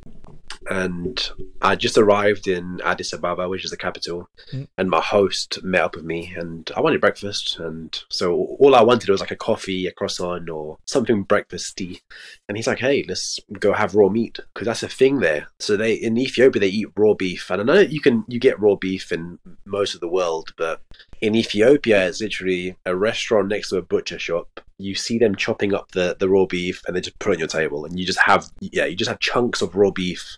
and 0.69 1.31
I 1.61 1.75
just 1.75 1.97
arrived 1.97 2.47
in 2.47 2.81
Addis 2.83 3.13
Ababa, 3.13 3.47
which 3.47 3.65
is 3.65 3.71
the 3.71 3.77
capital. 3.77 4.29
Mm. 4.51 4.67
And 4.77 4.89
my 4.89 5.01
host 5.01 5.63
met 5.63 5.81
up 5.81 5.95
with 5.95 6.05
me, 6.05 6.33
and 6.35 6.69
I 6.75 6.81
wanted 6.81 7.01
breakfast, 7.01 7.59
and 7.59 7.97
so 8.09 8.35
all 8.59 8.75
I 8.75 8.81
wanted 8.81 9.09
was 9.09 9.19
like 9.21 9.31
a 9.31 9.35
coffee, 9.35 9.87
a 9.87 9.91
croissant, 9.91 10.49
or 10.49 10.77
something 10.85 11.25
breakfasty. 11.25 12.01
And 12.47 12.57
he's 12.57 12.67
like, 12.67 12.79
"Hey, 12.79 13.05
let's 13.07 13.39
go 13.59 13.73
have 13.73 13.95
raw 13.95 14.09
meat 14.09 14.39
because 14.53 14.65
that's 14.65 14.83
a 14.83 14.87
thing 14.87 15.19
there." 15.19 15.47
So 15.59 15.77
they 15.77 15.93
in 15.93 16.17
Ethiopia 16.17 16.59
they 16.59 16.67
eat 16.67 16.89
raw 16.95 17.13
beef, 17.13 17.49
and 17.49 17.61
I 17.61 17.63
know 17.65 17.79
you 17.79 18.01
can 18.01 18.25
you 18.27 18.39
get 18.39 18.59
raw 18.59 18.75
beef 18.75 19.11
in 19.11 19.39
most 19.65 19.93
of 19.93 20.01
the 20.01 20.07
world, 20.07 20.53
but 20.57 20.81
in 21.21 21.35
Ethiopia, 21.35 22.07
it's 22.07 22.21
literally 22.21 22.75
a 22.85 22.95
restaurant 22.95 23.49
next 23.49 23.69
to 23.69 23.77
a 23.77 23.81
butcher 23.81 24.19
shop. 24.19 24.61
You 24.77 24.95
see 24.95 25.17
them 25.17 25.35
chopping 25.35 25.73
up 25.73 25.91
the, 25.91 26.15
the 26.19 26.27
raw 26.27 26.45
beef 26.45 26.81
and 26.85 26.95
they 26.95 27.01
just 27.01 27.17
put 27.19 27.31
it 27.31 27.35
on 27.35 27.39
your 27.39 27.47
table, 27.47 27.85
and 27.85 27.97
you 27.99 28.05
just 28.05 28.19
have 28.19 28.49
yeah, 28.59 28.85
you 28.85 28.95
just 28.95 29.09
have 29.09 29.19
chunks 29.19 29.61
of 29.61 29.75
raw 29.75 29.91
beef 29.91 30.37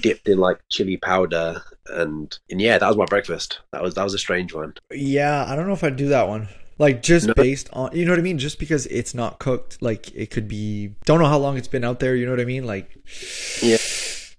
dipped 0.00 0.28
in 0.28 0.38
like 0.38 0.58
chili 0.68 0.96
powder, 0.96 1.62
and 1.90 2.38
and 2.50 2.60
yeah, 2.60 2.78
that 2.78 2.86
was 2.88 2.96
my 2.96 3.04
breakfast. 3.06 3.60
That 3.72 3.82
was 3.82 3.94
that 3.94 4.04
was 4.04 4.14
a 4.14 4.18
strange 4.18 4.54
one. 4.54 4.74
Yeah, 4.92 5.44
I 5.46 5.54
don't 5.56 5.66
know 5.66 5.72
if 5.74 5.84
I'd 5.84 5.96
do 5.96 6.08
that 6.08 6.28
one. 6.28 6.48
Like 6.78 7.02
just 7.02 7.26
No. 7.26 7.34
based 7.34 7.68
on 7.72 7.90
you 7.94 8.04
know 8.04 8.12
what 8.12 8.20
I 8.20 8.22
mean, 8.22 8.38
just 8.38 8.58
because 8.58 8.86
it's 8.86 9.12
not 9.14 9.38
cooked, 9.38 9.82
like 9.82 10.14
it 10.14 10.30
could 10.30 10.46
be 10.48 10.94
don't 11.04 11.18
know 11.18 11.26
how 11.26 11.38
long 11.38 11.56
it's 11.58 11.68
been 11.68 11.84
out 11.84 11.98
there, 12.00 12.14
you 12.16 12.24
know 12.24 12.32
what 12.32 12.40
I 12.40 12.44
mean? 12.44 12.64
Like 12.64 12.88
Yeah. 13.60 13.78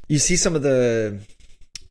You 0.08 0.18
see 0.20 0.38
some 0.38 0.56
of 0.56 0.64
the 0.64 1.20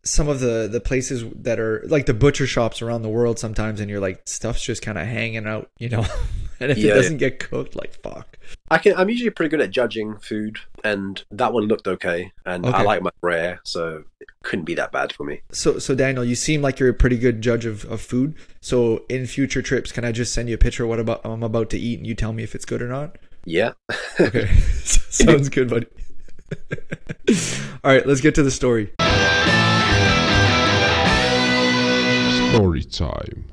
some 0.05 0.27
of 0.29 0.41
the 0.41 0.69
the 0.73 0.81
places 0.81 1.23
that 1.37 1.61
are 1.61 1.85
like 1.89 2.07
the 2.07 2.15
butcher 2.15 2.47
shops 2.47 2.81
around 2.81 3.03
the 3.03 3.09
world 3.11 3.39
sometimes 3.39 3.79
and 3.79 3.91
you're 3.91 4.01
like 4.01 4.23
stuff's 4.27 4.63
just 4.63 4.81
kind 4.81 4.97
of 4.97 5.07
hanging 5.07 5.47
out, 5.47 5.71
you 5.79 5.89
know. 5.91 6.05
and 6.61 6.71
if 6.71 6.79
Yeah, 6.79 6.93
it 6.93 6.95
doesn't 6.95 7.17
get 7.19 7.39
cooked, 7.39 7.77
like 7.77 7.95
fuck. 8.03 8.39
I 8.71 8.79
can 8.79 8.95
I'm 8.97 9.09
usually 9.09 9.31
pretty 9.31 9.51
good 9.51 9.61
at 9.61 9.71
judging 9.71 10.17
food, 10.19 10.59
and 10.85 11.23
that 11.31 11.53
one 11.53 11.65
looked 11.65 11.87
okay, 11.89 12.33
and 12.45 12.67
I 12.67 12.83
like 12.83 13.03
my 13.03 13.11
rare, 13.23 13.61
so 13.65 14.05
it 14.21 14.29
couldn't 14.43 14.65
be 14.65 14.75
that 14.75 14.93
bad 14.93 15.13
for 15.13 15.25
me. 15.25 15.43
So 15.53 15.79
so 15.79 15.95
Daniel, 15.95 16.25
you 16.25 16.35
seem 16.35 16.63
like 16.63 16.79
you're 16.79 16.89
a 16.89 16.95
pretty 16.95 17.19
good 17.19 17.41
judge 17.43 17.67
of, 17.67 17.85
of 17.87 18.01
food. 18.01 18.35
So 18.61 19.05
in 19.09 19.27
future 19.27 19.63
trips, 19.63 19.93
can 19.93 20.05
I 20.05 20.13
just 20.13 20.33
send 20.33 20.49
you 20.49 20.55
a 20.55 20.59
picture 20.59 20.85
of 20.85 20.89
what 20.89 21.01
about 21.01 21.21
I'm 21.25 21.43
about 21.43 21.71
to 21.71 21.79
eat 21.79 21.99
and 21.99 22.07
you 22.07 22.15
tell 22.15 22.33
me 22.33 22.43
if 22.43 22.55
it's 22.55 22.65
good 22.65 22.83
or 22.83 22.89
not? 22.89 23.17
Yeah, 23.45 23.73
Okay. 24.21 24.47
Sounds 24.75 25.49
good, 25.49 25.71
buddy. 25.71 25.87
All 27.85 27.93
right, 27.93 28.07
let's 28.07 28.21
get 28.21 28.35
to 28.37 28.43
the 28.43 28.51
story. 28.51 28.93
Story 32.51 32.83
time. 32.85 33.45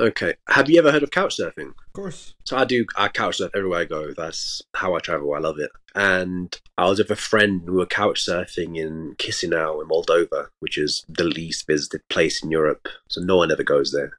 Okay. 0.00 0.34
Have 0.48 0.70
you 0.70 0.78
ever 0.78 0.92
heard 0.92 1.02
of 1.02 1.10
couch 1.10 1.36
surfing? 1.38 1.68
Of 1.68 1.92
course. 1.92 2.34
So 2.44 2.56
I 2.56 2.64
do. 2.64 2.86
I 2.96 3.08
couch 3.08 3.38
surf 3.38 3.50
everywhere 3.54 3.80
I 3.80 3.84
go. 3.84 4.12
That's 4.12 4.62
how 4.74 4.94
I 4.94 4.98
travel. 4.98 5.34
I 5.34 5.38
love 5.38 5.58
it. 5.58 5.70
And 5.94 6.58
I 6.78 6.88
was 6.88 6.98
with 6.98 7.10
a 7.10 7.16
friend. 7.16 7.62
We 7.68 7.76
were 7.76 7.86
couch 7.86 8.24
surfing 8.24 8.76
in 8.76 9.14
Chisinau 9.18 9.82
in 9.82 9.88
Moldova, 9.88 10.48
which 10.60 10.78
is 10.78 11.04
the 11.08 11.24
least 11.24 11.66
visited 11.66 12.00
place 12.08 12.42
in 12.42 12.50
Europe. 12.50 12.88
So 13.08 13.20
no 13.20 13.36
one 13.36 13.52
ever 13.52 13.64
goes 13.64 13.92
there. 13.92 14.18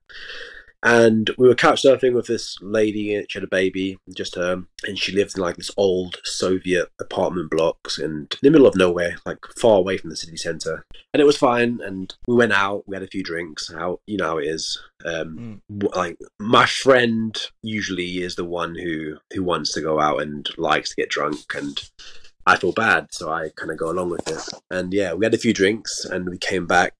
And 0.84 1.32
we 1.38 1.48
were 1.48 1.56
couch 1.56 1.82
surfing 1.84 2.14
with 2.14 2.28
this 2.28 2.58
lady. 2.62 3.26
She 3.30 3.40
had 3.40 3.46
a 3.46 3.48
baby, 3.48 3.98
just 4.14 4.36
her, 4.36 4.64
and 4.86 5.00
she 5.00 5.14
lived 5.14 5.38
in 5.38 5.42
like 5.42 5.56
this 5.56 5.72
old 5.78 6.18
Soviet 6.26 6.90
apartment 7.00 7.50
blocks 7.50 7.98
and 7.98 8.34
in 8.34 8.40
the 8.42 8.52
middle 8.52 8.68
of 8.68 8.76
nowhere, 8.76 9.16
like 9.26 9.40
far 9.58 9.78
away 9.78 9.98
from 9.98 10.10
the 10.10 10.18
city 10.18 10.36
centre. 10.36 10.86
And 11.14 11.22
it 11.22 11.26
was 11.26 11.38
fine. 11.38 11.80
And 11.82 12.14
we 12.28 12.36
went 12.36 12.52
out. 12.52 12.84
We 12.86 12.98
had 12.98 13.04
a 13.04 13.08
few 13.08 13.24
drinks. 13.24 13.72
How 13.72 14.02
you 14.06 14.18
know 14.18 14.28
how 14.28 14.38
it 14.40 14.48
is. 14.48 14.78
Um, 15.06 15.62
w- 15.70 15.98
like 15.98 16.18
my 16.38 16.66
friend 16.66 17.38
usually 17.62 18.22
is 18.22 18.36
the 18.36 18.46
one 18.46 18.76
who 18.76 19.18
who 19.34 19.44
wants 19.44 19.74
to 19.74 19.82
go 19.82 20.02
out 20.02 20.22
and 20.22 20.50
likes 20.58 20.90
to 20.90 20.96
get 20.96 21.10
drunk 21.10 21.40
and 21.56 21.90
I 22.46 22.58
feel 22.58 22.72
bad 22.74 23.08
so 23.12 23.32
I 23.32 23.50
kind 23.56 23.72
of 23.72 23.78
go 23.78 23.90
along 23.90 24.10
with 24.12 24.28
it 24.30 24.42
and 24.70 24.94
yeah 24.94 25.14
we 25.14 25.26
had 25.26 25.34
a 25.34 25.38
few 25.38 25.54
drinks 25.54 26.06
and 26.06 26.30
we 26.30 26.38
came 26.38 26.68
back 26.68 26.94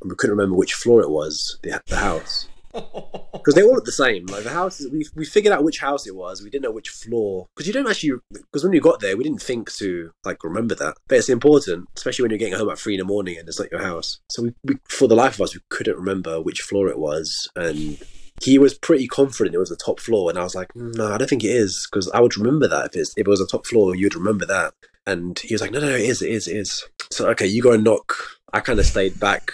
and 0.00 0.10
we 0.10 0.16
couldn't 0.16 0.36
remember 0.36 0.56
which 0.56 0.74
floor 0.74 1.02
it 1.02 1.10
was 1.10 1.58
the, 1.62 1.80
the 1.86 1.96
house 1.96 2.48
because 2.74 3.54
they 3.54 3.62
all 3.62 3.74
look 3.74 3.84
the 3.84 3.92
same. 3.92 4.26
Like 4.26 4.44
the 4.44 4.50
houses, 4.50 4.90
we 4.90 5.06
we 5.14 5.24
figured 5.24 5.52
out 5.52 5.64
which 5.64 5.80
house 5.80 6.06
it 6.06 6.16
was. 6.16 6.42
We 6.42 6.50
didn't 6.50 6.64
know 6.64 6.70
which 6.70 6.88
floor 6.88 7.46
because 7.54 7.66
you 7.66 7.72
don't 7.72 7.88
actually 7.88 8.18
because 8.30 8.64
when 8.64 8.72
you 8.72 8.80
got 8.80 9.00
there, 9.00 9.16
we 9.16 9.24
didn't 9.24 9.42
think 9.42 9.72
to 9.74 10.10
like 10.24 10.42
remember 10.42 10.74
that. 10.76 10.96
But 11.08 11.18
it's 11.18 11.28
important, 11.28 11.88
especially 11.96 12.24
when 12.24 12.30
you're 12.30 12.38
getting 12.38 12.58
home 12.58 12.70
at 12.70 12.78
three 12.78 12.94
in 12.94 12.98
the 12.98 13.04
morning 13.04 13.38
and 13.38 13.48
it's 13.48 13.58
not 13.60 13.70
your 13.70 13.82
house. 13.82 14.20
So 14.30 14.42
we, 14.42 14.54
we 14.64 14.76
for 14.88 15.06
the 15.06 15.14
life 15.14 15.34
of 15.34 15.42
us, 15.42 15.54
we 15.54 15.60
couldn't 15.68 15.96
remember 15.96 16.40
which 16.40 16.60
floor 16.60 16.88
it 16.88 16.98
was, 16.98 17.48
and 17.54 18.02
he 18.42 18.58
was 18.58 18.74
pretty 18.74 19.06
confident 19.06 19.54
it 19.54 19.58
was 19.58 19.70
the 19.70 19.76
top 19.76 20.00
floor, 20.00 20.30
and 20.30 20.38
I 20.38 20.42
was 20.42 20.54
like, 20.54 20.74
no, 20.74 21.12
I 21.12 21.18
don't 21.18 21.28
think 21.28 21.44
it 21.44 21.50
is 21.50 21.86
because 21.90 22.10
I 22.10 22.20
would 22.20 22.36
remember 22.36 22.66
that 22.68 22.86
if 22.86 22.96
it's 22.96 23.10
if 23.16 23.26
it 23.26 23.30
was 23.30 23.40
a 23.40 23.46
top 23.46 23.66
floor, 23.66 23.94
you'd 23.94 24.14
remember 24.14 24.46
that. 24.46 24.74
And 25.06 25.38
he 25.38 25.54
was 25.54 25.60
like, 25.60 25.70
no, 25.70 25.80
no, 25.80 25.90
it 25.90 26.00
is, 26.00 26.22
it 26.22 26.30
is, 26.30 26.48
it 26.48 26.56
is. 26.56 26.84
So 27.12 27.28
okay, 27.30 27.46
you 27.46 27.62
go 27.62 27.72
and 27.72 27.84
knock. 27.84 28.14
I 28.52 28.60
kind 28.60 28.78
of 28.78 28.86
stayed 28.86 29.18
back, 29.20 29.52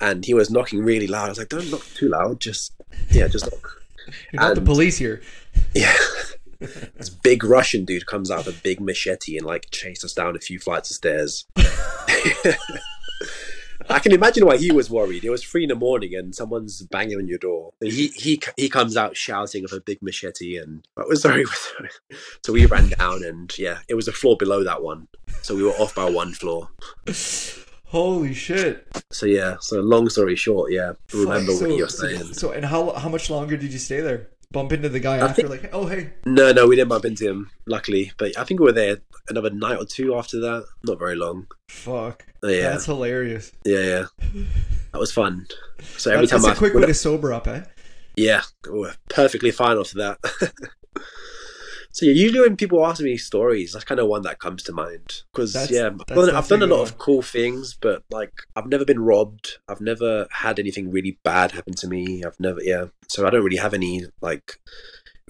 and 0.00 0.24
he 0.24 0.34
was 0.34 0.50
knocking 0.50 0.82
really 0.82 1.06
loud. 1.06 1.26
I 1.26 1.28
was 1.30 1.38
like, 1.38 1.48
don't 1.48 1.70
knock 1.70 1.84
too 1.94 2.08
loud, 2.08 2.40
just 2.40 2.72
yeah, 3.10 3.28
just 3.28 3.50
knock. 3.50 3.82
You're 4.32 4.42
not 4.42 4.54
the 4.54 4.60
police 4.60 4.98
here. 4.98 5.22
Yeah. 5.74 5.94
this 6.58 7.10
big 7.10 7.44
Russian 7.44 7.84
dude 7.84 8.06
comes 8.06 8.30
out 8.30 8.46
with 8.46 8.58
a 8.58 8.62
big 8.62 8.80
machete 8.80 9.36
and 9.36 9.46
like 9.46 9.70
chased 9.70 10.04
us 10.04 10.12
down 10.12 10.36
a 10.36 10.40
few 10.40 10.58
flights 10.58 10.90
of 10.90 10.96
stairs. 10.96 11.46
I 13.88 13.98
can 13.98 14.12
imagine 14.12 14.46
why 14.46 14.56
he 14.56 14.70
was 14.70 14.88
worried. 14.90 15.24
It 15.24 15.30
was 15.30 15.42
three 15.42 15.64
in 15.64 15.70
the 15.70 15.74
morning 15.74 16.14
and 16.14 16.34
someone's 16.34 16.82
banging 16.82 17.16
on 17.16 17.26
your 17.26 17.38
door. 17.38 17.72
He 17.80 18.08
he 18.08 18.40
he 18.56 18.68
comes 18.68 18.96
out 18.96 19.16
shouting 19.16 19.62
with 19.62 19.72
a 19.72 19.80
big 19.80 20.00
machete 20.02 20.58
and 20.58 20.86
I 20.96 21.02
was 21.06 21.22
sorry. 21.24 21.44
So 22.44 22.52
we 22.52 22.66
ran 22.66 22.90
down 22.90 23.24
and 23.24 23.56
yeah, 23.58 23.78
it 23.88 23.94
was 23.94 24.06
a 24.06 24.12
floor 24.12 24.36
below 24.36 24.62
that 24.64 24.82
one. 24.82 25.08
So 25.42 25.56
we 25.56 25.62
were 25.62 25.70
off 25.70 25.94
by 25.94 26.08
one 26.08 26.32
floor. 26.32 26.70
Holy 27.90 28.34
shit! 28.34 28.86
So 29.10 29.26
yeah. 29.26 29.56
So 29.60 29.80
long 29.80 30.08
story 30.08 30.36
short, 30.36 30.70
yeah. 30.72 30.92
Remember 31.12 31.52
Fuck, 31.52 31.60
what 31.62 31.70
so, 31.70 31.76
you're 31.76 31.88
saying. 31.88 32.34
So, 32.34 32.52
and 32.52 32.64
how 32.64 32.92
how 32.94 33.08
much 33.08 33.28
longer 33.30 33.56
did 33.56 33.72
you 33.72 33.78
stay 33.78 34.00
there? 34.00 34.28
Bump 34.52 34.72
into 34.72 34.88
the 34.88 34.98
guy 35.00 35.16
I 35.16 35.28
after, 35.28 35.46
think- 35.46 35.62
like, 35.62 35.70
oh 35.74 35.86
hey, 35.86 36.12
No, 36.24 36.50
no, 36.52 36.66
we 36.66 36.74
didn't 36.76 36.88
bump 36.88 37.04
into 37.04 37.28
him, 37.28 37.50
luckily. 37.66 38.12
But 38.18 38.36
I 38.38 38.42
think 38.44 38.58
we 38.60 38.66
were 38.66 38.72
there 38.72 38.98
another 39.28 39.50
night 39.50 39.76
or 39.78 39.84
two 39.84 40.16
after 40.16 40.40
that. 40.40 40.64
Not 40.84 40.98
very 40.98 41.14
long. 41.14 41.46
fuck, 41.68 42.24
Yeah. 42.42 42.70
that's 42.70 42.84
hilarious. 42.86 43.52
Yeah, 43.64 43.78
yeah. 43.78 44.04
That 44.92 44.98
was 44.98 45.12
fun. 45.12 45.46
So 45.96 46.10
every 46.10 46.26
That's, 46.26 46.32
time 46.32 46.42
that's 46.42 46.52
I 46.52 46.66
a 46.66 46.70
quick 46.70 46.74
way 46.74 46.86
to 46.86 46.94
sober 46.94 47.32
up, 47.32 47.46
eh? 47.46 47.62
yeah, 48.16 48.42
we're 48.68 48.92
perfectly 49.08 49.50
fine 49.52 49.78
after 49.78 49.98
that. 49.98 50.18
so 51.92 52.06
yeah, 52.06 52.12
usually 52.12 52.40
when 52.40 52.56
people 52.56 52.84
ask 52.86 53.02
me 53.02 53.16
stories, 53.16 53.72
that's 53.72 53.84
kind 53.84 54.00
of 54.00 54.06
one 54.06 54.22
that 54.22 54.38
comes 54.38 54.62
to 54.64 54.72
mind 54.72 55.22
because 55.32 55.70
yeah, 55.70 55.86
I've 55.86 56.06
done, 56.06 56.30
I've 56.30 56.48
done 56.48 56.62
a 56.62 56.66
a 56.66 56.66
lot 56.66 56.82
of 56.82 56.98
cool 56.98 57.22
things, 57.22 57.74
but 57.74 58.04
like 58.10 58.32
I've 58.54 58.68
never 58.68 58.84
been 58.84 59.00
robbed. 59.00 59.58
I've 59.68 59.80
never 59.80 60.26
had 60.30 60.58
anything 60.58 60.90
really 60.90 61.18
bad 61.22 61.52
happen 61.52 61.74
to 61.74 61.88
me. 61.88 62.24
I've 62.24 62.38
never 62.38 62.62
yeah, 62.62 62.86
so 63.08 63.26
I 63.26 63.30
don't 63.30 63.44
really 63.44 63.56
have 63.56 63.74
any 63.74 64.04
like 64.20 64.60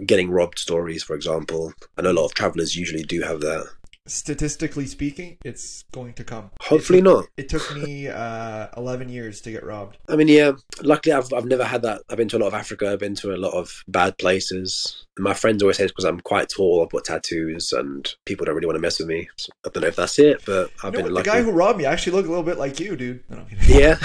getting 0.05 0.31
robbed 0.31 0.59
stories, 0.59 1.03
for 1.03 1.15
example. 1.15 1.73
I 1.97 2.03
know 2.03 2.13
a 2.13 2.13
lot 2.13 2.27
of 2.27 2.35
travelers 2.35 2.77
usually 2.77 3.05
do 3.05 3.23
have 3.23 3.41
that. 3.41 3.67
Statistically 4.07 4.87
speaking, 4.87 5.37
it's 5.45 5.85
going 5.93 6.15
to 6.15 6.25
come. 6.25 6.51
Hopefully 6.63 7.01
it 7.01 7.03
took, 7.03 7.15
not. 7.15 7.27
It 7.37 7.49
took 7.49 7.77
me 7.77 8.09
uh, 8.09 8.69
eleven 8.77 9.09
years 9.09 9.41
to 9.43 9.53
get 9.53 9.63
robbed. 9.63 9.99
I 10.09 10.17
mean, 10.17 10.29
yeah. 10.29 10.53
Luckily, 10.83 11.13
I've 11.13 11.33
I've 11.33 11.45
never 11.45 11.65
had 11.65 11.83
that. 11.83 12.03
I've 12.09 12.17
been 12.17 12.29
to 12.29 12.39
a 12.39 12.41
lot 12.41 12.49
of 12.49 12.55
Africa. 12.55 12.91
I've 12.91 12.99
been 12.99 13.15
to 13.17 13.35
a 13.35 13.37
lot 13.37 13.53
of 13.53 13.85
bad 13.89 14.17
places. 14.19 15.05
My 15.19 15.35
friends 15.35 15.63
always 15.63 15.77
say 15.77 15.85
it's 15.85 15.93
because 15.93 16.07
I'm 16.07 16.21
quite 16.21 16.49
tall. 16.49 16.83
I've 16.83 16.91
got 16.91 17.05
tattoos, 17.05 17.73
and 17.73 18.09
people 18.25 18.47
don't 18.47 18.55
really 18.55 18.67
want 18.67 18.77
to 18.77 18.81
mess 18.81 18.99
with 18.99 19.09
me. 19.09 19.29
So 19.37 19.53
I 19.67 19.69
don't 19.69 19.83
know 19.83 19.89
if 19.89 19.97
that's 19.97 20.19
it, 20.19 20.43
but 20.47 20.71
I've 20.83 20.95
You 20.95 21.01
know 21.01 21.05
been 21.05 21.15
what? 21.15 21.25
The 21.25 21.31
guy 21.31 21.43
who 21.43 21.51
robbed 21.51 21.79
me 21.79 21.85
actually 21.85 22.13
looked 22.13 22.27
a 22.27 22.31
little 22.31 22.45
bit 22.45 22.59
like 22.59 22.81
you, 22.81 22.97
dude. 22.97 23.23
No, 23.29 23.45
yeah. 23.67 23.97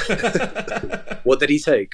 what 1.23 1.39
did 1.39 1.49
he 1.49 1.57
take? 1.59 1.93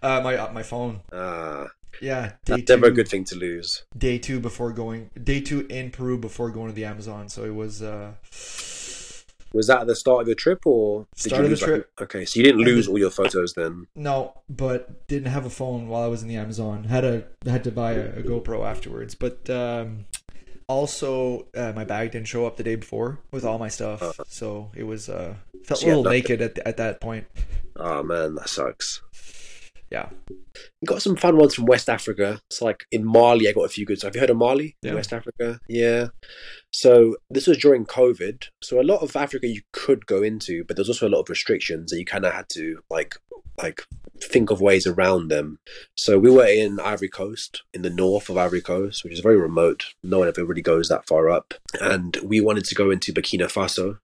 uh, 0.00 0.20
my 0.22 0.36
uh, 0.36 0.52
my 0.52 0.62
phone. 0.62 1.00
Uh, 1.10 1.66
Yeah, 2.00 2.32
day 2.44 2.56
that's 2.56 2.68
never 2.68 2.86
a 2.86 2.90
good 2.90 3.08
thing 3.08 3.24
to 3.24 3.36
lose. 3.36 3.84
Day 3.96 4.18
two 4.18 4.40
before 4.40 4.72
going. 4.72 5.10
Day 5.22 5.40
two 5.40 5.66
in 5.68 5.90
Peru 5.90 6.18
before 6.18 6.50
going 6.50 6.68
to 6.68 6.74
the 6.74 6.84
Amazon. 6.84 7.28
So 7.28 7.44
it 7.44 7.54
was. 7.54 7.82
Uh, 7.82 8.12
Was 9.52 9.68
that 9.68 9.80
at 9.82 9.86
the 9.86 9.96
start 9.96 10.20
of 10.22 10.26
your 10.28 10.34
trip, 10.34 10.66
or 10.66 11.06
did 11.14 11.20
Start 11.30 11.38
you 11.38 11.44
of 11.44 11.44
the 11.44 11.48
lose, 11.50 11.62
like- 11.62 11.68
trip. 11.70 11.90
okay, 12.02 12.24
so 12.26 12.38
you 12.38 12.44
didn't 12.44 12.60
lose 12.62 12.88
all 12.88 12.98
your 12.98 13.10
photos 13.10 13.54
then. 13.54 13.86
No, 13.94 14.34
but 14.50 15.06
didn't 15.08 15.30
have 15.32 15.46
a 15.46 15.50
phone 15.50 15.88
while 15.88 16.02
I 16.02 16.08
was 16.08 16.20
in 16.22 16.28
the 16.28 16.36
Amazon. 16.36 16.84
Had 16.84 17.04
a 17.04 17.24
had 17.46 17.64
to 17.64 17.70
buy 17.70 17.92
a, 17.92 18.18
a 18.18 18.22
GoPro 18.22 18.66
afterwards. 18.66 19.14
But 19.14 19.48
um, 19.48 20.04
also, 20.68 21.46
uh, 21.56 21.72
my 21.74 21.84
bag 21.84 22.10
didn't 22.10 22.28
show 22.28 22.44
up 22.46 22.56
the 22.56 22.64
day 22.64 22.74
before 22.74 23.20
with 23.30 23.44
all 23.44 23.58
my 23.58 23.68
stuff, 23.68 24.02
Uh-huh. 24.02 24.24
so 24.28 24.70
it 24.74 24.82
was 24.82 25.08
uh, 25.08 25.36
felt 25.64 25.80
So 25.80 25.86
a 25.86 25.88
little 25.88 26.04
naked 26.04 26.42
at 26.42 26.58
at 26.58 26.76
that 26.76 27.00
point. 27.00 27.26
Oh 27.76 28.02
man, 28.02 28.34
that 28.34 28.48
sucks. 28.48 29.00
Yeah, 29.90 30.08
You 30.28 30.86
got 30.86 31.02
some 31.02 31.16
fun 31.16 31.36
ones 31.36 31.54
from 31.54 31.66
West 31.66 31.88
Africa. 31.88 32.40
It's 32.50 32.60
like 32.60 32.86
in 32.90 33.04
Mali, 33.04 33.48
I 33.48 33.52
got 33.52 33.62
a 33.62 33.68
few 33.68 33.86
good. 33.86 34.00
So 34.00 34.08
have 34.08 34.14
you 34.16 34.20
heard 34.20 34.30
of 34.30 34.36
Mali 34.36 34.76
Yeah. 34.82 34.94
West 34.94 35.12
Africa? 35.12 35.60
Yeah. 35.68 36.08
So 36.72 37.16
this 37.30 37.46
was 37.46 37.58
during 37.58 37.86
COVID. 37.86 38.48
So 38.62 38.80
a 38.80 38.82
lot 38.82 39.02
of 39.02 39.14
Africa 39.14 39.46
you 39.46 39.62
could 39.72 40.06
go 40.06 40.22
into, 40.22 40.64
but 40.64 40.76
there's 40.76 40.88
also 40.88 41.06
a 41.06 41.10
lot 41.14 41.20
of 41.20 41.28
restrictions 41.30 41.90
that 41.90 41.98
you 41.98 42.04
kind 42.04 42.24
of 42.24 42.32
had 42.32 42.48
to 42.50 42.80
like 42.90 43.14
like 43.58 43.84
think 44.20 44.50
of 44.50 44.60
ways 44.60 44.86
around 44.86 45.28
them. 45.28 45.58
So 45.96 46.18
we 46.18 46.30
were 46.30 46.46
in 46.46 46.78
Ivory 46.80 47.08
Coast, 47.08 47.62
in 47.72 47.82
the 47.82 47.90
north 47.90 48.28
of 48.28 48.36
Ivory 48.36 48.60
Coast, 48.60 49.02
which 49.04 49.12
is 49.12 49.20
very 49.20 49.36
remote. 49.38 49.94
No 50.02 50.18
one 50.18 50.28
ever 50.28 50.44
really 50.44 50.62
goes 50.62 50.88
that 50.88 51.06
far 51.06 51.30
up. 51.30 51.54
And 51.80 52.16
we 52.22 52.40
wanted 52.40 52.64
to 52.66 52.74
go 52.74 52.90
into 52.90 53.12
Burkina 53.14 53.46
Faso. 53.50 53.98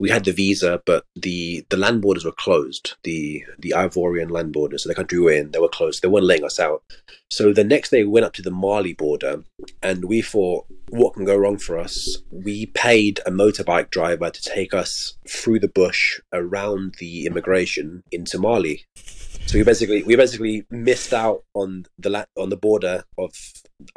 We 0.00 0.10
had 0.10 0.24
the 0.24 0.32
visa, 0.32 0.80
but 0.86 1.04
the 1.16 1.66
the 1.70 1.76
land 1.76 2.02
borders 2.02 2.24
were 2.24 2.32
closed. 2.32 2.94
The 3.02 3.44
the 3.58 3.74
Ivorian 3.76 4.30
land 4.30 4.52
borders, 4.52 4.82
so 4.84 4.88
the 4.88 4.94
country 4.94 5.18
we 5.18 5.24
were 5.24 5.32
in, 5.32 5.50
they 5.50 5.58
were 5.58 5.68
closed. 5.68 6.02
They 6.02 6.08
weren't 6.08 6.26
letting 6.26 6.44
us 6.44 6.60
out. 6.60 6.82
So 7.30 7.52
the 7.52 7.64
next 7.64 7.90
day 7.90 8.04
we 8.04 8.10
went 8.10 8.26
up 8.26 8.32
to 8.34 8.42
the 8.42 8.50
Mali 8.50 8.94
border, 8.94 9.44
and 9.82 10.04
we 10.04 10.22
thought, 10.22 10.66
what 10.88 11.14
can 11.14 11.24
go 11.24 11.36
wrong 11.36 11.58
for 11.58 11.78
us? 11.78 12.18
We 12.30 12.66
paid 12.66 13.20
a 13.26 13.30
motorbike 13.30 13.90
driver 13.90 14.30
to 14.30 14.42
take 14.42 14.72
us 14.72 15.18
through 15.28 15.60
the 15.60 15.68
bush 15.68 16.20
around 16.32 16.94
the 17.00 17.26
immigration 17.26 18.02
into 18.10 18.38
Mali. 18.38 18.86
So 19.48 19.56
we 19.56 19.64
basically 19.64 20.02
we 20.02 20.14
basically 20.14 20.66
missed 20.70 21.14
out 21.14 21.42
on 21.54 21.86
the 21.98 22.10
la- 22.10 22.26
on 22.36 22.50
the 22.50 22.56
border 22.56 23.04
of 23.16 23.32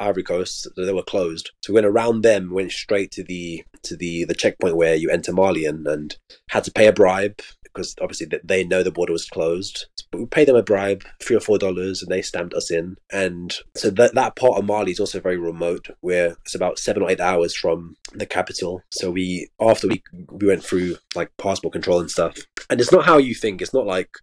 Ivory 0.00 0.22
Coast. 0.22 0.62
So 0.62 0.86
they 0.86 0.94
were 0.94 1.02
closed. 1.02 1.50
So 1.60 1.72
we 1.72 1.74
went 1.74 1.86
around 1.86 2.22
them, 2.22 2.52
went 2.52 2.72
straight 2.72 3.10
to 3.12 3.22
the 3.22 3.62
to 3.82 3.94
the 3.94 4.24
the 4.24 4.34
checkpoint 4.34 4.76
where 4.76 4.94
you 4.94 5.10
enter 5.10 5.30
Mali, 5.30 5.66
and, 5.66 5.86
and 5.86 6.16
had 6.48 6.64
to 6.64 6.72
pay 6.72 6.86
a 6.86 6.92
bribe 6.92 7.42
because 7.64 7.94
obviously 8.00 8.28
they 8.42 8.64
know 8.64 8.82
the 8.82 8.90
border 8.90 9.12
was 9.12 9.28
closed. 9.28 9.88
But 10.10 10.20
we 10.20 10.26
paid 10.26 10.48
them 10.48 10.56
a 10.56 10.62
bribe, 10.62 11.04
three 11.22 11.36
or 11.36 11.40
four 11.40 11.58
dollars, 11.58 12.00
and 12.00 12.10
they 12.10 12.22
stamped 12.22 12.54
us 12.54 12.70
in. 12.70 12.96
And 13.12 13.54
so 13.76 13.90
that 13.90 14.14
that 14.14 14.36
part 14.36 14.58
of 14.58 14.64
Mali 14.64 14.92
is 14.92 15.00
also 15.00 15.20
very 15.20 15.36
remote, 15.36 15.88
where 16.00 16.38
it's 16.46 16.54
about 16.54 16.78
seven 16.78 17.02
or 17.02 17.10
eight 17.10 17.20
hours 17.20 17.54
from 17.54 17.96
the 18.14 18.24
capital. 18.24 18.82
So 18.90 19.10
we 19.10 19.50
after 19.60 19.86
we 19.86 20.02
we 20.30 20.46
went 20.46 20.64
through 20.64 20.96
like 21.14 21.30
passport 21.36 21.74
control 21.74 22.00
and 22.00 22.10
stuff, 22.10 22.38
and 22.70 22.80
it's 22.80 22.92
not 22.92 23.04
how 23.04 23.18
you 23.18 23.34
think. 23.34 23.60
It's 23.60 23.74
not 23.74 23.84
like 23.84 24.16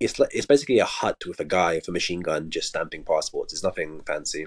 it's 0.00 0.18
like 0.18 0.30
it's 0.32 0.46
basically 0.46 0.78
a 0.78 0.84
hut 0.84 1.22
with 1.26 1.38
a 1.40 1.44
guy 1.44 1.74
with 1.76 1.88
a 1.88 1.92
machine 1.92 2.20
gun 2.20 2.50
just 2.50 2.68
stamping 2.68 3.04
passports. 3.04 3.52
It's 3.52 3.62
nothing 3.62 4.00
fancy. 4.06 4.46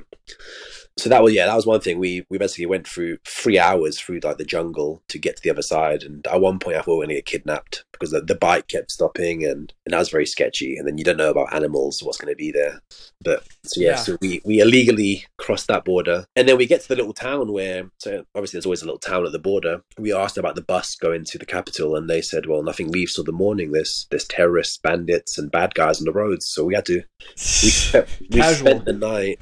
So 0.98 1.10
that 1.10 1.24
was 1.24 1.34
yeah, 1.34 1.46
that 1.46 1.56
was 1.56 1.66
one 1.66 1.80
thing. 1.82 2.00
We 2.00 2.26
we 2.30 2.38
basically 2.38 2.66
went 2.66 2.88
through 2.88 3.18
three 3.26 3.58
hours 3.58 4.00
through 4.00 4.20
like 4.24 4.38
the 4.38 4.46
jungle 4.46 5.02
to 5.10 5.18
get 5.18 5.38
to 5.38 5.44
the 5.44 5.50
other 5.50 5.62
side, 5.62 6.04
and 6.04 6.26
at 6.28 6.42
one 6.42 6.60
point 6.60 6.78
I 6.78 6.82
thought 6.82 6.94
we 6.94 6.98
were 6.98 7.06
going 7.06 7.10
to 7.10 7.16
get 7.16 7.26
kidnapped 7.26 7.86
because 7.92 8.12
the, 8.12 8.22
the 8.22 8.36
bike 8.36 8.68
kept 8.68 8.92
stopping, 8.92 9.44
and 9.44 9.74
and 9.86 9.94
that 9.94 10.00
was 10.00 10.10
very 10.10 10.26
sketchy. 10.26 10.78
And 10.78 10.88
then 10.88 10.98
you 10.98 11.04
don't 11.04 11.18
know 11.18 11.32
about 11.32 11.54
animals, 11.54 12.02
what's 12.04 12.18
going 12.18 12.32
to 12.32 12.38
be 12.38 12.52
there. 12.52 12.82
But 13.24 13.44
so 13.64 13.82
yeah, 13.82 13.90
Yeah. 13.92 13.96
so 13.96 14.18
we 14.22 14.42
we 14.46 14.60
illegally 14.60 15.26
crossed 15.38 15.68
that 15.68 15.86
border, 15.86 16.26
and 16.36 16.48
then 16.48 16.58
we 16.58 16.66
get 16.68 16.82
to 16.82 16.88
the 16.88 16.96
little 16.96 17.14
town 17.14 17.52
where 17.52 17.90
so 17.98 18.26
obviously 18.36 18.58
there's 18.58 18.66
always 18.66 18.82
a 18.84 18.86
little 18.86 19.00
town 19.00 19.26
at 19.26 19.32
the 19.32 19.40
border. 19.40 19.82
We 19.98 20.14
asked 20.14 20.38
about 20.38 20.56
the 20.56 20.62
bus 20.62 20.96
going 20.96 21.26
to 21.26 21.38
the 21.40 21.46
capital, 21.46 21.96
and 21.96 22.10
they 22.10 22.22
said, 22.22 22.46
well, 22.46 22.62
nothing 22.64 22.92
leaves 22.92 23.16
till 23.16 23.24
the 23.24 23.32
morning. 23.32 23.72
There's 23.72 24.06
there's 24.12 24.26
terrorists, 24.28 24.78
bandits, 24.78 25.40
and 25.40 25.43
bad 25.48 25.74
guys 25.74 26.00
on 26.00 26.06
the 26.06 26.12
roads, 26.12 26.48
so 26.48 26.64
we 26.64 26.76
had 26.76 26.86
to 26.86 27.02
we 27.36 27.36
spent, 27.36 28.08
we 28.30 28.42
spent 28.42 28.86
the 28.86 28.94
night. 28.94 29.40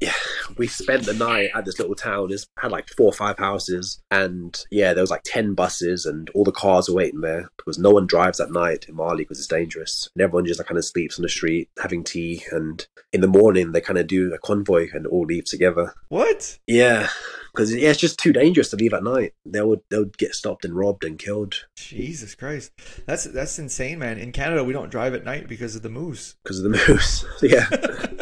Yeah, 0.00 0.12
we 0.58 0.66
spent 0.66 1.04
the 1.04 1.14
night 1.14 1.50
at 1.54 1.64
this 1.64 1.78
little 1.78 1.94
town. 1.94 2.30
It 2.32 2.44
had 2.58 2.72
like 2.72 2.88
four 2.96 3.06
or 3.06 3.12
five 3.12 3.38
houses, 3.38 4.00
and 4.10 4.58
yeah, 4.70 4.92
there 4.94 5.02
was 5.02 5.10
like 5.10 5.22
ten 5.24 5.54
buses, 5.54 6.06
and 6.06 6.30
all 6.30 6.44
the 6.44 6.52
cars 6.52 6.88
were 6.88 6.94
waiting 6.96 7.20
there 7.20 7.48
because 7.56 7.78
no 7.78 7.90
one 7.90 8.06
drives 8.06 8.40
at 8.40 8.50
night 8.52 8.86
in 8.88 8.96
Mali 8.96 9.24
because 9.24 9.38
it's 9.38 9.46
dangerous, 9.46 10.08
and 10.14 10.22
everyone 10.22 10.46
just 10.46 10.58
like, 10.60 10.66
kind 10.66 10.78
of 10.78 10.84
sleeps 10.84 11.18
on 11.18 11.22
the 11.22 11.28
street 11.28 11.68
having 11.82 12.04
tea, 12.04 12.42
and 12.50 12.86
in 13.12 13.20
the 13.20 13.28
morning 13.28 13.72
they 13.72 13.80
kind 13.80 13.98
of 13.98 14.06
do 14.06 14.32
a 14.32 14.38
convoy 14.38 14.88
and 14.92 15.06
all 15.06 15.24
leave 15.26 15.44
together. 15.44 15.94
what? 16.08 16.58
Yeah, 16.66 17.08
because 17.52 17.74
yeah, 17.74 17.90
it's 17.90 18.00
just 18.00 18.18
too 18.18 18.32
dangerous 18.32 18.70
to 18.70 18.76
leave 18.76 18.94
at 18.94 19.04
night. 19.04 19.34
They 19.44 19.62
would 19.62 19.80
they 19.90 19.98
would 19.98 20.18
get 20.18 20.34
stopped 20.34 20.64
and 20.64 20.74
robbed 20.74 21.04
and 21.04 21.18
killed 21.18 21.66
Jesus 21.76 22.34
Christ, 22.34 22.72
that's 23.06 23.24
that's 23.24 23.58
insane, 23.58 23.98
man. 23.98 24.18
In 24.18 24.32
Canada, 24.32 24.64
we 24.64 24.72
don't 24.72 24.90
drive 24.90 25.14
at 25.14 25.24
night 25.24 25.48
because 25.48 25.76
of 25.76 25.82
the 25.82 25.88
moose. 25.90 26.36
because 26.42 26.58
of 26.58 26.64
the 26.70 26.78
moose. 26.88 27.24
yeah. 27.42 27.68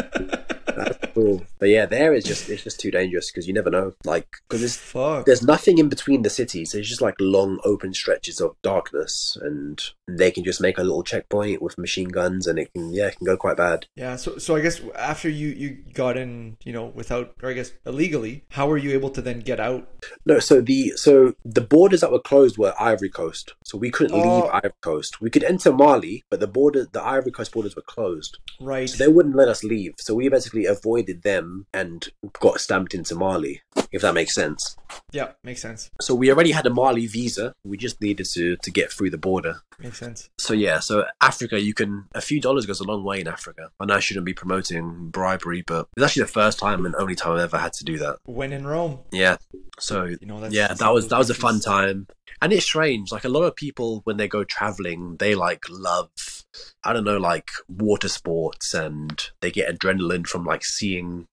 Cool. 1.21 1.47
But 1.59 1.69
yeah, 1.69 1.87
there 1.87 2.15
is 2.15 2.25
just 2.25 2.49
it's 2.49 2.63
just 2.65 2.81
too 2.81 2.91
dangerous 2.91 3.31
because 3.31 3.47
you 3.47 3.53
never 3.55 3.71
know. 3.71 3.93
Like 4.05 4.27
because 4.49 4.61
there's 4.61 4.77
Fuck. 4.77 5.27
there's 5.27 5.43
nothing 5.43 5.79
in 5.79 5.89
between 5.89 6.23
the 6.23 6.31
cities. 6.31 6.73
There's 6.73 6.89
just 6.89 7.03
like 7.03 7.15
long 7.21 7.61
open 7.65 7.93
stretches 7.95 8.41
of 8.41 8.57
darkness, 8.63 9.37
and 9.41 9.83
they 10.09 10.31
can 10.31 10.45
just 10.45 10.61
make 10.61 10.79
a 10.79 10.83
little 10.83 11.03
checkpoint 11.03 11.61
with 11.63 11.79
machine 11.79 12.09
guns, 12.09 12.47
and 12.47 12.59
it 12.59 12.73
can 12.73 12.93
yeah, 12.93 13.09
it 13.09 13.17
can 13.17 13.27
go 13.27 13.37
quite 13.37 13.57
bad. 13.57 13.87
Yeah, 13.97 14.17
so 14.17 14.39
so 14.39 14.57
I 14.57 14.61
guess 14.61 14.81
after 14.97 15.29
you 15.29 15.49
you 15.49 15.79
got 15.93 16.17
in, 16.17 16.57
you 16.65 16.73
know, 16.73 16.87
without 16.87 17.35
or 17.43 17.51
I 17.51 17.53
guess 17.53 17.73
illegally, 17.85 18.45
how 18.51 18.69
were 18.69 18.79
you 18.79 18.93
able 18.93 19.11
to 19.11 19.21
then 19.23 19.41
get 19.41 19.61
out? 19.61 19.87
No, 20.25 20.39
so 20.39 20.61
the 20.61 20.93
so 20.97 21.35
the 21.45 21.61
borders 21.61 22.01
that 22.01 22.13
were 22.13 22.21
closed 22.21 22.57
were 22.57 22.75
Ivory 22.81 23.11
Coast, 23.11 23.55
so 23.65 23.77
we 23.77 23.91
couldn't 23.91 24.15
Oh. 24.19 24.41
leave 24.43 24.51
Ivory 24.53 24.73
Coast. 24.81 25.21
We 25.21 25.31
could 25.31 25.45
enter 25.45 25.73
Mali, 25.73 26.25
but 26.31 26.41
the 26.41 26.47
border, 26.47 26.87
the 26.91 27.03
Ivory 27.05 27.33
Coast 27.33 27.53
borders 27.53 27.77
were 27.77 27.83
closed, 27.83 28.39
Right. 28.61 28.89
so 28.89 28.97
they 28.97 29.09
wouldn't 29.13 29.37
let 29.37 29.49
us 29.49 29.63
leave. 29.63 29.95
So 29.99 30.15
we 30.15 30.29
basically 30.29 30.65
avoided 30.67 31.10
them 31.13 31.67
and 31.73 32.09
got 32.41 32.61
stamped 32.61 32.95
into 32.95 33.15
Mali, 33.15 33.63
if 33.93 34.03
that 34.03 34.15
makes 34.15 34.35
sense. 34.35 34.77
yeah, 35.13 35.33
makes 35.45 35.63
sense. 35.63 35.91
So 36.01 36.15
we 36.15 36.31
already 36.31 36.53
had 36.53 36.67
a 36.67 36.71
Mali 36.71 37.07
visa. 37.07 37.55
We 37.65 37.77
just 37.77 38.01
needed 38.01 38.27
to 38.35 38.57
to 38.57 38.71
get 38.71 38.93
through 38.93 39.11
the 39.11 39.19
border. 39.19 39.63
Makes 39.79 39.99
sense. 39.99 40.29
So 40.39 40.53
yeah, 40.53 40.79
so 40.81 41.07
Africa, 41.21 41.61
you 41.61 41.75
can 41.75 42.07
a 42.15 42.21
few 42.21 42.41
dollars 42.41 42.67
goes 42.67 42.81
a 42.81 42.85
long 42.85 43.05
way 43.05 43.21
in 43.21 43.29
Africa. 43.29 43.71
I 43.81 43.87
know 43.87 43.95
I 43.95 44.01
shouldn't 44.01 44.27
be 44.27 44.35
promoting 44.35 45.09
bribery, 45.11 45.63
but 45.67 45.89
it's 45.97 46.05
actually 46.05 46.23
the 46.23 46.29
first 46.29 46.59
time 46.59 46.85
and 46.87 46.95
only 46.97 47.15
time 47.15 47.33
I've 47.33 47.41
ever 47.41 47.59
had 47.59 47.73
to 47.75 47.85
do 47.85 47.99
that. 47.99 48.19
When 48.25 48.53
in 48.53 48.67
Rome, 48.67 49.01
Yeah. 49.13 49.37
So 49.79 50.05
you 50.05 50.19
know 50.27 50.41
that's 50.41 50.55
yeah, 50.55 50.75
that 50.75 50.93
was 50.93 51.09
that 51.09 51.19
was 51.19 51.31
a 51.31 51.35
fun 51.35 51.61
time. 51.61 52.07
And 52.43 52.53
it's 52.53 52.65
strange. 52.65 53.13
Like 53.13 53.25
a 53.25 53.29
lot 53.29 53.43
of 53.43 53.55
people 53.55 54.01
when 54.05 54.17
they 54.17 54.29
go 54.29 54.45
traveling, 54.45 55.17
they 55.19 55.35
like 55.35 55.65
love 55.69 56.40
I 56.85 56.93
don't 56.93 57.05
know, 57.05 57.19
like 57.19 57.51
water 57.69 58.09
sports 58.09 58.75
and 58.75 59.31
they 59.41 59.51
get 59.51 59.73
adrenaline 59.75 60.27
from 60.27 60.45
like 60.45 60.65
seeing 60.65 61.27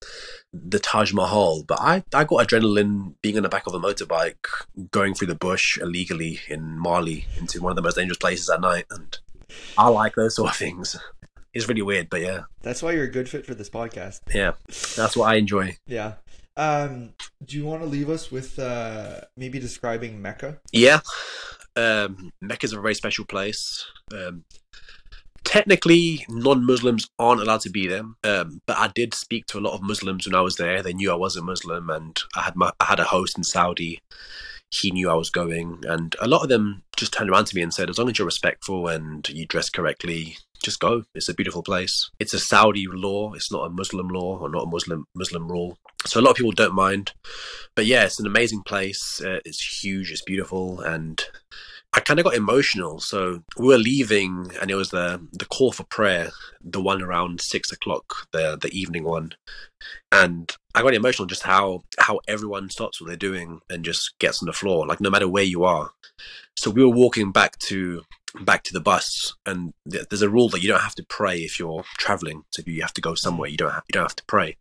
the 0.53 0.80
Taj 0.80 1.13
Mahal. 1.13 1.63
But 1.63 1.80
I, 1.82 2.03
I 2.13 2.24
got 2.24 2.47
adrenaline 2.47 3.15
being 3.22 3.38
on 3.38 3.43
the 3.43 3.49
back 3.49 3.68
of 3.68 3.74
a 3.74 3.80
motorbike, 3.80 4.45
going 4.91 5.13
through 5.13 5.28
the 5.28 5.36
bush 5.36 5.78
illegally 5.78 6.39
in 6.47 6.78
Mali 6.78 7.26
into 7.38 7.61
one 7.61 7.72
of 7.72 7.76
the 7.76 7.82
most 7.82 7.95
dangerous 7.95 8.18
places 8.18 8.49
at 8.49 8.61
night. 8.61 8.86
And 8.89 9.18
I 9.78 9.89
like 9.89 10.15
those 10.15 10.36
sort 10.36 10.51
of 10.51 10.55
things. 10.55 10.95
It's 11.53 11.68
really 11.68 11.82
weird, 11.82 12.09
but 12.09 12.22
yeah. 12.22 12.41
That's 12.61 12.84
why 12.84 12.91
you're 12.91 13.05
a 13.05 13.11
good 13.11 13.30
fit 13.30 13.45
for 13.45 13.55
this 13.55 13.70
podcast. 13.70 14.20
Yeah. 14.34 14.53
That's 14.95 15.15
what 15.18 15.30
I 15.30 15.36
enjoy. 15.36 15.78
Yeah. 15.88 16.13
Um, 16.57 17.13
do 17.45 17.55
you 17.55 17.65
want 17.65 17.84
to 17.84 17.88
leave 17.88 18.09
us 18.09 18.32
with 18.32 18.57
uh, 18.57 19.22
maybe 19.38 19.59
describing 19.59 20.20
Mecca? 20.22 20.59
Yeah, 20.72 21.01
um, 21.76 22.32
Mecca's 22.41 22.74
a 22.74 22.82
very 22.82 22.95
special 22.95 23.26
place. 23.26 23.86
Um, 24.11 24.43
technically, 25.48 26.26
non-Muslims 26.28 27.10
aren't 27.18 27.41
allowed 27.41 27.62
to 27.62 27.70
be 27.70 27.88
there, 27.88 28.04
um, 28.26 28.62
but 28.68 28.78
I 28.78 28.89
did 28.93 29.14
speak 29.14 29.45
to 29.48 29.58
a 29.58 29.62
lot 29.62 29.74
of 29.74 29.82
Muslims 29.82 30.28
when 30.28 30.36
I 30.36 30.41
was 30.41 30.58
there. 30.58 30.84
They 30.84 30.93
knew 30.93 31.10
I 31.10 31.16
was 31.16 31.38
a 31.38 31.41
Muslim, 31.41 31.89
and 31.89 32.20
I 32.36 32.41
had 32.41 32.56
my 32.56 32.72
I 32.80 32.86
had 32.86 33.00
a 33.00 33.06
host 33.06 33.38
in 33.38 33.43
Saudi. 33.45 34.00
He 34.70 34.91
knew 34.91 35.10
I 35.10 35.16
was 35.16 35.30
going, 35.30 35.84
and 35.88 36.16
a 36.20 36.28
lot 36.28 36.43
of 36.43 36.50
them 36.50 36.84
just 36.98 37.14
turned 37.14 37.30
around 37.30 37.48
to 37.48 37.56
me 37.56 37.62
and 37.62 37.74
said, 37.74 37.89
"As 37.89 37.98
long 37.98 38.10
as 38.10 38.20
you're 38.20 38.26
respectful 38.26 38.89
and 38.89 39.28
you 39.30 39.45
dress 39.45 39.70
correctly, 39.70 40.38
just 40.62 40.82
go. 40.82 41.04
It's 41.16 41.30
a 41.30 41.34
beautiful 41.34 41.64
place. 41.64 42.12
It's 42.20 42.34
a 42.34 42.39
Saudi 42.39 42.86
law. 42.89 43.32
It's 43.34 43.52
not 43.52 43.66
a 43.66 43.70
Muslim 43.70 44.10
law 44.10 44.39
or 44.39 44.50
not 44.50 44.64
a 44.64 44.70
Muslim 44.70 45.06
Muslim 45.16 45.50
rule. 45.50 45.78
So 46.06 46.20
a 46.20 46.22
lot 46.22 46.32
of 46.32 46.36
people 46.36 46.52
don't 46.52 46.76
mind. 46.76 47.14
But 47.74 47.86
yeah, 47.86 48.04
it's 48.04 48.20
an 48.20 48.28
amazing 48.28 48.64
place. 48.64 49.22
Uh, 49.24 49.39
it's 49.45 49.82
huge. 49.82 50.12
It's 50.12 50.24
beautiful, 50.24 50.82
and 50.82 51.24
I 51.98 52.00
kind 52.00 52.20
of 52.20 52.26
got 52.26 52.36
emotional. 52.36 53.00
So 53.00 53.41
we 53.58 53.66
were 53.66 53.80
leaving, 53.80 54.52
and 54.62 54.70
it 54.70 54.76
was 54.76 54.91
the 54.91 55.20
the 55.34 55.45
call 55.45 55.72
for 55.72 55.84
prayer, 55.84 56.30
the 56.64 56.80
one 56.80 57.02
around 57.02 57.41
six 57.41 57.72
o'clock, 57.72 58.28
the 58.32 58.56
the 58.56 58.70
evening 58.70 59.04
one, 59.04 59.32
and 60.12 60.56
I 60.76 60.84
got 60.84 60.93
emotional 60.93 61.26
just 61.26 61.41
how 61.41 61.82
how 61.98 62.20
everyone 62.28 62.70
stops 62.70 63.02
what 63.02 63.08
they're 63.08 63.18
doing 63.18 63.62
and 63.72 63.84
just 63.84 64.20
gets 64.20 64.43
on 64.43 64.45
the 64.45 64.54
floor, 64.54 64.86
like 64.86 65.02
no 65.02 65.10
matter 65.10 65.28
where 65.28 65.43
you 65.43 65.64
are. 65.64 65.89
So 66.56 66.70
we 66.70 66.84
were 66.84 66.95
walking 67.04 67.32
back 67.32 67.58
to 67.70 68.04
back 68.42 68.64
to 68.64 68.74
the 68.74 68.82
bus, 68.82 69.36
and 69.46 69.74
th- 69.90 70.06
there's 70.10 70.22
a 70.22 70.30
rule 70.30 70.50
that 70.50 70.62
you 70.62 70.70
don't 70.70 70.82
have 70.82 70.96
to 70.96 71.06
pray 71.08 71.40
if 71.40 71.60
you're 71.60 71.84
traveling. 71.98 72.44
So 72.52 72.64
you 72.66 72.82
have 72.82 72.94
to 72.94 73.02
go 73.02 73.16
somewhere, 73.16 73.50
you 73.50 73.58
don't 73.58 73.72
have, 73.72 73.84
you 73.88 73.94
don't 73.94 74.04
have 74.04 74.16
to 74.16 74.26
pray. 74.26 74.58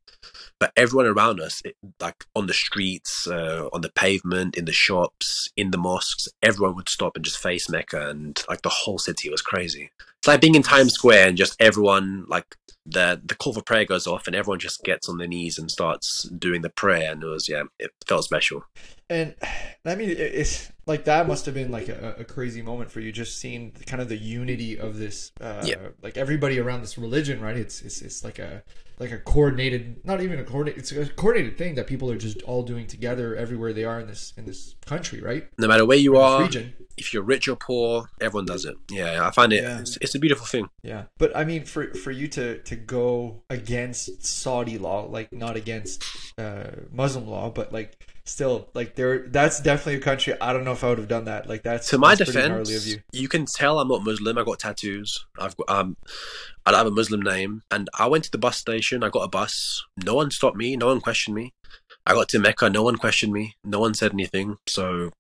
But 0.59 0.73
everyone 0.77 1.07
around 1.07 1.41
us, 1.41 1.63
it, 1.65 1.77
like 2.01 2.25
on 2.35 2.47
the 2.47 2.55
streets, 2.55 3.27
uh, 3.27 3.69
on 3.73 3.83
the 3.83 3.91
pavement, 3.91 4.57
in 4.57 4.65
the 4.65 4.73
shops, 4.73 5.51
in 5.57 5.71
the 5.71 5.79
mosques, 5.79 6.29
everyone 6.43 6.77
would 6.77 6.89
stop 6.89 7.17
and 7.17 7.25
just 7.25 7.39
face 7.39 7.69
Mecca, 7.69 8.09
and 8.09 8.43
like 8.49 8.63
the 8.63 8.69
whole 8.69 8.99
city 8.99 9.31
was 9.31 9.43
crazy. 9.43 9.91
It's 10.19 10.29
like 10.29 10.41
being 10.41 10.55
in 10.55 10.63
Times 10.63 10.95
Square 10.95 11.29
and 11.29 11.37
just 11.37 11.57
everyone 11.61 12.25
like 12.29 12.57
the 12.87 13.21
the 13.25 13.35
call 13.35 13.53
for 13.53 13.63
prayer 13.63 13.85
goes 13.85 14.07
off 14.07 14.27
and 14.27 14.37
everyone 14.37 14.61
just 14.61 14.85
gets 14.85 15.09
on 15.09 15.19
their 15.19 15.27
knees 15.27 15.59
and 15.59 15.71
starts 15.71 16.23
doing 16.31 16.63
the 16.63 16.71
prayer, 16.71 17.13
and 17.13 17.23
it 17.23 17.27
was 17.27 17.49
yeah, 17.49 17.65
it 17.79 17.91
felt 18.07 18.25
special. 18.25 18.65
And 19.09 19.35
I 19.85 19.95
mean, 19.95 20.11
it's 20.11 20.71
like 20.87 21.05
that 21.05 21.29
must 21.29 21.47
have 21.47 21.55
been 21.55 21.71
like 21.71 21.89
a, 21.89 22.17
a 22.19 22.25
crazy 22.25 22.61
moment 22.63 22.91
for 22.91 23.01
you, 23.01 23.13
just 23.13 23.39
seeing 23.39 23.71
kind 23.87 24.03
of 24.03 24.09
the 24.09 24.17
unity 24.17 24.79
of 24.79 24.99
this, 24.99 25.31
uh, 25.41 25.63
Yeah. 25.65 25.77
like 26.03 26.17
everybody 26.17 26.59
around 26.59 26.81
this 26.81 26.99
religion, 26.99 27.41
right? 27.41 27.57
It's 27.57 27.83
it's 27.83 28.03
it's 28.03 28.25
like 28.25 28.39
a 28.41 28.65
like 28.99 29.13
a 29.13 29.19
coordinated, 29.19 30.05
not 30.05 30.23
even 30.23 30.39
a 30.41 30.45
coordinated, 30.45 30.79
it's 30.81 30.91
a 30.93 31.13
coordinated 31.15 31.57
thing 31.59 31.75
that 31.77 31.87
people 31.87 32.11
are 32.11 32.17
just 32.17 32.41
all 32.43 32.63
doing 32.63 32.87
together 32.87 33.37
everywhere 33.37 33.73
they 33.73 33.85
are 33.85 34.01
in 34.01 34.07
this 34.09 34.33
in 34.37 34.45
this 34.45 34.75
country, 34.87 35.21
right? 35.21 35.47
No 35.59 35.69
matter 35.69 35.87
where 35.87 35.99
you 35.99 36.17
are, 36.17 36.43
region. 36.43 36.73
if 36.97 37.13
you're 37.15 37.23
rich 37.23 37.47
or 37.47 37.55
poor, 37.57 38.09
everyone 38.21 38.47
does 38.47 38.65
it. 38.65 38.75
Yeah, 38.91 39.25
I 39.27 39.31
find 39.31 39.53
it. 39.53 39.63
Yeah. 39.63 39.81
It's, 39.81 39.99
it's 40.01 40.15
a 40.17 40.19
beautiful 40.19 40.47
thing. 40.47 40.69
Yeah, 40.83 41.05
but 41.19 41.37
I 41.37 41.45
mean, 41.45 41.65
for 41.65 41.95
for 41.95 42.11
you 42.11 42.27
to 42.29 42.59
to 42.59 42.75
go 42.75 43.43
against 43.51 44.25
Saudi 44.25 44.79
law, 44.79 45.03
like 45.09 45.33
not 45.33 45.55
against 45.57 46.03
uh, 46.39 46.71
Muslim 46.91 47.29
law, 47.29 47.51
but 47.51 47.73
like 47.73 48.05
still, 48.27 48.69
like 48.75 48.95
there, 48.95 49.27
that's 49.29 49.61
definitely 49.61 49.97
a 49.97 50.01
country. 50.01 50.35
I 50.41 50.53
don't 50.53 50.65
know 50.65 50.73
if 50.73 50.85
I 50.85 50.89
would 50.91 50.99
have 50.99 51.09
done 51.09 51.25
that. 51.25 51.49
Like 51.49 51.63
that's 51.63 51.89
To 51.91 51.99
my 51.99 52.15
that's 52.15 52.31
defense, 52.31 52.71
of 52.75 52.87
you. 52.87 52.99
you. 53.13 53.29
can 53.29 53.47
tell 53.47 53.79
I'm 53.79 53.89
not 53.89 54.05
Muslim. 54.05 54.37
I 54.37 54.45
got 54.45 54.59
tattoos. 54.59 55.27
I've 55.39 55.57
got 55.57 55.69
um, 55.71 55.97
I 56.65 56.71
don't 56.71 56.79
have 56.79 56.87
a 56.87 56.91
Muslim 56.91 57.21
name, 57.23 57.63
and 57.71 57.89
I 57.99 58.07
went 58.09 58.25
to 58.25 58.31
the 58.31 58.39
bus 58.39 58.57
station. 58.57 59.03
I 59.03 59.09
got 59.09 59.21
a 59.21 59.29
bus. 59.29 59.83
No 60.05 60.15
one 60.15 60.31
stopped 60.31 60.57
me. 60.57 60.77
No 60.77 60.87
one 60.89 61.01
questioned 61.01 61.35
me. 61.37 61.55
I 62.07 62.13
got 62.13 62.29
to 62.31 62.39
Mecca. 62.39 62.71
No 62.71 62.83
one 62.83 62.97
questioned 62.97 63.33
me. 63.33 63.57
No 63.65 63.81
one 63.81 63.95
said 63.95 64.13
anything. 64.13 64.59
So, 64.69 65.11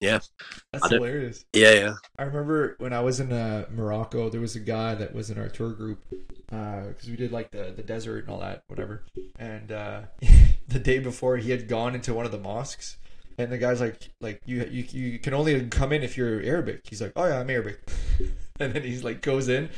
That's 0.00 0.30
I 0.74 0.78
don't- 0.78 0.92
hilarious. 0.92 1.44
yeah, 1.52 1.72
yeah. 1.72 1.94
I 2.18 2.24
remember 2.24 2.76
when 2.78 2.92
I 2.92 3.00
was 3.00 3.20
in 3.20 3.32
uh, 3.32 3.66
Morocco, 3.70 4.28
there 4.28 4.40
was 4.40 4.54
a 4.56 4.60
guy 4.60 4.94
that 4.94 5.14
was 5.14 5.30
in 5.30 5.38
our 5.38 5.48
tour 5.48 5.70
group 5.70 6.04
because 6.48 7.08
we 7.08 7.16
did 7.16 7.32
like 7.32 7.50
the 7.50 7.72
the 7.76 7.82
desert 7.82 8.24
and 8.24 8.30
all 8.30 8.40
that, 8.40 8.62
whatever. 8.68 9.04
And 9.38 9.72
uh, 9.72 10.02
the 10.68 10.78
day 10.78 10.98
before, 10.98 11.36
he 11.38 11.50
had 11.50 11.68
gone 11.68 11.94
into 11.94 12.12
one 12.14 12.26
of 12.26 12.32
the 12.32 12.38
mosques, 12.38 12.98
and 13.38 13.50
the 13.50 13.58
guy's 13.58 13.80
like, 13.80 14.10
like 14.20 14.40
you 14.46 14.64
you 14.70 14.84
you 14.90 15.18
can 15.18 15.34
only 15.34 15.66
come 15.68 15.92
in 15.92 16.02
if 16.02 16.16
you're 16.16 16.40
Arabic. 16.40 16.82
He's 16.84 17.02
like, 17.02 17.12
oh 17.16 17.26
yeah, 17.26 17.40
I'm 17.40 17.50
Arabic. 17.50 17.80
and 18.60 18.72
then 18.72 18.82
he's 18.82 19.04
like 19.04 19.22
goes 19.22 19.48
in, 19.48 19.70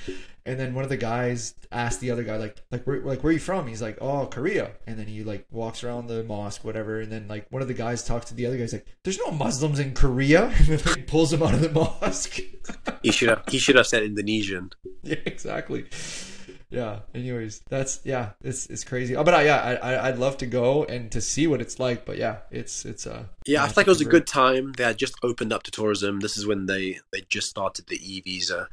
and 0.47 0.59
then 0.59 0.75
one 0.75 0.85
of 0.85 0.91
the 0.91 0.97
guys 0.97 1.55
asked 1.71 2.01
the 2.01 2.11
other 2.11 2.23
guy 2.23 2.37
like 2.37 2.63
like 2.71 2.85
where 2.85 3.01
like 3.01 3.23
where 3.23 3.31
are 3.31 3.35
you 3.35 3.39
from? 3.39 3.67
He's 3.67 3.83
like, 3.83 3.99
oh 4.01 4.27
Korea. 4.27 4.71
And 4.87 4.99
then 4.99 5.07
he 5.07 5.25
like 5.25 5.47
walks 5.51 5.85
around 5.85 6.07
the 6.07 6.25
mosque, 6.25 6.65
whatever. 6.65 7.01
And 7.01 7.13
then 7.13 7.29
like 7.29 7.47
one 7.51 7.61
of 7.61 7.69
the 7.69 7.75
guys 7.75 8.03
talks 8.05 8.27
to 8.27 8.35
the 8.35 8.47
other 8.47 8.57
guy. 8.57 8.63
He's 8.63 8.73
like, 8.73 8.87
there's 9.05 9.19
no 9.19 9.31
Muslims 9.31 9.79
in 9.79 9.93
Korea. 9.95 10.47
And 10.59 10.67
then 10.67 10.81
like, 10.87 11.07
pulls 11.07 11.33
him 11.33 11.43
out 11.43 11.55
of 11.55 11.61
the 11.61 11.71
mosque. 12.01 12.41
He 13.03 13.13
should 13.13 13.29
have. 13.29 13.43
He 13.49 13.59
should 13.59 13.77
have 13.77 13.87
said 13.87 14.03
Indonesian. 14.03 14.71
yeah, 15.03 15.17
exactly. 15.27 15.87
Yeah. 16.71 17.01
Anyways, 17.15 17.63
that's 17.71 18.01
yeah, 18.05 18.31
it's 18.43 18.67
it's 18.67 18.85
crazy. 18.85 19.17
Oh, 19.17 19.25
but 19.25 19.35
I, 19.35 19.43
yeah, 19.45 19.57
I 19.57 19.75
I- 19.95 20.09
I'd 20.09 20.19
love 20.19 20.37
to 20.39 20.47
go 20.47 20.85
and 20.85 21.11
to 21.13 21.21
see 21.21 21.47
what 21.47 21.61
it's 21.63 21.79
like. 21.81 22.05
But 22.05 22.19
yeah, 22.19 22.39
it's 22.51 22.85
it's 22.85 23.07
uh 23.07 23.25
Yeah, 23.47 23.63
I 23.65 23.69
feel 23.69 23.75
like 23.79 23.87
it 23.87 23.91
was 23.91 24.01
a 24.03 24.05
good 24.05 24.27
time. 24.27 24.73
They 24.73 24.85
had 24.85 24.99
just 24.99 25.15
opened 25.23 25.53
up 25.53 25.63
to 25.63 25.71
tourism. 25.71 26.21
This 26.21 26.37
is 26.37 26.47
when 26.47 26.67
they 26.67 27.01
they 27.13 27.23
just 27.29 27.49
started 27.49 27.87
the 27.87 27.97
e 27.97 28.21
visa. 28.21 28.69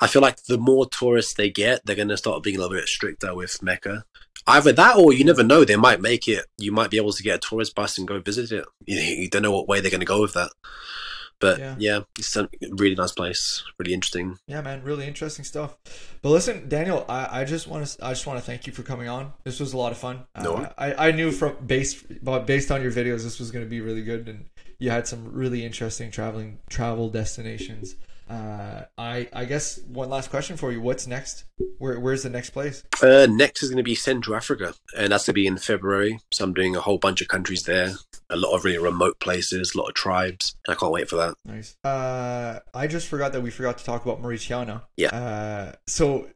I 0.00 0.08
feel 0.08 0.22
like 0.22 0.42
the 0.44 0.58
more 0.58 0.86
tourists 0.86 1.34
they 1.34 1.50
get, 1.50 1.86
they're 1.86 1.94
going 1.96 2.08
to 2.08 2.16
start 2.16 2.42
being 2.42 2.56
a 2.56 2.60
little 2.60 2.76
bit 2.76 2.88
stricter 2.88 3.34
with 3.34 3.62
Mecca. 3.62 4.04
Either 4.48 4.72
that, 4.72 4.96
or 4.96 5.12
you 5.12 5.24
never 5.24 5.42
know. 5.42 5.64
They 5.64 5.76
might 5.76 6.00
make 6.00 6.28
it. 6.28 6.46
You 6.58 6.70
might 6.72 6.90
be 6.90 6.98
able 6.98 7.12
to 7.12 7.22
get 7.22 7.36
a 7.36 7.48
tourist 7.48 7.74
bus 7.74 7.96
and 7.98 8.06
go 8.06 8.20
visit 8.20 8.52
it. 8.52 8.64
You, 8.86 8.98
you 8.98 9.28
don't 9.30 9.42
know 9.42 9.50
what 9.52 9.66
way 9.68 9.80
they're 9.80 9.90
going 9.90 10.00
to 10.00 10.06
go 10.06 10.20
with 10.20 10.34
that. 10.34 10.50
But 11.40 11.58
Yeah. 11.58 11.74
yeah. 11.78 12.00
it's 12.18 12.34
a 12.36 12.48
really 12.70 12.94
nice 12.94 13.12
place. 13.12 13.62
Really 13.78 13.92
interesting. 13.94 14.38
Yeah, 14.46 14.62
man, 14.62 14.82
really 14.82 15.06
interesting 15.06 15.44
stuff. 15.44 15.76
But 16.22 16.30
listen, 16.30 16.68
Daniel, 16.68 17.04
I, 17.08 17.40
I 17.40 17.44
just 17.44 17.68
want 17.68 17.86
to 17.86 18.04
I 18.04 18.10
just 18.10 18.26
want 18.26 18.38
to 18.38 18.44
thank 18.44 18.66
you 18.66 18.72
for 18.72 18.82
coming 18.82 19.08
on. 19.08 19.32
This 19.44 19.60
was 19.60 19.72
a 19.72 19.76
lot 19.76 19.92
of 19.92 19.98
fun. 19.98 20.24
No. 20.42 20.54
Uh, 20.54 20.72
I 20.78 21.08
I 21.08 21.10
knew 21.12 21.30
from 21.30 21.56
based 21.66 22.24
but 22.24 22.46
based 22.46 22.70
on 22.70 22.82
your 22.82 22.92
videos, 22.92 23.22
this 23.22 23.38
was 23.38 23.50
going 23.50 23.64
to 23.64 23.68
be 23.68 23.80
really 23.80 24.02
good, 24.02 24.28
and 24.28 24.46
you 24.78 24.90
had 24.90 25.06
some 25.06 25.32
really 25.32 25.64
interesting 25.64 26.10
traveling 26.10 26.58
travel 26.70 27.08
destinations. 27.10 27.96
Uh, 28.28 28.82
I 28.98 29.28
I 29.32 29.44
guess 29.44 29.78
one 29.86 30.10
last 30.10 30.30
question 30.30 30.56
for 30.56 30.72
you: 30.72 30.80
What's 30.80 31.06
next? 31.06 31.44
Where 31.78 32.00
where's 32.00 32.24
the 32.24 32.30
next 32.30 32.50
place? 32.50 32.82
Uh, 33.00 33.26
next 33.30 33.62
is 33.62 33.68
going 33.68 33.76
to 33.76 33.84
be 33.84 33.94
Central 33.94 34.36
Africa, 34.36 34.74
and 34.96 35.12
that's 35.12 35.26
going 35.26 35.32
to 35.34 35.40
be 35.40 35.46
in 35.46 35.58
February. 35.58 36.18
So 36.32 36.44
I'm 36.44 36.52
doing 36.52 36.74
a 36.74 36.80
whole 36.80 36.98
bunch 36.98 37.20
of 37.20 37.28
countries 37.28 37.62
there. 37.62 37.92
A 38.28 38.36
lot 38.36 38.56
of 38.56 38.64
really 38.64 38.78
remote 38.78 39.20
places, 39.20 39.74
a 39.74 39.78
lot 39.78 39.88
of 39.88 39.94
tribes. 39.94 40.56
And 40.66 40.74
I 40.76 40.78
can't 40.78 40.90
wait 40.90 41.08
for 41.08 41.16
that. 41.16 41.34
Nice. 41.44 41.76
Uh, 41.84 42.58
I 42.74 42.88
just 42.88 43.06
forgot 43.06 43.32
that 43.32 43.42
we 43.42 43.50
forgot 43.50 43.78
to 43.78 43.84
talk 43.84 44.04
about 44.04 44.20
Mauritiana. 44.20 44.82
Yeah. 44.96 45.14
Uh, 45.14 45.72
so 45.86 46.26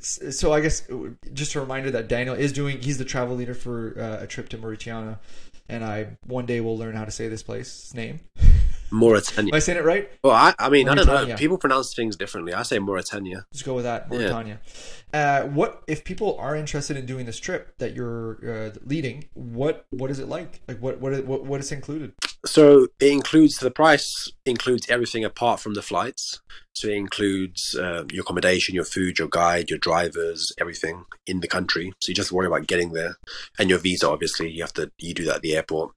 So 0.00 0.52
I 0.52 0.60
guess 0.60 0.86
just 1.32 1.54
a 1.54 1.60
reminder 1.60 1.90
that 1.92 2.08
Daniel 2.08 2.34
is 2.34 2.52
doing. 2.52 2.80
He's 2.80 2.98
the 2.98 3.04
travel 3.04 3.36
leader 3.36 3.54
for 3.54 3.98
uh, 3.98 4.24
a 4.24 4.26
trip 4.26 4.50
to 4.50 4.58
Mauritania, 4.58 5.20
and 5.68 5.84
I 5.84 6.18
one 6.26 6.44
day 6.44 6.60
will 6.60 6.76
learn 6.76 6.96
how 6.96 7.06
to 7.06 7.10
say 7.10 7.28
this 7.28 7.42
place's 7.42 7.94
name. 7.94 8.20
Mauritania. 8.90 9.52
Am 9.52 9.56
I 9.56 9.60
saying 9.60 9.78
it 9.78 9.84
right? 9.84 10.10
Well, 10.22 10.34
I, 10.34 10.54
I 10.58 10.68
mean, 10.68 10.88
I 10.88 10.94
don't 10.94 11.06
know. 11.06 11.36
People 11.36 11.58
pronounce 11.58 11.94
things 11.94 12.16
differently. 12.16 12.54
I 12.54 12.62
say 12.62 12.78
Mauritania. 12.78 13.46
Let's 13.52 13.62
go 13.62 13.74
with 13.74 13.84
that, 13.84 14.10
Mauritania. 14.10 14.60
Uh, 15.12 15.42
what 15.42 15.82
if 15.88 16.04
people 16.04 16.36
are 16.38 16.54
interested 16.54 16.96
in 16.96 17.04
doing 17.04 17.26
this 17.26 17.40
trip 17.40 17.76
that 17.78 17.94
you're 17.94 18.38
uh, 18.46 18.70
leading? 18.86 19.24
What 19.34 19.86
what 19.90 20.10
is 20.10 20.18
it 20.18 20.28
like? 20.28 20.60
Like 20.68 20.80
what 20.80 21.00
what 21.00 21.24
what 21.24 21.44
what 21.44 21.60
is 21.60 21.72
included? 21.72 22.12
So 22.46 22.88
it 23.00 23.12
includes 23.12 23.56
the 23.56 23.70
price 23.70 24.30
includes 24.46 24.88
everything 24.88 25.24
apart 25.24 25.60
from 25.60 25.74
the 25.74 25.82
flights. 25.82 26.40
So 26.74 26.88
it 26.88 26.94
includes 26.94 27.74
uh, 27.74 28.04
your 28.10 28.22
accommodation, 28.22 28.74
your 28.74 28.84
food, 28.84 29.18
your 29.18 29.28
guide, 29.28 29.68
your 29.68 29.78
drivers, 29.78 30.52
everything 30.58 31.04
in 31.26 31.40
the 31.40 31.48
country. 31.48 31.92
So 32.00 32.10
you 32.10 32.14
just 32.14 32.32
worry 32.32 32.46
about 32.46 32.68
getting 32.68 32.92
there, 32.92 33.16
and 33.58 33.68
your 33.68 33.80
visa. 33.80 34.08
Obviously, 34.08 34.50
you 34.50 34.62
have 34.62 34.72
to 34.74 34.90
you 34.98 35.12
do 35.12 35.24
that 35.24 35.36
at 35.36 35.42
the 35.42 35.56
airport. 35.56 35.92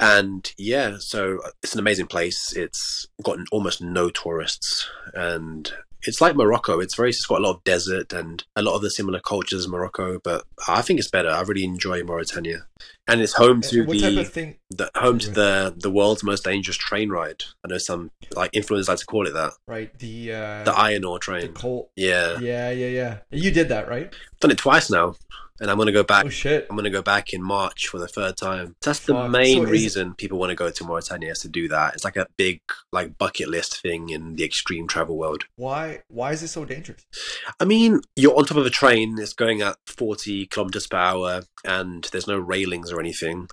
And 0.00 0.52
yeah, 0.56 0.96
so 1.00 1.40
it's 1.62 1.72
an 1.74 1.80
amazing 1.80 2.06
place. 2.06 2.52
It's 2.56 3.06
got 3.22 3.38
almost 3.50 3.82
no 3.82 4.10
tourists, 4.10 4.88
and 5.12 5.72
it's 6.02 6.20
like 6.20 6.36
Morocco. 6.36 6.78
It's 6.78 6.94
very, 6.94 7.08
it's 7.08 7.26
got 7.26 7.40
a 7.40 7.42
lot 7.42 7.56
of 7.56 7.64
desert 7.64 8.12
and 8.12 8.44
a 8.54 8.62
lot 8.62 8.76
of 8.76 8.82
the 8.82 8.90
similar 8.90 9.18
cultures 9.18 9.58
as 9.60 9.68
Morocco. 9.68 10.20
But 10.22 10.44
I 10.68 10.82
think 10.82 11.00
it's 11.00 11.10
better. 11.10 11.28
I 11.30 11.40
really 11.40 11.64
enjoy 11.64 12.04
Mauritania, 12.04 12.66
and 13.08 13.20
it's 13.20 13.32
home 13.32 13.60
to 13.62 13.82
what 13.86 13.98
the 13.98 14.14
type 14.14 14.26
of 14.26 14.32
thing? 14.32 14.58
the 14.70 14.88
home 14.94 15.18
to 15.18 15.30
the 15.30 15.74
the 15.76 15.90
world's 15.90 16.22
most 16.22 16.44
dangerous 16.44 16.76
train 16.76 17.10
ride. 17.10 17.42
I 17.64 17.68
know 17.68 17.78
some 17.78 18.12
like 18.36 18.52
influencers 18.52 18.86
like 18.88 18.98
to 18.98 19.06
call 19.06 19.26
it 19.26 19.32
that. 19.32 19.54
Right, 19.66 19.98
the 19.98 20.32
uh, 20.32 20.62
The 20.62 20.74
iron 20.76 21.04
ore 21.04 21.16
the 21.18 21.22
train. 21.24 21.52
coal. 21.54 21.90
Yeah. 21.96 22.38
Yeah, 22.38 22.70
yeah, 22.70 22.86
yeah. 22.86 23.18
You 23.32 23.50
did 23.50 23.68
that, 23.70 23.88
right? 23.88 24.14
Done 24.38 24.52
it 24.52 24.58
twice 24.58 24.90
now. 24.90 25.16
And 25.60 25.70
I'm 25.70 25.76
gonna 25.78 25.92
go 25.92 26.04
back 26.04 26.24
Oh 26.24 26.28
shit! 26.28 26.66
I'm 26.70 26.76
gonna 26.76 26.90
go 26.90 27.02
back 27.02 27.32
in 27.32 27.42
March 27.42 27.88
for 27.88 27.98
the 27.98 28.06
third 28.08 28.36
time. 28.36 28.76
That's 28.82 29.00
the 29.00 29.14
Fuck. 29.14 29.30
main 29.30 29.56
So 29.58 29.64
is- 29.64 29.70
reason 29.70 30.14
people 30.14 30.38
want 30.38 30.50
to 30.50 30.54
go 30.56 30.70
to 30.70 30.84
Mauritania 30.84 31.32
is 31.32 31.40
to 31.40 31.48
do 31.48 31.68
that. 31.68 31.94
It's 31.94 32.04
like 32.04 32.16
a 32.16 32.26
big 32.36 32.60
like 32.92 33.18
bucket 33.18 33.48
list 33.48 33.80
thing 33.82 34.10
in 34.10 34.36
the 34.36 34.44
extreme 34.44 34.86
travel 34.86 35.16
world. 35.16 35.44
Why 35.56 36.02
why 36.08 36.32
is 36.32 36.42
it 36.42 36.48
so 36.48 36.64
dangerous? 36.64 37.04
I 37.58 37.64
mean, 37.64 38.00
you're 38.16 38.36
on 38.36 38.44
top 38.44 38.56
of 38.56 38.66
a 38.66 38.70
train, 38.70 39.16
it's 39.18 39.32
going 39.32 39.60
at 39.62 39.76
40 39.86 40.46
kilometers 40.46 40.86
per 40.86 40.96
hour, 40.96 41.42
and 41.64 42.04
there's 42.12 42.28
no 42.28 42.38
railings 42.38 42.92
or 42.92 43.00
anything. 43.00 43.48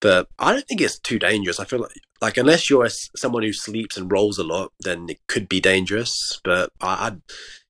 But 0.00 0.28
I 0.38 0.52
don't 0.52 0.66
think 0.66 0.80
it's 0.80 0.98
too 0.98 1.18
dangerous. 1.18 1.58
I 1.58 1.64
feel 1.64 1.80
like, 1.80 1.92
like 2.20 2.36
unless 2.36 2.68
you're 2.68 2.88
someone 2.88 3.42
who 3.42 3.52
sleeps 3.52 3.96
and 3.96 4.12
rolls 4.12 4.38
a 4.38 4.44
lot, 4.44 4.72
then 4.80 5.06
it 5.08 5.18
could 5.26 5.48
be 5.48 5.60
dangerous. 5.60 6.40
But 6.44 6.70
I, 6.80 7.08
I, 7.08 7.16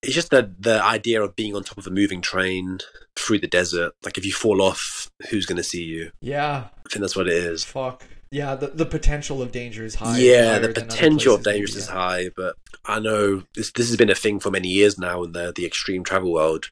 it's 0.02 0.14
just 0.14 0.30
the 0.30 0.52
the 0.58 0.82
idea 0.82 1.22
of 1.22 1.36
being 1.36 1.54
on 1.54 1.62
top 1.62 1.78
of 1.78 1.86
a 1.86 1.90
moving 1.90 2.20
train 2.20 2.78
through 3.14 3.38
the 3.38 3.46
desert. 3.46 3.92
Like 4.04 4.18
if 4.18 4.26
you 4.26 4.32
fall 4.32 4.60
off, 4.60 5.10
who's 5.30 5.46
going 5.46 5.56
to 5.56 5.62
see 5.62 5.84
you? 5.84 6.10
Yeah, 6.20 6.64
I 6.84 6.88
think 6.88 7.00
that's 7.00 7.16
what 7.16 7.28
it 7.28 7.34
is. 7.34 7.64
fuck. 7.64 8.04
Yeah, 8.30 8.56
the, 8.56 8.66
the 8.66 8.86
potential 8.86 9.40
of 9.40 9.52
danger 9.52 9.84
is 9.84 9.94
high. 9.94 10.18
yeah, 10.18 10.58
the 10.58 10.68
potential 10.68 11.36
of 11.36 11.44
danger 11.44 11.78
is 11.78 11.86
yeah. 11.88 11.94
high, 11.94 12.30
but 12.36 12.56
I 12.84 12.98
know 12.98 13.44
this 13.54 13.70
this 13.72 13.86
has 13.86 13.96
been 13.96 14.10
a 14.10 14.16
thing 14.16 14.40
for 14.40 14.50
many 14.50 14.68
years 14.68 14.98
now 14.98 15.22
in 15.22 15.32
the 15.32 15.52
the 15.54 15.64
extreme 15.64 16.02
travel 16.02 16.32
world. 16.32 16.66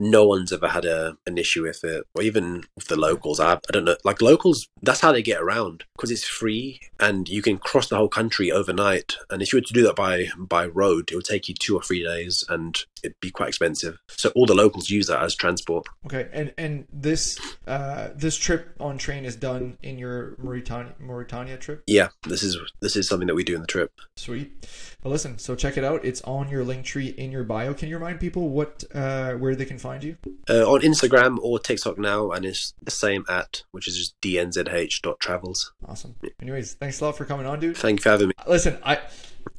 No 0.00 0.26
one's 0.26 0.52
ever 0.52 0.68
had 0.68 0.84
a 0.84 1.16
an 1.26 1.38
issue 1.38 1.62
with 1.62 1.84
it, 1.84 2.04
or 2.14 2.22
even 2.22 2.64
with 2.74 2.88
the 2.88 2.96
locals. 2.96 3.40
I, 3.40 3.54
I 3.54 3.72
don't 3.72 3.84
know. 3.84 3.96
Like 4.04 4.20
locals, 4.20 4.68
that's 4.82 5.00
how 5.00 5.12
they 5.12 5.22
get 5.22 5.40
around 5.40 5.84
because 5.96 6.10
it's 6.10 6.26
free 6.26 6.80
and 7.00 7.28
you 7.28 7.42
can 7.42 7.58
cross 7.58 7.88
the 7.88 7.96
whole 7.96 8.08
country 8.08 8.50
overnight. 8.50 9.16
And 9.30 9.42
if 9.42 9.52
you 9.52 9.58
were 9.58 9.64
to 9.64 9.72
do 9.72 9.82
that 9.84 9.96
by 9.96 10.28
by 10.36 10.66
road, 10.66 11.10
it 11.10 11.16
would 11.16 11.24
take 11.24 11.48
you 11.48 11.54
two 11.54 11.76
or 11.76 11.82
three 11.82 12.02
days, 12.02 12.44
and 12.48 12.84
it'd 13.02 13.20
be 13.20 13.30
quite 13.30 13.48
expensive. 13.48 13.98
So 14.08 14.30
all 14.34 14.46
the 14.46 14.54
locals 14.54 14.90
use 14.90 15.06
that 15.06 15.22
as 15.22 15.34
transport. 15.34 15.86
Okay, 16.06 16.28
and 16.32 16.52
and 16.58 16.86
this 16.92 17.38
uh 17.66 18.08
this 18.14 18.36
trip 18.36 18.74
on 18.80 18.98
train 18.98 19.24
is 19.24 19.36
done 19.36 19.78
in 19.82 19.98
your 19.98 20.36
Mauritania 20.38 20.94
Mauritania 20.98 21.56
trip. 21.56 21.82
Yeah, 21.86 22.08
this 22.28 22.42
is 22.42 22.58
this 22.80 22.96
is 22.96 23.08
something 23.08 23.28
that 23.28 23.34
we 23.34 23.44
do 23.44 23.54
in 23.54 23.60
the 23.60 23.66
trip. 23.66 23.92
Sweet. 24.16 24.66
Well, 25.04 25.12
listen. 25.12 25.38
So 25.38 25.54
check 25.54 25.76
it 25.76 25.84
out. 25.84 26.02
It's 26.02 26.22
on 26.22 26.48
your 26.48 26.64
Linktree 26.64 27.14
in 27.16 27.30
your 27.30 27.44
bio. 27.44 27.74
Can 27.74 27.90
you 27.90 27.96
remind 27.98 28.20
people 28.20 28.48
what 28.48 28.82
uh 28.94 29.32
where 29.34 29.54
they 29.54 29.66
can 29.66 29.78
find 29.78 30.02
you? 30.02 30.16
uh, 30.48 30.64
on 30.70 30.80
Instagram 30.80 31.38
or 31.42 31.58
TikTok 31.58 31.98
now, 31.98 32.30
and 32.30 32.46
it's 32.46 32.72
the 32.82 32.90
same 32.90 33.24
at, 33.28 33.62
which 33.70 33.86
is 33.86 33.96
just 33.98 34.18
dnzh.travels. 34.22 35.72
Awesome. 35.86 36.14
Anyways, 36.40 36.74
thanks 36.74 37.00
a 37.00 37.04
lot 37.04 37.16
for 37.16 37.24
coming 37.24 37.46
on, 37.46 37.60
dude. 37.60 37.76
Thank 37.76 38.00
you 38.00 38.02
for 38.02 38.10
having 38.10 38.28
me. 38.28 38.34
Listen, 38.46 38.78
I. 38.82 38.98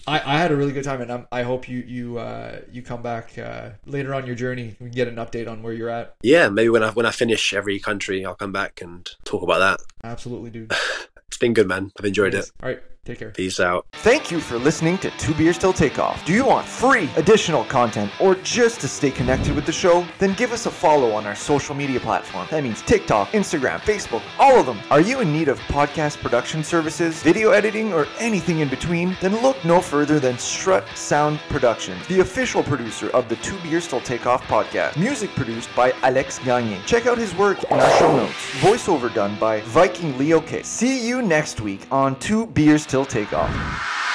I, 0.07 0.19
I 0.19 0.37
had 0.39 0.51
a 0.51 0.55
really 0.55 0.71
good 0.71 0.83
time, 0.83 1.01
and 1.01 1.11
I'm, 1.11 1.27
I 1.31 1.43
hope 1.43 1.69
you 1.69 1.79
you 1.79 2.17
uh, 2.17 2.59
you 2.71 2.81
come 2.81 3.01
back 3.03 3.37
uh, 3.37 3.69
later 3.85 4.13
on 4.15 4.25
your 4.25 4.35
journey. 4.35 4.75
We 4.79 4.87
can 4.87 4.91
get 4.91 5.07
an 5.07 5.15
update 5.15 5.47
on 5.47 5.61
where 5.63 5.73
you're 5.73 5.89
at. 5.89 6.15
Yeah, 6.23 6.49
maybe 6.49 6.69
when 6.69 6.83
I 6.83 6.89
when 6.91 7.05
I 7.05 7.11
finish 7.11 7.53
every 7.53 7.79
country, 7.79 8.25
I'll 8.25 8.35
come 8.35 8.51
back 8.51 8.81
and 8.81 9.07
talk 9.25 9.43
about 9.43 9.59
that. 9.59 9.79
Absolutely, 10.03 10.49
dude. 10.49 10.71
It's 11.27 11.37
been 11.39 11.53
good, 11.53 11.67
man. 11.67 11.91
I've 11.99 12.05
enjoyed 12.05 12.33
it. 12.33 12.49
All 12.63 12.69
right, 12.69 12.81
take 13.05 13.19
care. 13.19 13.29
Peace 13.31 13.59
out. 13.59 13.85
Thank 13.93 14.31
you 14.31 14.39
for 14.39 14.57
listening 14.57 14.97
to 14.99 15.11
Two 15.11 15.33
Beers 15.35 15.57
Till 15.57 15.71
Takeoff. 15.73 16.25
Do 16.25 16.33
you 16.33 16.45
want 16.45 16.67
free 16.67 17.09
additional 17.15 17.63
content 17.65 18.11
or 18.19 18.35
just 18.35 18.81
to 18.81 18.87
stay 18.87 19.11
connected 19.11 19.55
with 19.55 19.65
the 19.65 19.71
show? 19.71 20.05
Then 20.19 20.33
give 20.33 20.51
us 20.51 20.65
a 20.65 20.71
follow 20.71 21.11
on 21.13 21.25
our 21.25 21.35
social 21.35 21.75
media 21.75 21.99
platform. 21.99 22.47
That 22.51 22.63
means 22.63 22.81
TikTok, 22.81 23.29
Instagram, 23.29 23.79
Facebook, 23.79 24.23
all 24.39 24.59
of 24.59 24.65
them. 24.65 24.79
Are 24.89 25.01
you 25.01 25.19
in 25.21 25.31
need 25.31 25.47
of 25.47 25.59
podcast 25.61 26.17
production 26.21 26.63
services, 26.63 27.21
video 27.21 27.51
editing, 27.51 27.93
or 27.93 28.07
anything 28.19 28.59
in 28.59 28.69
between? 28.69 29.15
Then 29.21 29.41
look 29.41 29.63
no 29.63 29.81
further 29.81 30.19
than 30.19 30.37
Strut 30.37 30.87
Sound 30.95 31.39
Productions, 31.49 32.05
the 32.07 32.21
official 32.21 32.63
producer 32.63 33.09
of 33.11 33.29
the 33.29 33.35
Two 33.37 33.57
Beers 33.59 33.87
Till 33.87 34.01
Takeoff 34.01 34.43
podcast. 34.47 34.97
Music 34.97 35.29
produced 35.35 35.69
by 35.75 35.91
Alex 36.01 36.39
Gagne. 36.39 36.79
Check 36.85 37.05
out 37.05 37.17
his 37.17 37.35
work 37.35 37.63
in 37.65 37.79
our 37.79 37.97
show 37.97 38.15
notes. 38.15 38.33
Voiceover 38.61 39.13
done 39.13 39.37
by 39.39 39.61
Viking 39.61 40.17
Leo 40.17 40.41
K. 40.41 40.63
See 40.63 41.07
you 41.07 41.21
next 41.21 41.61
week 41.61 41.85
on 41.91 42.17
Two 42.19 42.47
Beers 42.47 42.85
Till 42.85 42.94
still 42.95 43.03
take 43.03 43.33
off. 43.33 44.14